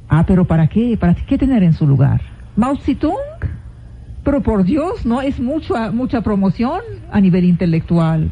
Ah, 0.08 0.24
pero 0.26 0.44
¿para 0.44 0.68
qué? 0.68 0.96
¿Para 0.98 1.14
qué 1.14 1.38
tener 1.38 1.62
en 1.62 1.72
su 1.72 1.86
lugar? 1.86 2.20
Mao 2.56 2.76
Zedong. 2.76 3.16
Pero 4.24 4.42
por 4.42 4.64
Dios, 4.64 5.06
no 5.06 5.22
es 5.22 5.40
mucha, 5.40 5.90
mucha 5.90 6.20
promoción 6.20 6.80
a 7.10 7.20
nivel 7.20 7.44
intelectual. 7.44 8.30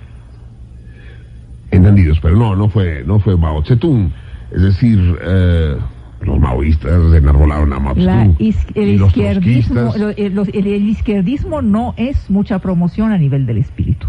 Entendidos, 1.71 2.21
pero 2.21 2.37
no, 2.37 2.55
no 2.55 2.69
fue, 2.69 3.03
no 3.07 3.19
fue 3.19 3.37
Mao 3.37 3.65
Zedong. 3.65 4.11
Es 4.51 4.63
decir, 4.63 5.19
eh, 5.23 5.77
los 6.21 6.39
maoístas 6.39 7.15
enarbolaron 7.15 7.73
a 7.73 7.79
Mao 7.79 7.95
Zedong. 7.95 8.37
el, 8.75 9.01
izquierdismo, 9.01 9.93
el 10.17 10.89
izquierdismo 10.89 11.63
no 11.63 11.95
es 11.97 12.29
mucha 12.31 12.59
promoción 12.59 13.13
a 13.13 13.19
nivel 13.19 13.47
del 13.47 13.59
espíritu. 13.59 14.09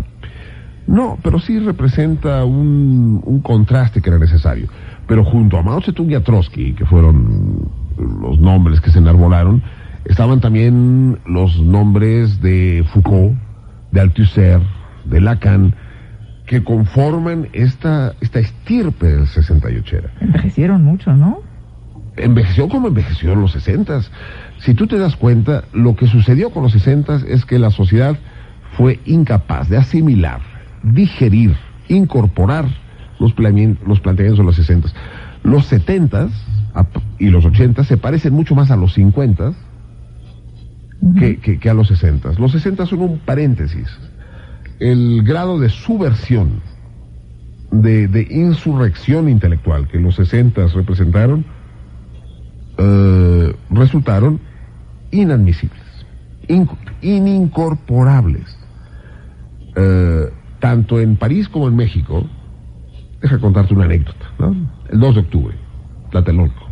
No, 0.88 1.18
pero 1.22 1.40
sí 1.40 1.60
representa 1.60 2.46
un, 2.46 3.22
un 3.24 3.42
contraste 3.42 4.02
que 4.02 4.10
era 4.10 4.18
necesario. 4.18 4.70
Pero 5.06 5.24
junto 5.26 5.58
a 5.58 5.64
Mao 5.64 5.82
Zedong 5.82 6.10
y 6.12 6.16
a 6.16 6.24
Trotsky, 6.24 6.74
que 6.74 6.86
fueron 6.86 7.70
los 7.98 8.40
nombres 8.40 8.80
que 8.80 8.92
se 8.92 9.00
enarbolaron, 9.00 9.62
estaban 10.06 10.40
también 10.40 11.20
los 11.26 11.60
nombres 11.60 12.42
de 12.42 12.86
Foucault, 12.94 13.38
de 13.92 14.02
Althusser, 14.02 14.62
de 15.06 15.22
Lacan, 15.22 15.76
que 16.46 16.64
conforman 16.64 17.50
esta, 17.52 18.14
esta 18.22 18.40
estirpe 18.40 19.08
del 19.08 19.28
68 19.28 19.98
Envejecieron 20.22 20.84
mucho, 20.84 21.14
¿no? 21.14 21.40
Envejeció 22.16 22.70
como 22.70 22.88
envejeció 22.88 23.34
en 23.34 23.42
los 23.42 23.52
60 23.52 24.02
Si 24.60 24.74
tú 24.74 24.88
te 24.88 24.98
das 24.98 25.18
cuenta, 25.18 25.66
lo 25.74 25.96
que 25.98 26.08
sucedió 26.08 26.50
con 26.50 26.64
los 26.64 26.72
60 26.72 27.24
es 27.28 27.46
que 27.46 27.60
la 27.60 27.70
sociedad 27.70 28.18
fue 28.78 29.02
incapaz 29.06 29.70
de 29.70 29.78
asimilar 29.78 30.57
digerir, 30.84 31.56
incorporar 31.88 32.66
los, 33.20 33.34
los 33.86 34.00
planteamientos 34.00 34.38
de 34.38 34.44
los 34.44 34.56
60. 34.56 34.90
Los 35.44 35.66
70 35.66 36.30
y 37.20 37.30
los 37.30 37.46
80 37.46 37.84
se 37.84 37.98
parecen 37.98 38.34
mucho 38.34 38.56
más 38.56 38.72
a 38.72 38.76
los 38.76 38.94
50 38.94 39.54
que, 41.18 41.70
a 41.70 41.74
los 41.74 41.88
60. 41.88 42.34
Los 42.38 42.52
60 42.52 42.86
son 42.86 43.00
un 43.00 43.20
paréntesis. 43.20 43.88
El 44.80 45.24
grado 45.24 45.60
de 45.60 45.70
subversión, 45.70 46.62
de, 47.72 48.28
insurrección 48.30 49.30
intelectual 49.30 49.88
que 49.88 50.00
los 50.00 50.16
60 50.16 50.68
representaron, 50.68 51.46
eh, 52.78 53.56
resultaron 53.70 54.40
inadmisibles, 55.12 55.82
inincorporables. 57.02 58.58
Eh, 59.76 60.30
tanto 60.60 61.00
en 61.00 61.16
París 61.16 61.50
como 61.50 61.68
en 61.68 61.76
México, 61.76 62.26
deja 63.22 63.40
contarte 63.40 63.74
una 63.74 63.86
anécdota, 63.86 64.26
¿no? 64.40 64.56
El 64.90 65.00
2 65.00 65.16
de 65.16 65.22
octubre, 65.22 65.56
Tlatelolco. 66.12 66.68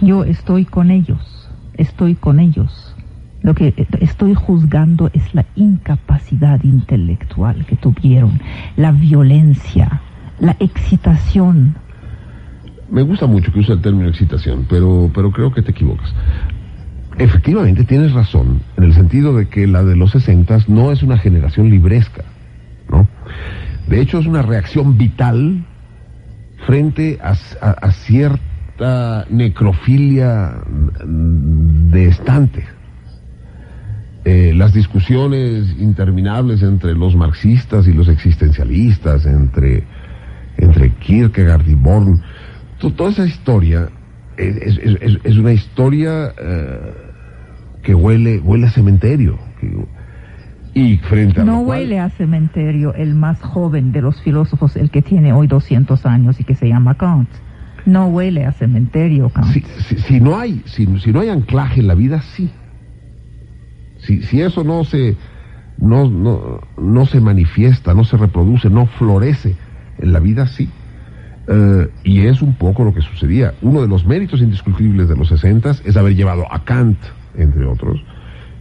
Yo 0.00 0.22
estoy 0.22 0.64
con 0.64 0.90
ellos, 0.90 1.50
estoy 1.74 2.14
con 2.14 2.38
ellos. 2.38 2.94
Lo 3.42 3.54
que 3.54 3.74
estoy 4.00 4.34
juzgando 4.34 5.10
es 5.12 5.34
la 5.34 5.44
incapacidad 5.56 6.62
intelectual 6.62 7.66
que 7.66 7.76
tuvieron, 7.76 8.40
la 8.76 8.92
violencia, 8.92 10.00
la 10.40 10.56
excitación. 10.60 11.76
Me 12.90 13.02
gusta 13.02 13.26
mucho 13.26 13.52
que 13.52 13.60
use 13.60 13.72
el 13.72 13.80
término 13.80 14.08
excitación, 14.08 14.66
pero, 14.68 15.10
pero 15.12 15.30
creo 15.32 15.52
que 15.52 15.62
te 15.62 15.72
equivocas. 15.72 16.12
Efectivamente, 17.18 17.82
tienes 17.82 18.12
razón, 18.12 18.62
en 18.76 18.84
el 18.84 18.94
sentido 18.94 19.36
de 19.36 19.48
que 19.48 19.66
la 19.66 19.82
de 19.82 19.96
los 19.96 20.12
60 20.12 20.58
no 20.68 20.92
es 20.92 21.02
una 21.02 21.18
generación 21.18 21.68
libresca, 21.68 22.22
¿no? 22.88 23.08
De 23.88 24.00
hecho, 24.00 24.18
es 24.18 24.26
una 24.26 24.42
reacción 24.42 24.96
vital 24.96 25.64
frente 26.64 27.18
a, 27.20 27.34
cierta 27.90 29.26
necrofilia 29.30 30.54
de 31.04 32.06
estante. 32.06 32.64
Eh, 34.24 34.52
las 34.54 34.72
discusiones 34.72 35.74
interminables 35.80 36.62
entre 36.62 36.94
los 36.94 37.16
marxistas 37.16 37.88
y 37.88 37.94
los 37.94 38.08
existencialistas, 38.08 39.26
entre, 39.26 39.82
entre 40.56 40.90
Kierkegaard 40.90 41.66
y 41.66 41.74
Born, 41.74 42.22
toda 42.78 43.10
esa 43.10 43.26
historia 43.26 43.88
es, 44.36 45.36
una 45.36 45.52
historia... 45.52 46.32
Eh, 46.40 47.07
que 47.82 47.94
huele, 47.94 48.38
huele 48.40 48.66
a 48.66 48.70
cementerio. 48.70 49.38
Y 50.74 50.98
frente 50.98 51.40
a 51.40 51.44
No 51.44 51.64
cual- 51.64 51.80
huele 51.80 51.98
a 52.00 52.10
cementerio 52.10 52.94
el 52.94 53.14
más 53.14 53.40
joven 53.40 53.90
de 53.92 54.02
los 54.02 54.20
filósofos, 54.22 54.76
el 54.76 54.90
que 54.90 55.02
tiene 55.02 55.32
hoy 55.32 55.46
200 55.46 56.04
años 56.06 56.38
y 56.40 56.44
que 56.44 56.54
se 56.54 56.68
llama 56.68 56.94
Kant. 56.96 57.28
No 57.86 58.06
huele 58.08 58.44
a 58.44 58.52
cementerio, 58.52 59.30
Kant. 59.30 59.48
si, 59.52 59.62
si- 59.86 59.98
si 59.98 60.20
no 60.20 60.38
hay 60.38 60.62
si, 60.66 60.86
si 61.00 61.12
no 61.12 61.20
hay 61.20 61.30
anclaje 61.30 61.80
en 61.80 61.86
la 61.88 61.94
vida 61.94 62.20
sí 62.20 62.50
si, 64.00 64.22
si 64.22 64.40
eso 64.42 64.62
no 64.64 64.84
se 64.84 65.16
no, 65.78 66.08
no, 66.10 66.60
no 66.76 67.06
se 67.06 67.20
manifiesta 67.20 67.94
no 67.94 68.04
se 68.04 68.16
reproduce 68.16 68.68
no 68.68 68.86
florece 68.86 69.54
en 69.98 70.12
la 70.12 70.20
vida 70.20 70.46
sí 70.46 70.68
Eh, 71.50 71.88
y 72.04 72.26
es 72.26 72.42
un 72.42 72.52
poco 72.56 72.84
lo 72.84 72.92
que 72.92 73.00
sucedía 73.00 73.54
uno 73.62 73.80
de 73.80 73.88
los 73.88 74.04
méritos 74.04 74.42
indiscutibles 74.42 75.08
de 75.08 75.16
los 75.16 75.28
60 75.28 75.70
es 75.86 75.96
haber 75.96 76.14
llevado 76.14 76.44
a 76.52 76.62
Kant 76.64 76.98
entre 77.38 77.64
otros 77.66 77.98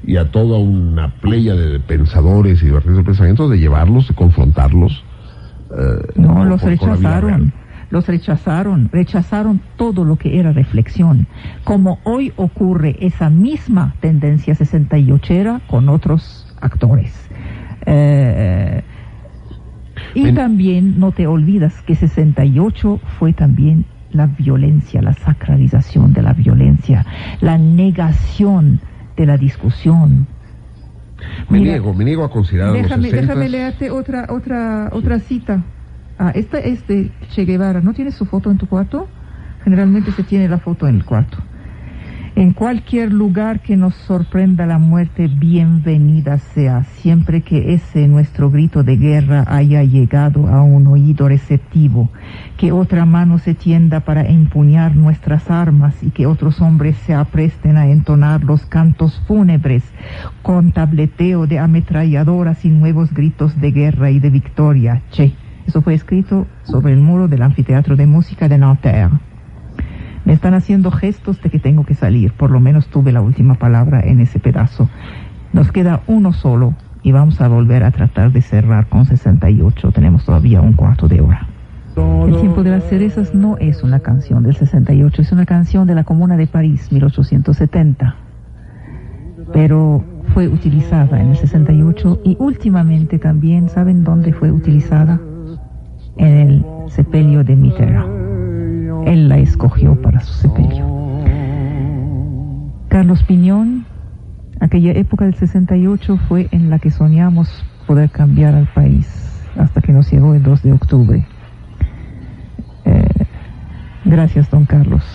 y 0.03 0.17
a 0.17 0.31
toda 0.31 0.57
una 0.59 1.09
playa 1.15 1.55
de 1.55 1.79
pensadores 1.79 2.61
y 2.61 2.67
de 2.67 2.71
vertientes 2.71 2.97
de 3.03 3.03
pensamiento 3.03 3.49
de 3.49 3.57
llevarlos 3.59 4.07
de 4.07 4.13
confrontarlos 4.15 5.03
eh, 5.71 6.11
No, 6.15 6.33
con- 6.35 6.49
los 6.49 6.61
rechazaron. 6.61 7.53
Los 7.89 8.05
rechazaron, 8.05 8.89
rechazaron 8.91 9.61
todo 9.77 10.03
lo 10.03 10.17
que 10.17 10.39
era 10.39 10.51
reflexión. 10.51 11.25
Como 11.63 11.99
hoy 12.03 12.33
ocurre 12.35 12.97
esa 12.99 13.29
misma 13.29 13.95
tendencia 14.01 14.55
68era 14.55 15.61
con 15.67 15.87
otros 15.87 16.45
actores. 16.59 17.13
Eh, 17.85 18.81
y 20.15 20.31
también 20.33 20.99
no 20.99 21.11
te 21.13 21.27
olvidas 21.27 21.81
que 21.83 21.95
68 21.95 22.99
fue 23.17 23.31
también 23.33 23.85
la 24.11 24.27
violencia, 24.27 25.01
la 25.01 25.13
sacralización 25.13 26.13
de 26.13 26.21
la 26.21 26.33
violencia, 26.33 27.05
la 27.41 27.57
negación 27.57 28.79
de 29.15 29.25
la 29.25 29.37
discusión. 29.37 30.27
me 31.49 31.59
Mira, 31.59 31.71
niego 31.73 31.93
me 31.93 32.05
niego 32.05 32.23
a 32.23 32.29
considerar 32.29 32.69
los 32.69 32.83
Déjame, 32.83 33.09
60 33.09 33.21
déjame 33.21 33.49
leerte 33.49 33.91
otra, 33.91 34.27
otra, 34.29 34.89
otra 34.91 35.19
cita. 35.19 35.63
Ah, 36.19 36.31
esta 36.33 36.59
es 36.59 36.87
de 36.87 37.11
Che 37.29 37.45
Guevara. 37.45 37.81
¿No 37.81 37.93
tienes 37.93 38.15
su 38.15 38.25
foto 38.25 38.49
en 38.49 38.57
tu 38.57 38.67
cuarto? 38.67 39.07
Generalmente 39.63 40.11
se 40.11 40.23
tiene 40.23 40.47
la 40.47 40.57
foto 40.57 40.87
en 40.87 40.95
el 40.95 41.05
cuarto. 41.05 41.37
En 42.37 42.53
cualquier 42.53 43.11
lugar 43.11 43.61
que 43.61 43.75
nos 43.75 43.95
sorprenda 43.95 44.67
la 44.67 44.77
muerte, 44.77 45.27
bienvenida 45.27 46.37
sea, 46.37 46.83
siempre 46.83 47.41
que 47.41 47.73
ese 47.73 48.07
nuestro 48.07 48.51
grito 48.51 48.83
de 48.83 48.95
guerra 48.95 49.43
haya 49.47 49.81
llegado 49.81 50.47
a 50.47 50.61
un 50.61 50.85
oído 50.85 51.27
receptivo, 51.27 52.11
que 52.55 52.71
otra 52.71 53.05
mano 53.05 53.39
se 53.39 53.55
tienda 53.55 54.01
para 54.01 54.21
empuñar 54.21 54.95
nuestras 54.95 55.49
armas 55.49 55.95
y 56.03 56.11
que 56.11 56.27
otros 56.27 56.61
hombres 56.61 56.95
se 57.07 57.15
apresten 57.15 57.75
a 57.75 57.87
entonar 57.87 58.43
los 58.43 58.67
cantos 58.67 59.19
fúnebres 59.27 59.81
con 60.43 60.73
tableteo 60.73 61.47
de 61.47 61.57
ametralladoras 61.57 62.65
y 62.65 62.69
nuevos 62.69 63.11
gritos 63.15 63.59
de 63.59 63.71
guerra 63.71 64.11
y 64.11 64.19
de 64.19 64.29
victoria. 64.29 65.01
Che, 65.09 65.33
eso 65.65 65.81
fue 65.81 65.95
escrito 65.95 66.45
sobre 66.61 66.93
el 66.93 66.99
muro 66.99 67.27
del 67.27 67.41
anfiteatro 67.41 67.95
de 67.95 68.05
música 68.05 68.47
de 68.47 68.59
Nanterre. 68.59 69.26
Me 70.27 70.33
están 70.33 70.55
haciendo 70.55 70.91
gestos 70.91 71.41
de 71.41 71.49
que 71.49 71.57
tengo 71.57 71.85
que 71.85 71.93
salir. 71.93 72.33
Por 72.33 72.51
lo 72.51 72.59
menos 72.59 72.87
tuve 72.87 73.13
la 73.13 73.21
última 73.21 73.55
palabra 73.55 74.01
en 74.01 74.19
ese 74.19 74.39
pedazo. 74.39 74.89
Nos 75.53 75.71
queda 75.71 76.01
uno 76.05 76.33
solo 76.33 76.73
y 77.01 77.13
vamos 77.13 77.39
a 77.39 77.47
volver 77.47 77.85
a 77.85 77.91
tratar 77.91 78.33
de 78.33 78.41
cerrar 78.41 78.87
con 78.87 79.05
68. 79.05 79.93
Tenemos 79.93 80.25
todavía 80.25 80.59
un 80.59 80.73
cuarto 80.73 81.07
de 81.07 81.21
hora. 81.21 81.47
El 81.95 82.41
tiempo 82.41 82.61
de 82.61 82.71
las 82.71 82.83
cerezas 82.89 83.33
no 83.33 83.55
es 83.57 83.83
una 83.83 84.01
canción 84.01 84.43
del 84.43 84.57
68, 84.57 85.21
es 85.21 85.31
una 85.31 85.45
canción 85.45 85.87
de 85.87 85.95
la 85.95 86.03
Comuna 86.03 86.35
de 86.35 86.45
París, 86.45 86.91
1870. 86.91 88.15
Pero 89.53 90.03
fue 90.33 90.49
utilizada 90.49 91.21
en 91.21 91.29
el 91.29 91.37
68 91.37 92.19
y 92.25 92.35
últimamente 92.37 93.17
también, 93.17 93.69
¿saben 93.69 94.03
dónde 94.03 94.33
fue 94.33 94.51
utilizada? 94.51 95.21
En 96.17 96.33
el 96.33 96.65
sepelio 96.89 97.45
de 97.45 97.55
Mitterrand. 97.55 98.36
Él 99.07 99.29
la 99.29 99.37
escogió 99.37 99.95
para 100.01 100.19
su 100.19 100.33
sepelio. 100.33 100.85
Carlos 102.89 103.23
Piñón, 103.23 103.85
aquella 104.59 104.91
época 104.91 105.23
del 105.23 105.33
68 105.33 106.19
fue 106.27 106.49
en 106.51 106.69
la 106.69 106.77
que 106.79 106.91
soñamos 106.91 107.65
poder 107.87 108.09
cambiar 108.09 108.53
al 108.53 108.67
país, 108.67 109.07
hasta 109.57 109.79
que 109.79 109.93
nos 109.93 110.11
llegó 110.11 110.33
el 110.33 110.43
2 110.43 110.61
de 110.61 110.73
octubre. 110.73 111.25
Eh, 112.83 113.07
gracias, 114.03 114.51
don 114.51 114.65
Carlos. 114.65 115.05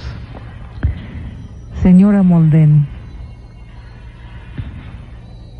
Señora 1.82 2.22
Molden, 2.22 2.86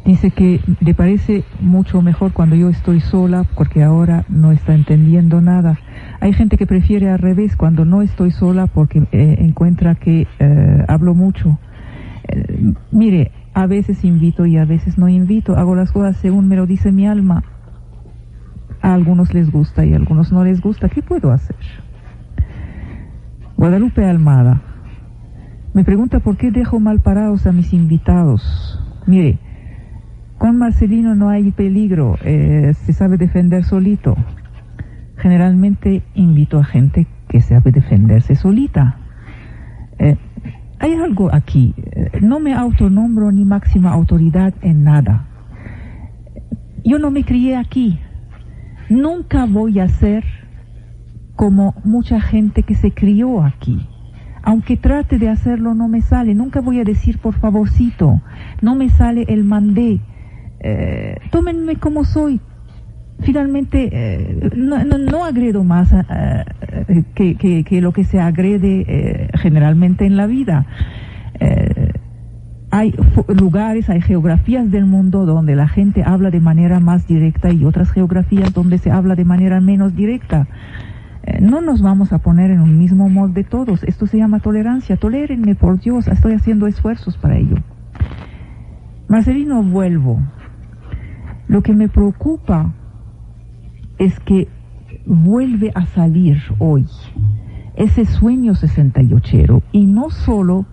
dice 0.07 0.31
que 0.31 0.63
le 0.81 0.95
parece 0.95 1.45
mucho 1.61 2.01
mejor 2.01 2.33
cuando 2.33 2.57
yo 2.57 2.71
estoy 2.71 3.01
sola 3.01 3.45
porque 3.57 3.83
ahora 3.83 4.25
no 4.31 4.53
está 4.53 4.75
entendiendo 4.75 5.43
nada. 5.43 5.79
Hay 6.23 6.33
gente 6.35 6.57
que 6.57 6.69
prefiere 6.69 7.11
al 7.11 7.19
revés 7.19 7.57
cuando 7.57 7.85
no 7.85 8.01
estoy 8.01 8.31
sola 8.31 8.69
porque 8.69 9.03
eh, 9.11 9.39
encuentra 9.41 9.97
que 9.97 10.29
eh, 10.39 10.85
hablo 10.87 11.17
mucho. 11.17 11.59
Eh, 12.29 12.75
mire, 12.93 13.33
a 13.55 13.67
veces 13.67 14.05
invito 14.05 14.47
y 14.47 14.57
a 14.57 14.65
veces 14.65 14.99
no 14.99 15.09
invito. 15.09 15.57
Hago 15.57 15.75
las 15.75 15.91
cosas 15.91 16.17
según 16.19 16.47
me 16.47 16.55
lo 16.55 16.67
dice 16.67 16.93
mi 16.93 17.09
alma. 17.09 17.43
A 18.83 18.95
algunos 18.95 19.35
les 19.35 19.51
gusta 19.51 19.85
y 19.85 19.95
a 19.95 19.97
algunos 19.97 20.31
no 20.31 20.45
les 20.45 20.61
gusta. 20.61 20.89
¿Qué 20.89 21.03
puedo 21.03 21.33
hacer? 21.33 21.57
Guadalupe 23.57 24.05
Almada 24.05 24.63
me 25.75 25.83
pregunta 25.83 26.21
por 26.21 26.37
qué 26.37 26.53
dejo 26.53 26.79
mal 26.79 27.01
parados 27.01 27.49
a 27.49 27.53
mis 27.53 27.73
invitados. 27.73 28.79
Mire, 29.09 29.41
con 30.39 30.57
Marcelino 30.57 31.17
no 31.17 31.31
hay 31.31 31.51
peligro, 31.51 32.17
se 32.23 32.93
sabe 32.93 33.17
defender 33.17 33.65
solito. 33.65 34.15
Generalmente 35.23 36.03
invito 36.15 36.59
a 36.59 36.65
gente 36.65 37.07
que 37.29 37.41
sabe 37.41 37.71
defenderse 37.71 38.35
solita. 38.35 38.97
Eh, 40.01 40.17
hay 40.81 40.95
algo 40.95 41.33
aquí, 41.33 41.75
eh, 41.77 42.19
no 42.21 42.41
me 42.41 42.55
autonombro 42.55 43.31
ni 43.31 43.45
máxima 43.45 43.93
autoridad 43.93 44.53
en 44.63 44.83
nada. 44.83 45.29
Yo 46.85 46.99
no 46.99 47.13
me 47.13 47.23
crié 47.23 47.55
aquí. 47.55 48.01
Nunca 48.91 49.47
voy 49.47 49.79
a 49.79 49.89
ser 49.89 50.25
como 51.37 51.77
mucha 51.85 52.21
gente 52.21 52.65
que 52.65 52.75
se 52.75 52.91
crió 52.91 53.45
aquí. 53.45 53.89
Aunque 54.43 54.77
trate 54.77 55.19
de 55.19 55.29
hacerlo, 55.29 55.73
no 55.75 55.87
me 55.87 56.01
sale. 56.01 56.35
Nunca 56.35 56.61
voy 56.61 56.81
a 56.81 56.85
decir 56.85 57.19
por 57.19 57.35
favorcito. 57.35 58.21
No 58.61 58.75
me 58.75 58.89
sale 58.89 59.25
el 59.29 59.45
mandé. 59.45 60.01
Eh, 60.59 61.17
tómenme 61.31 61.77
como 61.77 62.03
soy. 62.03 62.41
Finalmente, 63.23 63.89
eh, 63.93 64.51
no, 64.57 64.83
no- 64.85 64.99
no 64.99 65.25
agredo 65.25 65.65
más 65.65 65.93
eh, 65.93 66.03
eh, 66.89 67.05
que, 67.15 67.37
que- 67.37 67.65
que 67.65 67.81
lo 67.81 67.93
que 67.93 68.05
se 68.05 68.21
agrede 68.21 69.29
generalmente 69.35 70.05
en 70.07 70.17
la 70.17 70.27
vida. 70.27 70.67
Hay 72.71 72.95
lugares, 73.29 73.91
hay 73.91 74.01
geografías 74.01 74.71
del 74.71 74.87
mundo 74.87 75.27
donde 75.27 75.55
la 75.57 75.69
gente 75.69 76.03
habla 76.05 76.31
de 76.31 76.41
manera 76.41 76.81
más 76.81 77.07
directa 77.07 77.51
y 77.53 77.65
otras 77.65 77.91
geografías 77.91 78.55
donde 78.55 78.79
se 78.79 78.91
habla 78.91 79.15
de 79.15 79.25
manera 79.27 79.61
menos 79.61 79.95
directa. 79.95 80.47
No 81.41 81.61
nos 81.61 81.83
vamos 81.83 82.13
a 82.15 82.19
poner 82.19 82.51
en 82.51 82.61
un 82.61 82.79
mismo 82.79 83.09
molde 83.11 83.45
todos. 83.45 83.83
Esto 83.85 84.07
se 84.07 84.17
llama 84.17 84.41
tolerancia. 84.41 84.97
Tolérenme, 84.97 85.55
por 85.55 85.81
Dios, 85.81 86.09
estoy 86.09 86.33
haciendo 86.33 86.67
esfuerzos 86.67 87.17
para 87.19 87.37
ello. 87.37 87.57
Marcelino, 89.09 89.63
vuelvo. 89.63 90.19
Lo 91.49 91.63
que 91.63 91.75
me 91.75 91.89
preocupa 91.89 92.73
es 94.03 94.19
que 94.19 94.49
vuelve 95.07 95.71
a 95.77 95.87
salir 95.87 96.43
hoy 96.59 96.87
ese 97.77 98.05
sueño 98.05 98.57
68 98.57 99.63
y 99.71 99.87
no 99.87 100.11
solo 100.11 100.67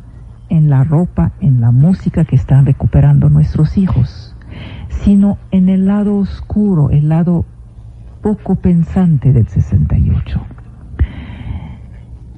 en 0.49 0.71
la 0.71 0.84
ropa, 0.84 1.34
en 1.39 1.61
la 1.61 1.69
música 1.69 2.25
que 2.25 2.36
están 2.36 2.65
recuperando 2.65 3.30
nuestros 3.30 3.77
hijos, 3.77 4.36
sino 5.03 5.38
en 5.51 5.69
el 5.69 5.86
lado 5.86 6.15
oscuro, 6.15 6.89
el 6.89 7.07
lado 7.09 7.45
poco 8.23 8.55
pensante 8.55 9.32
del 9.32 9.47
68. 9.47 10.41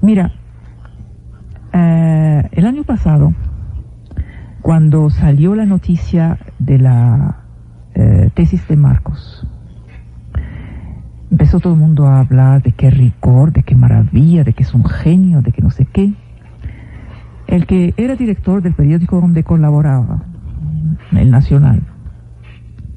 Mira, 0.02 0.34
eh, 1.72 2.50
el 2.52 2.66
año 2.66 2.84
pasado, 2.84 3.34
cuando 4.62 5.10
salió 5.10 5.56
la 5.56 5.66
noticia 5.66 6.38
de 6.60 6.80
la 6.80 7.46
eh, 7.96 8.30
tesis 8.34 8.68
de 8.68 8.76
Marcos, 8.76 9.48
empezó 11.32 11.62
todo 11.62 11.74
el 11.74 11.80
mundo 11.80 12.06
a 12.08 12.20
hablar 12.20 12.62
de 12.62 12.74
qué 12.74 12.92
rigor, 12.92 13.54
de 13.54 13.64
qué 13.64 13.74
maravilla, 13.74 14.44
de 14.44 14.54
que 14.54 14.64
es 14.64 14.74
un 14.74 14.86
genio, 14.86 15.42
de 15.42 15.52
que 15.52 15.62
no 15.62 15.72
sé 15.72 15.86
qué. 15.86 16.14
El 17.48 17.66
que 17.66 17.94
era 17.98 18.16
director 18.16 18.62
del 18.62 18.74
periódico 18.74 19.20
donde 19.20 19.44
colaboraba, 19.44 20.26
el 21.12 21.32
Nacional, 21.32 21.82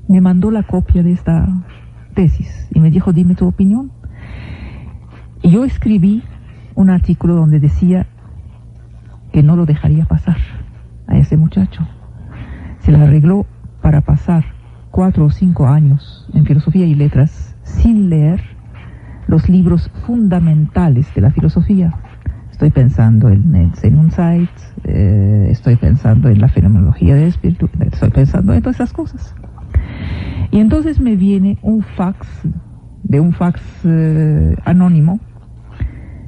me 0.08 0.20
mandó 0.20 0.50
la 0.50 0.64
copia 0.64 1.02
de 1.02 1.12
esta 1.12 1.48
tesis 2.14 2.68
y 2.72 2.80
me 2.80 2.90
dijo, 2.90 3.12
dime 3.12 3.34
tu 3.34 3.46
opinión. 3.46 3.92
Y 5.42 5.50
yo 5.50 5.64
escribí 5.64 6.22
un 6.74 6.90
artículo 6.90 7.36
donde 7.36 7.60
decía 7.60 8.06
que 9.32 9.42
no 9.42 9.56
lo 9.56 9.64
dejaría 9.64 10.04
pasar 10.06 10.38
a 11.06 11.16
ese 11.16 11.36
muchacho. 11.36 11.86
Se 12.80 12.92
la 12.92 13.02
arregló 13.02 13.46
para 13.80 14.00
pasar 14.00 14.44
cuatro 14.90 15.26
o 15.26 15.30
cinco 15.30 15.66
años 15.66 16.28
en 16.32 16.44
filosofía 16.44 16.86
y 16.86 16.94
letras 16.94 17.43
sin 17.74 18.08
leer 18.10 18.40
los 19.26 19.48
libros 19.48 19.90
fundamentales 20.06 21.12
de 21.14 21.20
la 21.20 21.30
filosofía. 21.30 21.94
Estoy 22.50 22.70
pensando 22.70 23.28
en 23.28 23.72
Zen 23.74 24.10
eh, 24.84 25.48
estoy 25.50 25.76
pensando 25.76 26.28
en 26.28 26.40
la 26.40 26.48
fenomenología 26.48 27.14
del 27.14 27.28
espíritu, 27.28 27.68
estoy 27.80 28.10
pensando 28.10 28.52
en 28.52 28.62
todas 28.62 28.76
esas 28.76 28.92
cosas. 28.92 29.34
Y 30.50 30.60
entonces 30.60 31.00
me 31.00 31.16
viene 31.16 31.58
un 31.62 31.82
fax, 31.82 32.28
de 33.02 33.20
un 33.20 33.32
fax 33.32 33.60
eh, 33.84 34.54
anónimo, 34.64 35.18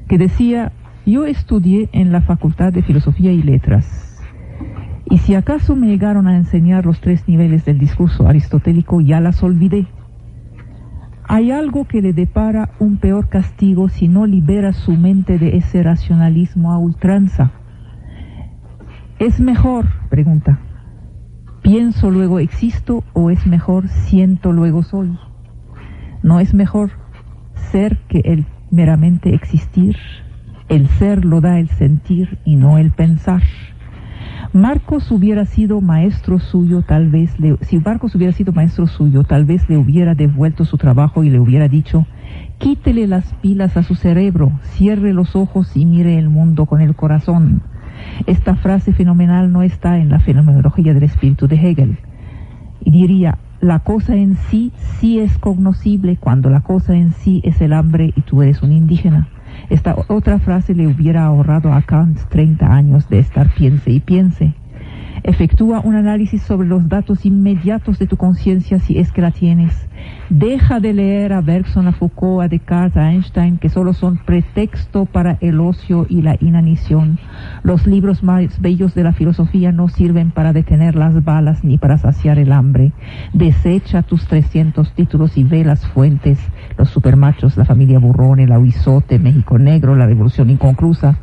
que 0.09 0.19
decía, 0.19 0.73
yo 1.05 1.27
estudié 1.27 1.89
en 1.93 2.13
la 2.13 2.23
Facultad 2.23 2.73
de 2.73 2.83
Filosofía 2.83 3.33
y 3.33 3.43
Letras 3.43 4.07
y 5.09 5.19
si 5.19 5.35
acaso 5.35 5.77
me 5.77 5.87
llegaron 5.87 6.27
a 6.27 6.37
enseñar 6.37 6.85
los 6.85 7.01
tres 7.01 7.29
niveles 7.29 7.65
del 7.65 7.79
discurso 7.79 8.27
aristotélico, 8.27 9.01
ya 9.01 9.21
las 9.21 9.43
olvidé. 9.43 9.87
Hay 11.29 11.51
algo 11.51 11.87
que 11.87 12.03
le 12.03 12.13
depara 12.13 12.71
un 12.79 12.99
peor 12.99 13.29
castigo 13.29 13.89
si 13.89 14.07
no 14.07 14.27
libera 14.27 14.73
su 14.73 14.93
mente 14.93 15.39
de 15.39 15.57
ese 15.57 15.83
racionalismo 15.83 16.73
a 16.73 16.79
ultranza. 16.79 17.51
¿Es 19.19 19.41
mejor, 19.41 19.87
pregunta, 20.09 20.61
pienso 21.63 22.11
luego 22.11 22.39
existo 22.39 23.03
o 23.13 23.31
es 23.31 23.45
mejor 23.47 23.89
siento 23.89 24.53
luego 24.53 24.85
soy? 24.85 25.19
No 26.23 26.39
es 26.39 26.55
mejor 26.55 26.93
ser 27.73 27.99
que 28.09 28.21
el 28.25 28.47
meramente 28.71 29.35
existir. 29.35 29.97
El 30.69 30.89
ser 30.89 31.25
lo 31.25 31.41
da 31.41 31.59
el 31.59 31.69
sentir 31.71 32.39
y 32.45 32.57
no 32.57 32.79
el 32.79 32.93
pensar. 32.93 33.43
Marcos 34.53 35.11
hubiera 35.11 35.45
sido 35.45 35.81
maestro 35.81 36.39
suyo, 36.39 36.83
tal 36.83 37.09
vez 37.09 37.39
le, 37.39 37.57
si 37.63 37.79
Marcos 37.79 38.15
hubiera 38.15 38.33
sido 38.33 38.53
maestro 38.53 38.87
suyo, 38.87 39.25
tal 39.25 39.45
vez 39.45 39.69
le 39.69 39.77
hubiera 39.77 40.15
devuelto 40.15 40.65
su 40.65 40.77
trabajo 40.79 41.25
y 41.25 41.31
le 41.31 41.39
hubiera 41.39 41.69
dicho, 41.69 42.07
quítele 42.59 43.07
las 43.07 43.33
pilas 43.35 43.77
a 43.77 43.83
su 43.83 43.95
cerebro, 43.95 44.53
cierre 44.63 45.13
los 45.13 45.37
ojos 45.37 45.77
y 45.77 45.85
mire 45.87 46.19
el 46.19 46.29
mundo 46.29 46.67
con 46.67 46.81
el 46.81 46.95
corazón. 46.95 47.63
Esta 48.27 48.57
frase 48.57 48.93
fenomenal 48.93 49.53
no 49.53 49.63
está 49.63 49.99
en 49.99 50.11
la 50.11 50.21
fenomenología 50.21 50.95
del 50.95 51.05
espíritu 51.05 51.49
de 51.49 51.57
Hegel. 51.57 51.99
Y 52.81 52.91
diría, 52.91 53.39
la 53.61 53.81
cosa 53.81 54.15
en 54.15 54.37
sí 54.37 54.73
sí 55.01 55.19
es 55.19 55.39
cognoscible 55.39 56.17
cuando 56.19 56.51
la 56.51 56.61
cosa 56.61 56.95
en 56.95 57.13
sí 57.13 57.41
es 57.45 57.61
el 57.61 57.73
hambre 57.73 58.13
y 58.15 58.21
tú 58.21 58.43
eres 58.43 58.63
un 58.63 58.73
indígena. 58.73 59.29
Esta 59.71 59.97
otra 60.09 60.39
frase 60.39 60.75
le 60.75 60.87
hubiera 60.87 61.25
ahorrado 61.25 61.73
a 61.73 61.83
Kant 61.83 62.19
30 62.29 62.73
años 62.73 63.09
de 63.09 63.19
estar 63.19 63.53
piense 63.55 63.91
y 63.91 64.01
piense. 64.01 64.55
Efectúa 65.23 65.81
un 65.81 65.97
análisis 65.97 66.43
sobre 66.43 66.69
los 66.69 66.89
datos 66.89 67.27
inmediatos 67.27 67.99
de 67.99 68.07
tu 68.07 68.17
conciencia 68.17 68.79
si 68.79 68.99
es 68.99 69.13
que 69.13 69.23
la 69.23 69.31
tienes. 69.31 69.87
Deja 70.29 70.81
de 70.81 70.93
leer 70.93 71.33
a 71.33 71.41
Bergson, 71.41 71.87
a 71.87 71.93
Foucault, 71.93 72.45
a 72.45 72.49
Descartes, 72.49 72.97
a 72.97 73.13
Einstein, 73.13 73.59
que 73.59 73.69
solo 73.69 73.93
son 73.93 74.19
pretexto 74.19 75.05
para 75.07 75.39
el 75.41 75.61
ocio 75.61 76.07
y 76.09 76.23
la 76.23 76.37
inanición. 76.41 77.19
Los 77.63 77.87
libros 77.87 78.23
más 78.23 78.61
bellos 78.61 78.95
de 78.95 79.05
la 79.05 79.13
filosofía 79.13 79.73
no 79.73 79.89
sirven 79.89 80.33
para 80.33 80.53
detener 80.53 80.97
las 80.97 81.25
balas 81.25 81.65
ni 81.65 81.79
para 81.79 81.99
saciar 81.99 82.39
el 82.39 82.53
hambre. 82.53 82.93
Desecha 83.33 84.03
tus 84.03 84.27
300 84.27 84.93
títulos 84.93 85.37
y 85.37 85.45
ve 85.45 85.65
las 85.65 85.87
fuentes, 85.87 86.39
los 86.77 86.91
supermachos, 86.91 87.57
la 87.57 87.65
familia 87.65 87.99
Burrón, 87.99 88.41
el 88.41 88.53
Ahuizote, 88.53 89.19
México 89.19 89.59
Negro, 89.59 89.95
la 89.95 90.07
Revolución 90.07 90.51
Inconclusa. 90.51 91.19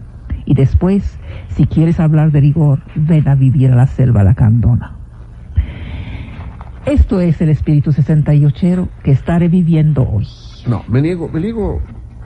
Y 0.46 0.54
después, 0.54 1.20
si 1.50 1.66
quieres 1.66 2.00
hablar 2.00 2.32
de 2.32 2.41
rigor, 2.41 2.80
ven 2.96 3.28
a 3.28 3.36
vivir 3.36 3.72
a 3.72 3.76
la 3.76 3.88
selva 3.88 4.24
lacandona. 4.24 4.98
Esto 6.86 7.22
es 7.22 7.39
el 7.41 7.50
espíritu 7.50 7.94
68 7.94 8.89
que 9.04 9.12
estaré 9.12 9.48
viviendo 9.48 10.04
hoy. 10.04 10.28
No, 10.68 10.84
me 10.89 11.02
niego, 11.02 11.30
me 11.30 11.39
niego 11.39 11.82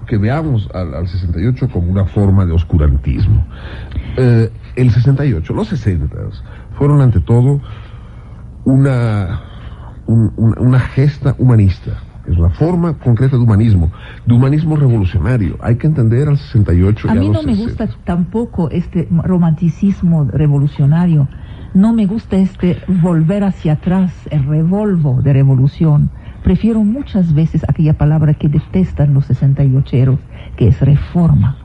que 0.07 0.17
veamos 0.17 0.69
al, 0.73 1.07
68 1.07 1.69
como 1.69 1.91
una 1.91 2.05
forma 2.05 2.45
de 2.45 2.53
oscurantismo. 2.53 3.45
Eh, 4.17 4.51
el 4.75 4.91
68, 4.91 5.53
los 5.53 5.67
60 5.67 6.15
fueron 6.77 7.01
ante 7.01 7.19
todo 7.19 7.61
una, 8.63 9.41
una 10.07 10.79
gesta 10.79 11.35
humanista. 11.37 11.99
Es 12.27 12.37
la 12.37 12.49
forma 12.49 12.93
concreta 12.93 13.37
de 13.37 13.43
humanismo, 13.43 13.91
de 14.25 14.33
humanismo 14.33 14.75
revolucionario. 14.75 15.57
Hay 15.61 15.77
que 15.77 15.87
entender 15.87 16.27
al 16.27 16.37
68 16.37 17.09
A 17.09 17.15
mí 17.15 17.29
no 17.29 17.41
me 17.41 17.55
gusta 17.55 17.87
tampoco 18.03 18.69
este 18.69 19.07
romanticismo 19.09 20.25
revolucionario. 20.25 21.29
No 21.73 21.93
me 21.93 22.05
gusta 22.05 22.35
este 22.35 22.79
volver 23.01 23.43
hacia 23.43 23.73
atrás, 23.73 24.13
el 24.29 24.45
revolvo 24.45 25.21
de 25.21 25.33
revolución. 25.33 26.09
Prefiero 26.43 26.83
muchas 26.83 27.33
veces 27.33 27.65
aquella 27.67 27.93
palabra 27.93 28.33
que 28.33 28.49
detestan 28.49 29.13
los 29.13 29.29
68eros, 29.29 30.19
que 30.57 30.67
es 30.67 30.81
reforma. 30.81 31.57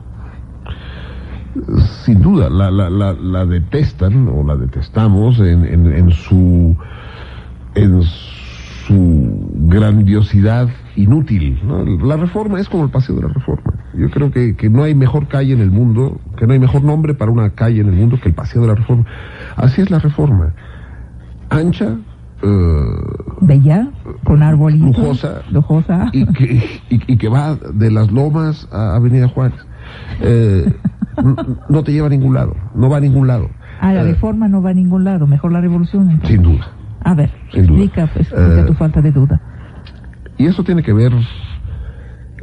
Sin 2.05 2.21
duda, 2.21 2.49
la, 2.49 2.71
la, 2.71 2.89
la, 2.89 3.45
detestan 3.45 4.27
o 4.27 4.43
la 4.43 4.55
detestamos 4.55 5.39
en, 5.39 5.65
en 5.65 6.11
su 6.11 6.75
en 7.75 8.01
su 8.87 9.49
grandiosidad 9.67 10.69
inútil. 10.95 11.59
La 12.03 12.17
reforma 12.17 12.59
es 12.59 12.69
como 12.69 12.85
el 12.85 12.89
paseo 12.89 13.15
de 13.15 13.23
la 13.23 13.27
reforma. 13.29 13.73
Yo 13.95 14.09
creo 14.09 14.31
que, 14.31 14.55
que, 14.55 14.69
no 14.69 14.83
hay 14.83 14.95
mejor 14.95 15.27
calle 15.27 15.53
en 15.53 15.61
el 15.61 15.71
mundo, 15.71 16.19
que 16.37 16.47
no 16.47 16.53
hay 16.53 16.59
mejor 16.59 16.83
nombre 16.83 17.13
para 17.13 17.31
una 17.31 17.51
calle 17.51 17.81
en 17.81 17.87
el 17.87 17.95
mundo 17.95 18.19
que 18.21 18.29
el 18.29 18.35
paseo 18.35 18.61
de 18.61 18.67
la 18.67 18.75
reforma. 18.75 19.05
Así 19.55 19.81
es 19.81 19.91
la 19.91 19.99
reforma. 19.99 20.53
Ancha. 21.49 21.97
Eh, 22.41 22.85
Bella, 23.41 23.89
con 24.25 24.43
arbolitos. 24.43 25.25
Lujosa. 25.51 26.09
Y, 26.11 26.25
que, 26.25 26.81
y, 26.89 27.17
que 27.17 27.29
va 27.29 27.55
de 27.55 27.91
las 27.91 28.11
lomas 28.11 28.67
a 28.71 28.95
Avenida 28.95 29.27
Juárez. 29.29 29.59
Eh, 30.21 30.73
no 31.69 31.83
te 31.83 31.93
lleva 31.93 32.07
a 32.07 32.09
ningún 32.09 32.33
lado, 32.33 32.55
no 32.75 32.89
va 32.89 32.97
a 32.97 33.01
ningún 33.01 33.27
lado. 33.27 33.49
Ah, 33.79 33.93
la 33.93 34.01
eh, 34.01 34.05
reforma 34.05 34.47
no 34.47 34.61
va 34.61 34.71
a 34.71 34.73
ningún 34.73 35.03
lado, 35.03 35.27
mejor 35.27 35.51
la 35.51 35.61
revolución. 35.61 36.19
Sin 36.25 36.41
duda. 36.41 36.67
A 37.03 37.13
ver, 37.13 37.31
explica, 37.51 38.03
explica 38.15 38.65
tu 38.65 38.73
falta 38.73 39.01
de 39.01 39.11
duda. 39.11 39.41
Y 40.37 40.45
eso 40.45 40.63
tiene 40.63 40.83
que 40.83 40.93
ver, 40.93 41.11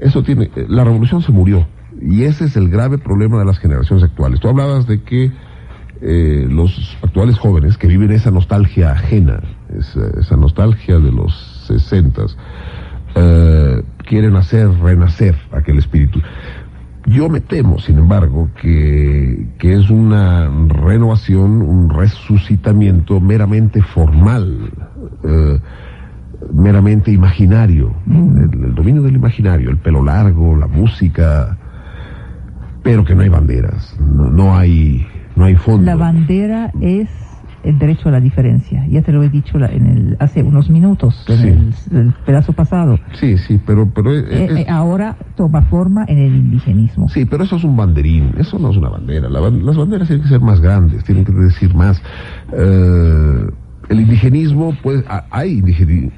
eso 0.00 0.22
tiene, 0.22 0.50
la 0.68 0.84
revolución 0.84 1.22
se 1.22 1.32
murió. 1.32 1.66
Y 2.00 2.24
ese 2.24 2.44
es 2.44 2.56
el 2.56 2.70
grave 2.70 2.98
problema 2.98 3.38
de 3.38 3.44
las 3.44 3.58
generaciones 3.58 4.04
actuales. 4.04 4.40
Tú 4.40 4.48
hablabas 4.48 4.86
de 4.86 5.02
que 5.02 5.32
eh, 6.02 6.46
los 6.48 6.96
actuales 7.02 7.38
jóvenes 7.38 7.76
que 7.76 7.86
viven 7.86 8.11
esa 8.11 8.30
nostalgia 8.30 8.92
ajena, 8.92 9.40
esa, 10.18 10.36
nostalgia 10.36 10.98
de 10.98 11.12
los 11.12 11.64
sesentas, 11.66 12.36
eh, 13.14 13.82
quieren 14.06 14.36
hacer 14.36 14.70
renacer 14.80 15.36
aquel 15.52 15.78
espíritu. 15.78 16.22
Yo 17.11 17.28
me 17.28 17.40
temo, 17.40 17.78
sin 17.80 17.98
embargo, 17.98 18.50
que, 18.61 19.48
que, 19.58 19.74
es 19.74 19.90
una 19.90 20.48
renovación, 20.68 21.61
un 21.61 21.90
resucitamiento 21.90 23.20
meramente 23.20 23.82
formal. 23.82 24.70
Eh, 25.24 25.58
meramente 26.52 27.11
imaginario, 27.11 27.94
el, 28.06 28.74
dominio 28.74 29.02
del 29.02 29.16
imaginario, 29.16 29.70
el 29.70 29.76
pelo 29.76 30.02
largo, 30.02 30.56
la 30.56 30.66
música, 30.66 31.58
pero 32.82 33.04
que 33.04 33.14
no 33.14 33.22
hay 33.22 33.28
banderas, 33.28 33.96
no, 34.00 34.56
hay, 34.56 35.06
no 35.36 35.44
hay 35.44 35.56
fondo. 35.56 35.84
La 35.84 35.96
bandera 35.96 36.72
es 36.80 37.08
el 37.62 37.78
derecho 37.78 38.08
a 38.08 38.12
la 38.12 38.20
diferencia. 38.20 38.86
Ya 38.88 39.02
te 39.02 39.12
lo 39.12 39.22
he 39.22 39.28
dicho 39.28 39.58
en 39.58 39.86
el, 39.86 40.16
hace 40.18 40.42
unos 40.42 40.70
minutos, 40.70 41.24
en 41.28 41.72
el, 41.92 42.14
pedazo 42.24 42.52
pasado. 42.52 42.98
Sí, 43.14 43.36
sí, 43.38 43.61
pero... 43.64 43.88
pero 43.90 44.16
eh, 44.16 44.24
eh, 44.30 44.66
ahora 44.68 45.16
toma 45.36 45.62
forma 45.62 46.04
en 46.08 46.18
el 46.18 46.34
indigenismo. 46.34 47.08
Sí, 47.08 47.24
pero 47.24 47.44
eso 47.44 47.56
es 47.56 47.64
un 47.64 47.76
banderín, 47.76 48.34
eso 48.38 48.58
no 48.58 48.70
es 48.70 48.76
una 48.76 48.88
bandera. 48.88 49.28
las 49.28 49.76
banderas 49.76 50.08
tienen 50.08 50.22
que 50.22 50.28
ser 50.28 50.40
más 50.40 50.61
grandes, 50.61 51.04
tienen 51.04 51.24
que 51.24 51.32
decir 51.32 51.74
más... 51.74 52.02
Eh, 52.52 53.50
el 53.90 53.98
indigenismo, 53.98 54.72
pues 54.84 55.02
hay, 55.30 55.61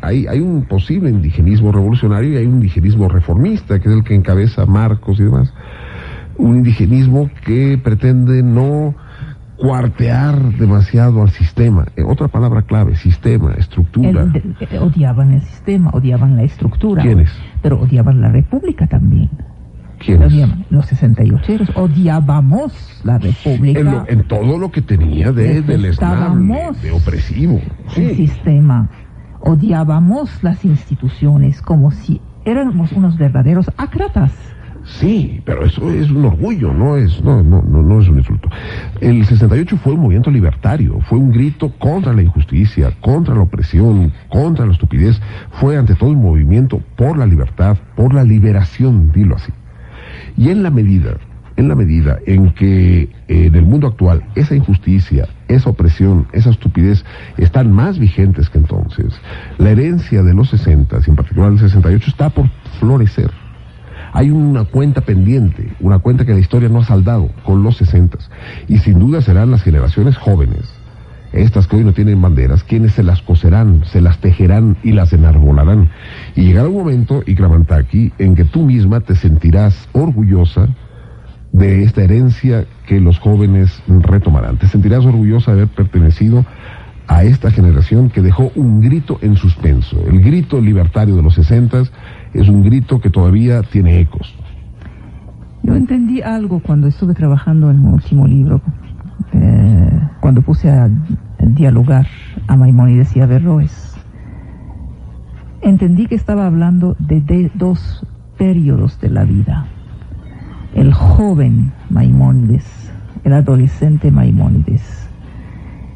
hay, 0.03 0.27
hay 0.27 0.41
un 0.41 0.67
posible 0.67 1.09
indigenismo 1.09 1.73
revolucionario 1.73 2.35
y 2.35 2.37
hay 2.37 2.45
un 2.45 2.57
indigenismo 2.57 3.09
reformista, 3.09 3.81
que 3.81 3.89
es 3.89 3.95
el 3.95 4.05
que 4.05 4.15
encabeza 4.15 4.67
Marcos 4.67 5.19
y 5.19 5.23
demás. 5.23 5.55
Un 6.37 6.57
indigenismo 6.57 7.31
que 7.47 7.81
pretende 7.83 8.43
no 8.43 8.95
cuartear 9.63 10.59
demasiado 10.59 11.23
al 11.23 11.31
sistema. 11.31 11.87
Eh, 11.97 12.03
otra 12.03 12.27
palabra 12.27 12.63
clave, 12.63 12.97
sistema, 12.97 13.55
estructura. 13.55 14.27
Eh, 14.35 14.79
odiaban 14.79 15.33
el 15.33 15.43
sistema, 15.43 15.91
odiaban 15.93 16.37
la 16.37 16.43
estructura. 16.43 17.03
¿Quiénes? 17.03 17.31
Pero 17.63 17.81
odiaban 17.81 18.21
la 18.21 18.29
república 18.29 18.89
también. 18.89 19.31
Los 20.71 20.87
68 20.87 21.75
odiábamos 21.77 23.01
la 23.05 23.19
República. 23.19 24.05
En, 24.09 24.25
todo 24.25 24.59
lo 24.59 24.73
que 24.73 24.83
tenía 24.83 25.31
de, 25.31 25.63
del 25.63 25.83
de 25.83 26.91
opresivo. 26.93 27.61
El 27.97 28.17
sistema. 28.17 28.91
Odiábamos 29.41 30.43
las 30.43 30.65
instituciones 30.65 31.63
como 31.63 31.93
si 31.93 32.21
éramos 32.45 32.91
unos 32.93 33.17
verdaderos 33.17 33.71
ácratas. 33.77 34.33
Sí, 34.85 35.41
pero 35.45 35.65
eso 35.65 35.91
es 35.93 36.11
un 36.11 36.25
orgullo, 36.25 36.73
no 36.73 36.97
es, 36.97 37.23
no, 37.23 37.43
no, 37.43 37.63
no, 37.63 37.83
no 37.83 38.01
es 38.01 38.09
un 38.09 38.19
insulto. 38.19 38.49
El 39.01 39.25
68 39.25 39.77
fue 39.77 39.93
un 39.93 40.01
movimiento 40.01 40.31
libertario, 40.31 40.99
fue 41.09 41.19
un 41.19 41.31
grito 41.31 41.71
contra 41.79 42.13
la 42.13 42.23
injusticia, 42.23 42.93
contra 43.01 43.35
la 43.35 43.43
opresión, 43.43 44.13
contra 44.29 44.67
la 44.67 44.73
estupidez. 44.73 45.21
Fue 45.53 45.77
ante 45.77 45.95
todo 45.95 46.11
un 46.11 46.23
movimiento 46.23 46.81
por 46.97 47.17
la 47.17 47.27
libertad, 47.27 47.77
por 47.95 48.13
la 48.13 48.25
liberación, 48.25 49.13
dilo 49.13 49.37
así. 49.37 49.53
Y 50.37 50.51
en 50.51 50.65
la 50.65 50.71
medida, 50.71 51.17
en 51.57 51.69
la 51.69 51.77
medida 51.77 52.19
en 52.27 52.51
que 52.51 53.03
eh, 53.03 53.09
en 53.29 53.55
el 53.55 53.65
mundo 53.65 53.87
actual 53.87 54.25
esa 54.35 54.57
injusticia, 54.57 55.29
esa 55.47 55.71
opresión, 55.71 56.27
esa 56.33 56.51
estupidez 56.51 57.05
están 57.37 57.73
más 57.73 58.01
vigentes 58.01 58.51
que 58.51 58.59
entonces, 58.59 59.15
la 59.59 59.71
herencia 59.71 60.25
de 60.25 60.35
los 60.35 60.51
60, 60.51 60.99
y 61.07 61.11
en 61.11 61.17
particular 61.17 61.53
el 61.53 61.59
68, 61.61 62.11
está 62.11 62.31
por 62.31 62.49
florecer 62.81 63.42
hay 64.13 64.31
una 64.31 64.65
cuenta 64.65 65.01
pendiente, 65.01 65.73
una 65.81 65.99
cuenta 65.99 66.25
que 66.25 66.35
la 66.35 66.41
historia 66.41 66.69
no 66.69 66.81
ha 66.81 66.85
saldado 66.85 67.31
con 67.45 67.63
los 67.63 67.79
60 67.79 68.19
y 68.69 68.79
sin 68.79 68.99
duda 68.99 69.23
serán 69.23 69.51
las 69.51 69.63
generaciones 69.63 70.17
jóvenes, 70.17 70.73
estas 71.33 71.67
que 71.67 71.77
hoy 71.77 71.85
no 71.85 71.95
tienen 71.95 72.21
banderas, 72.21 72.63
quienes 72.63 72.93
se 72.93 73.03
las 73.03 73.23
coserán, 73.23 73.85
se 73.87 74.03
las 74.03 74.19
tejerán 74.19 74.77
y 74.83 74.93
las 74.93 75.15
enarbolarán. 75.15 75.89
Y 76.37 76.43
llegará 76.43 76.69
un 76.69 76.77
momento, 76.77 77.23
Ikramantaki, 77.27 78.13
en 78.19 78.35
que 78.35 78.45
tú 78.45 78.63
misma 78.63 79.01
te 79.01 79.15
sentirás 79.15 79.89
orgullosa 79.93 80.69
de 81.53 81.85
esta 81.85 82.03
herencia 82.03 82.67
que 82.87 83.01
los 83.01 83.19
jóvenes 83.19 83.83
retomarán. 83.87 84.59
Te 84.59 84.69
sentirás 84.69 85.05
orgullosa 85.07 85.53
de 85.53 85.63
haber 85.63 85.75
pertenecido 85.75 86.45
a 87.09 87.25
esta 87.25 87.51
generación 87.51 88.11
que 88.11 88.23
dejó 88.23 88.53
un 88.55 88.81
grito 88.81 89.19
en 89.23 89.37
suspenso, 89.37 90.03
el 90.07 90.21
grito 90.21 90.61
libertario 90.61 91.17
de 91.17 91.23
los 91.23 91.35
sesentas 91.35 91.91
es 92.35 92.49
un 92.49 92.63
grito 92.63 93.01
que 93.01 93.11
todavía 93.11 93.63
tiene 93.63 94.01
ecos. 94.01 94.35
Yo 95.63 95.75
entendí 95.75 96.23
algo 96.23 96.61
cuando 96.61 96.89
estuve 96.89 97.15
trabajando 97.15 97.71
en 97.71 97.83
mi 97.83 97.89
último 97.89 98.27
libro, 98.27 98.61
eh, 99.33 100.01
cuando 100.21 100.43
puse 100.43 100.71
a 100.71 100.91
dialogar 101.39 102.07
a 102.49 102.57
Maimónides 102.57 103.15
y 103.17 103.21
a 103.21 103.27
Berroes. 103.27 103.95
Entendí 105.61 106.07
que 106.07 106.17
estaba 106.17 106.47
hablando 106.47 106.97
de, 106.99 107.51
dos 107.55 108.05
periodos 108.37 109.01
de 109.01 109.11
la 109.11 109.25
vida. 109.25 109.67
El 110.75 110.93
joven 110.93 111.73
Maimónides, 111.91 112.93
el 113.23 113.35
adolescente 113.35 114.11
Maimónides 114.11 115.09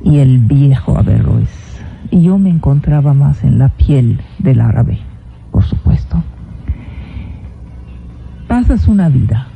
y 0.04 0.18
el 0.18 0.38
viejo 0.38 0.96
Averroes. 0.96 1.50
Y 2.10 2.22
yo 2.22 2.38
me 2.38 2.50
encontraba 2.50 3.14
más 3.14 3.42
en 3.42 3.58
la 3.58 3.70
piel 3.70 4.20
del 4.38 4.60
árabe 4.60 5.00
supuesto. 5.66 6.22
Pasas 8.48 8.88
una 8.88 9.08
vida 9.08 9.48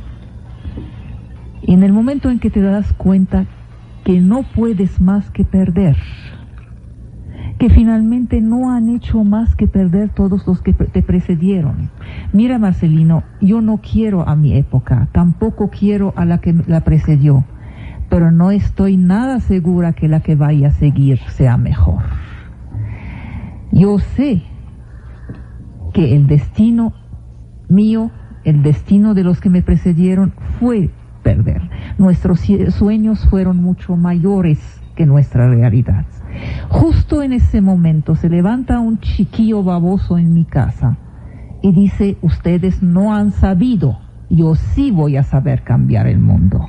y 1.63 1.75
en 1.75 1.83
el 1.83 1.93
momento 1.93 2.31
en 2.31 2.39
que 2.39 2.51
te 2.51 2.61
das 2.61 2.93
cuenta 2.95 3.47
que 4.05 4.21
no 4.21 4.43
puedes 4.43 5.01
más 5.01 5.31
que 5.31 5.45
perder, 5.45 5.97
que 7.59 7.69
finalmente 7.69 8.41
no 8.41 8.73
han 8.73 8.89
hecho 8.89 9.23
más 9.23 9.55
que 9.55 9.67
perder 9.67 10.09
todos 10.09 10.47
los 10.47 10.63
que 10.63 10.73
te 10.73 11.03
precedieron. 11.03 11.91
Mira, 12.33 12.59
Marcelino, 12.59 13.23
yo 13.41 13.61
no 13.61 13.79
quiero 13.79 14.29
a 14.29 14.35
mi 14.35 14.57
época, 14.57 15.09
tampoco 15.13 15.71
quiero 15.71 16.15
a 16.17 16.25
la 16.25 16.39
que 16.39 16.55
la 16.67 16.81
precedió, 16.81 17.45
pero 18.09 18.33
no 18.33 18.51
estoy 18.51 18.97
nada 18.97 19.41
segura 19.41 19.93
que 19.93 20.09
la 20.09 20.21
que 20.21 20.35
vaya 20.35 20.69
a 20.69 20.73
seguir 20.73 21.21
sea 21.29 21.57
mejor. 21.57 22.03
Yo 23.71 23.99
sé 23.99 24.43
que 25.93 26.15
el 26.17 26.27
destino 26.27 26.93
mío, 27.69 28.11
el 28.45 28.63
destino 28.63 29.15
de 29.15 29.25
los 29.25 29.41
que 29.41 29.51
me 29.51 29.63
precedieron 29.63 30.33
fue 30.59 30.91
perder. 31.23 31.63
Nuestros 31.99 32.41
sueños 32.71 33.27
fueron 33.29 33.59
mucho 33.59 33.97
mayores 33.97 34.59
que 34.97 35.07
nuestra 35.07 35.49
realidad. 35.49 36.07
Justo 36.69 37.23
en 37.23 37.33
ese 37.33 37.61
momento 37.61 38.15
se 38.15 38.29
levanta 38.29 38.81
un 38.81 38.99
chiquillo 38.99 39.63
baboso 39.63 40.19
en 40.19 40.33
mi 40.33 40.45
casa 40.45 40.97
y 41.63 41.73
dice, 41.73 42.17
ustedes 42.23 42.83
no 42.83 43.15
han 43.15 43.33
sabido, 43.33 43.99
yo 44.31 44.55
sí 44.55 44.91
voy 44.91 45.17
a 45.17 45.23
saber 45.23 45.63
cambiar 45.63 46.07
el 46.07 46.19
mundo. 46.19 46.67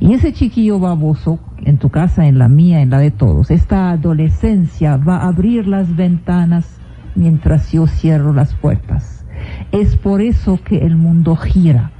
Y 0.00 0.12
ese 0.12 0.32
chiquillo 0.32 0.78
baboso, 0.78 1.38
en 1.64 1.78
tu 1.78 1.88
casa, 1.88 2.26
en 2.26 2.38
la 2.38 2.48
mía, 2.48 2.80
en 2.80 2.90
la 2.90 2.98
de 2.98 3.10
todos, 3.10 3.50
esta 3.50 3.90
adolescencia 3.90 4.96
va 4.96 5.18
a 5.18 5.28
abrir 5.28 5.66
las 5.66 5.94
ventanas 5.94 6.73
mientras 7.14 7.72
yo 7.72 7.86
cierro 7.86 8.32
las 8.32 8.54
puertas. 8.54 9.24
Es 9.72 9.96
por 9.96 10.20
eso 10.20 10.60
que 10.62 10.78
el 10.78 10.96
mundo 10.96 11.36
gira. 11.36 11.90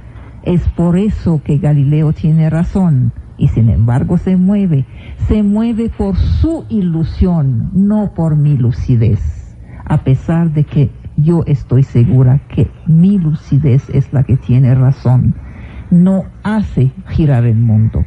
Es 0.43 0.67
por 0.69 0.97
eso 0.97 1.41
que 1.43 1.57
Galileo 1.57 2.13
tiene 2.13 2.49
razón 2.49 3.11
y 3.37 3.47
sin 3.49 3.69
embargo 3.69 4.17
se 4.17 4.37
mueve. 4.37 4.85
Se 5.27 5.43
mueve 5.43 5.89
por 5.89 6.15
su 6.15 6.65
ilusión, 6.69 7.69
no 7.73 8.13
por 8.13 8.35
mi 8.35 8.57
lucidez. 8.57 9.57
A 9.85 10.03
pesar 10.03 10.51
de 10.51 10.63
que 10.63 10.91
yo 11.17 11.43
estoy 11.45 11.83
segura 11.83 12.41
que 12.49 12.69
mi 12.85 13.17
lucidez 13.17 13.89
es 13.89 14.11
la 14.13 14.23
que 14.23 14.37
tiene 14.37 14.75
razón. 14.75 15.35
No 15.91 16.25
hace 16.43 16.91
girar 17.09 17.45
el 17.45 17.57
mundo. 17.57 18.05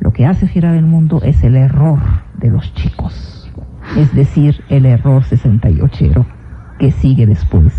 Lo 0.00 0.12
que 0.12 0.26
hace 0.26 0.48
girar 0.48 0.74
el 0.74 0.84
mundo 0.84 1.20
es 1.22 1.42
el 1.44 1.56
error 1.56 2.00
de 2.38 2.50
los 2.50 2.74
chicos. 2.74 3.50
Es 3.96 4.12
decir, 4.14 4.62
el 4.68 4.86
error 4.86 5.22
68 5.24 6.26
que 6.82 6.90
sigue 6.90 7.26
después. 7.26 7.72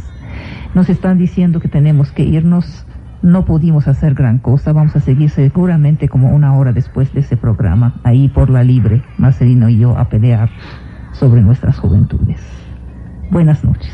Nos 0.74 0.90
están 0.90 1.18
diciendo 1.18 1.60
que 1.60 1.68
tenemos 1.68 2.14
que 2.14 2.24
irnos, 2.24 2.86
no 3.22 3.44
pudimos 3.44 3.90
hacer 3.90 4.14
gran 4.14 4.40
cosa, 4.40 4.72
vamos 4.72 4.96
a 4.96 5.02
seguir 5.02 5.30
seguramente 5.30 6.08
como 6.08 6.30
una 6.30 6.56
hora 6.56 6.72
después 6.72 7.14
de 7.14 7.20
ese 7.20 7.36
programa, 7.36 7.96
ahí 8.06 8.30
por 8.30 8.50
la 8.50 8.64
libre, 8.64 9.04
Marcelino 9.18 9.68
y 9.68 9.80
yo 9.80 9.98
a 9.98 10.08
pelear 10.08 10.50
sobre 11.12 11.42
nuestras 11.42 11.78
juventudes. 11.80 12.40
Buenas 13.30 13.66
noches. 13.66 13.94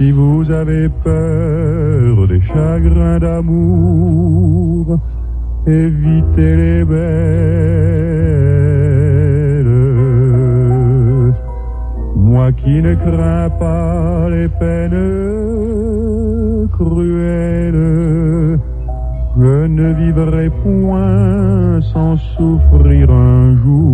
Si 0.00 0.10
vous 0.12 0.50
avez 0.50 0.88
peur 1.04 2.26
des 2.26 2.40
chagrins 2.40 3.18
d'amour, 3.18 4.98
évitez 5.66 6.56
les 6.56 6.84
belles. 6.86 7.00
Moi 12.16 12.50
qui 12.52 12.80
ne 12.80 12.94
crains 12.94 13.50
pas 13.50 14.30
les 14.30 14.48
peines 14.48 15.02
cruelles, 16.72 18.58
je 19.36 19.66
ne 19.78 19.92
vivrai 20.02 20.48
point 20.62 21.78
sans 21.92 22.16
souffrir 22.38 23.10
un 23.10 23.54
jour. 23.62 23.90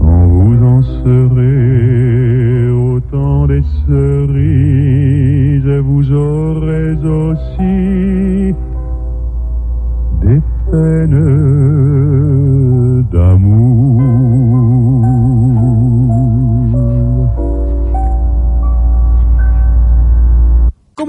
Quand 0.00 0.26
vous 0.26 0.64
en 0.64 0.82
serez 0.82 1.99
des 3.50 3.64
cerises, 3.88 5.80
vous 5.82 6.12
aurez 6.12 6.92
aussi 7.18 8.54
des 10.22 10.40
peines 10.70 11.59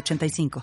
906985. 0.00 0.60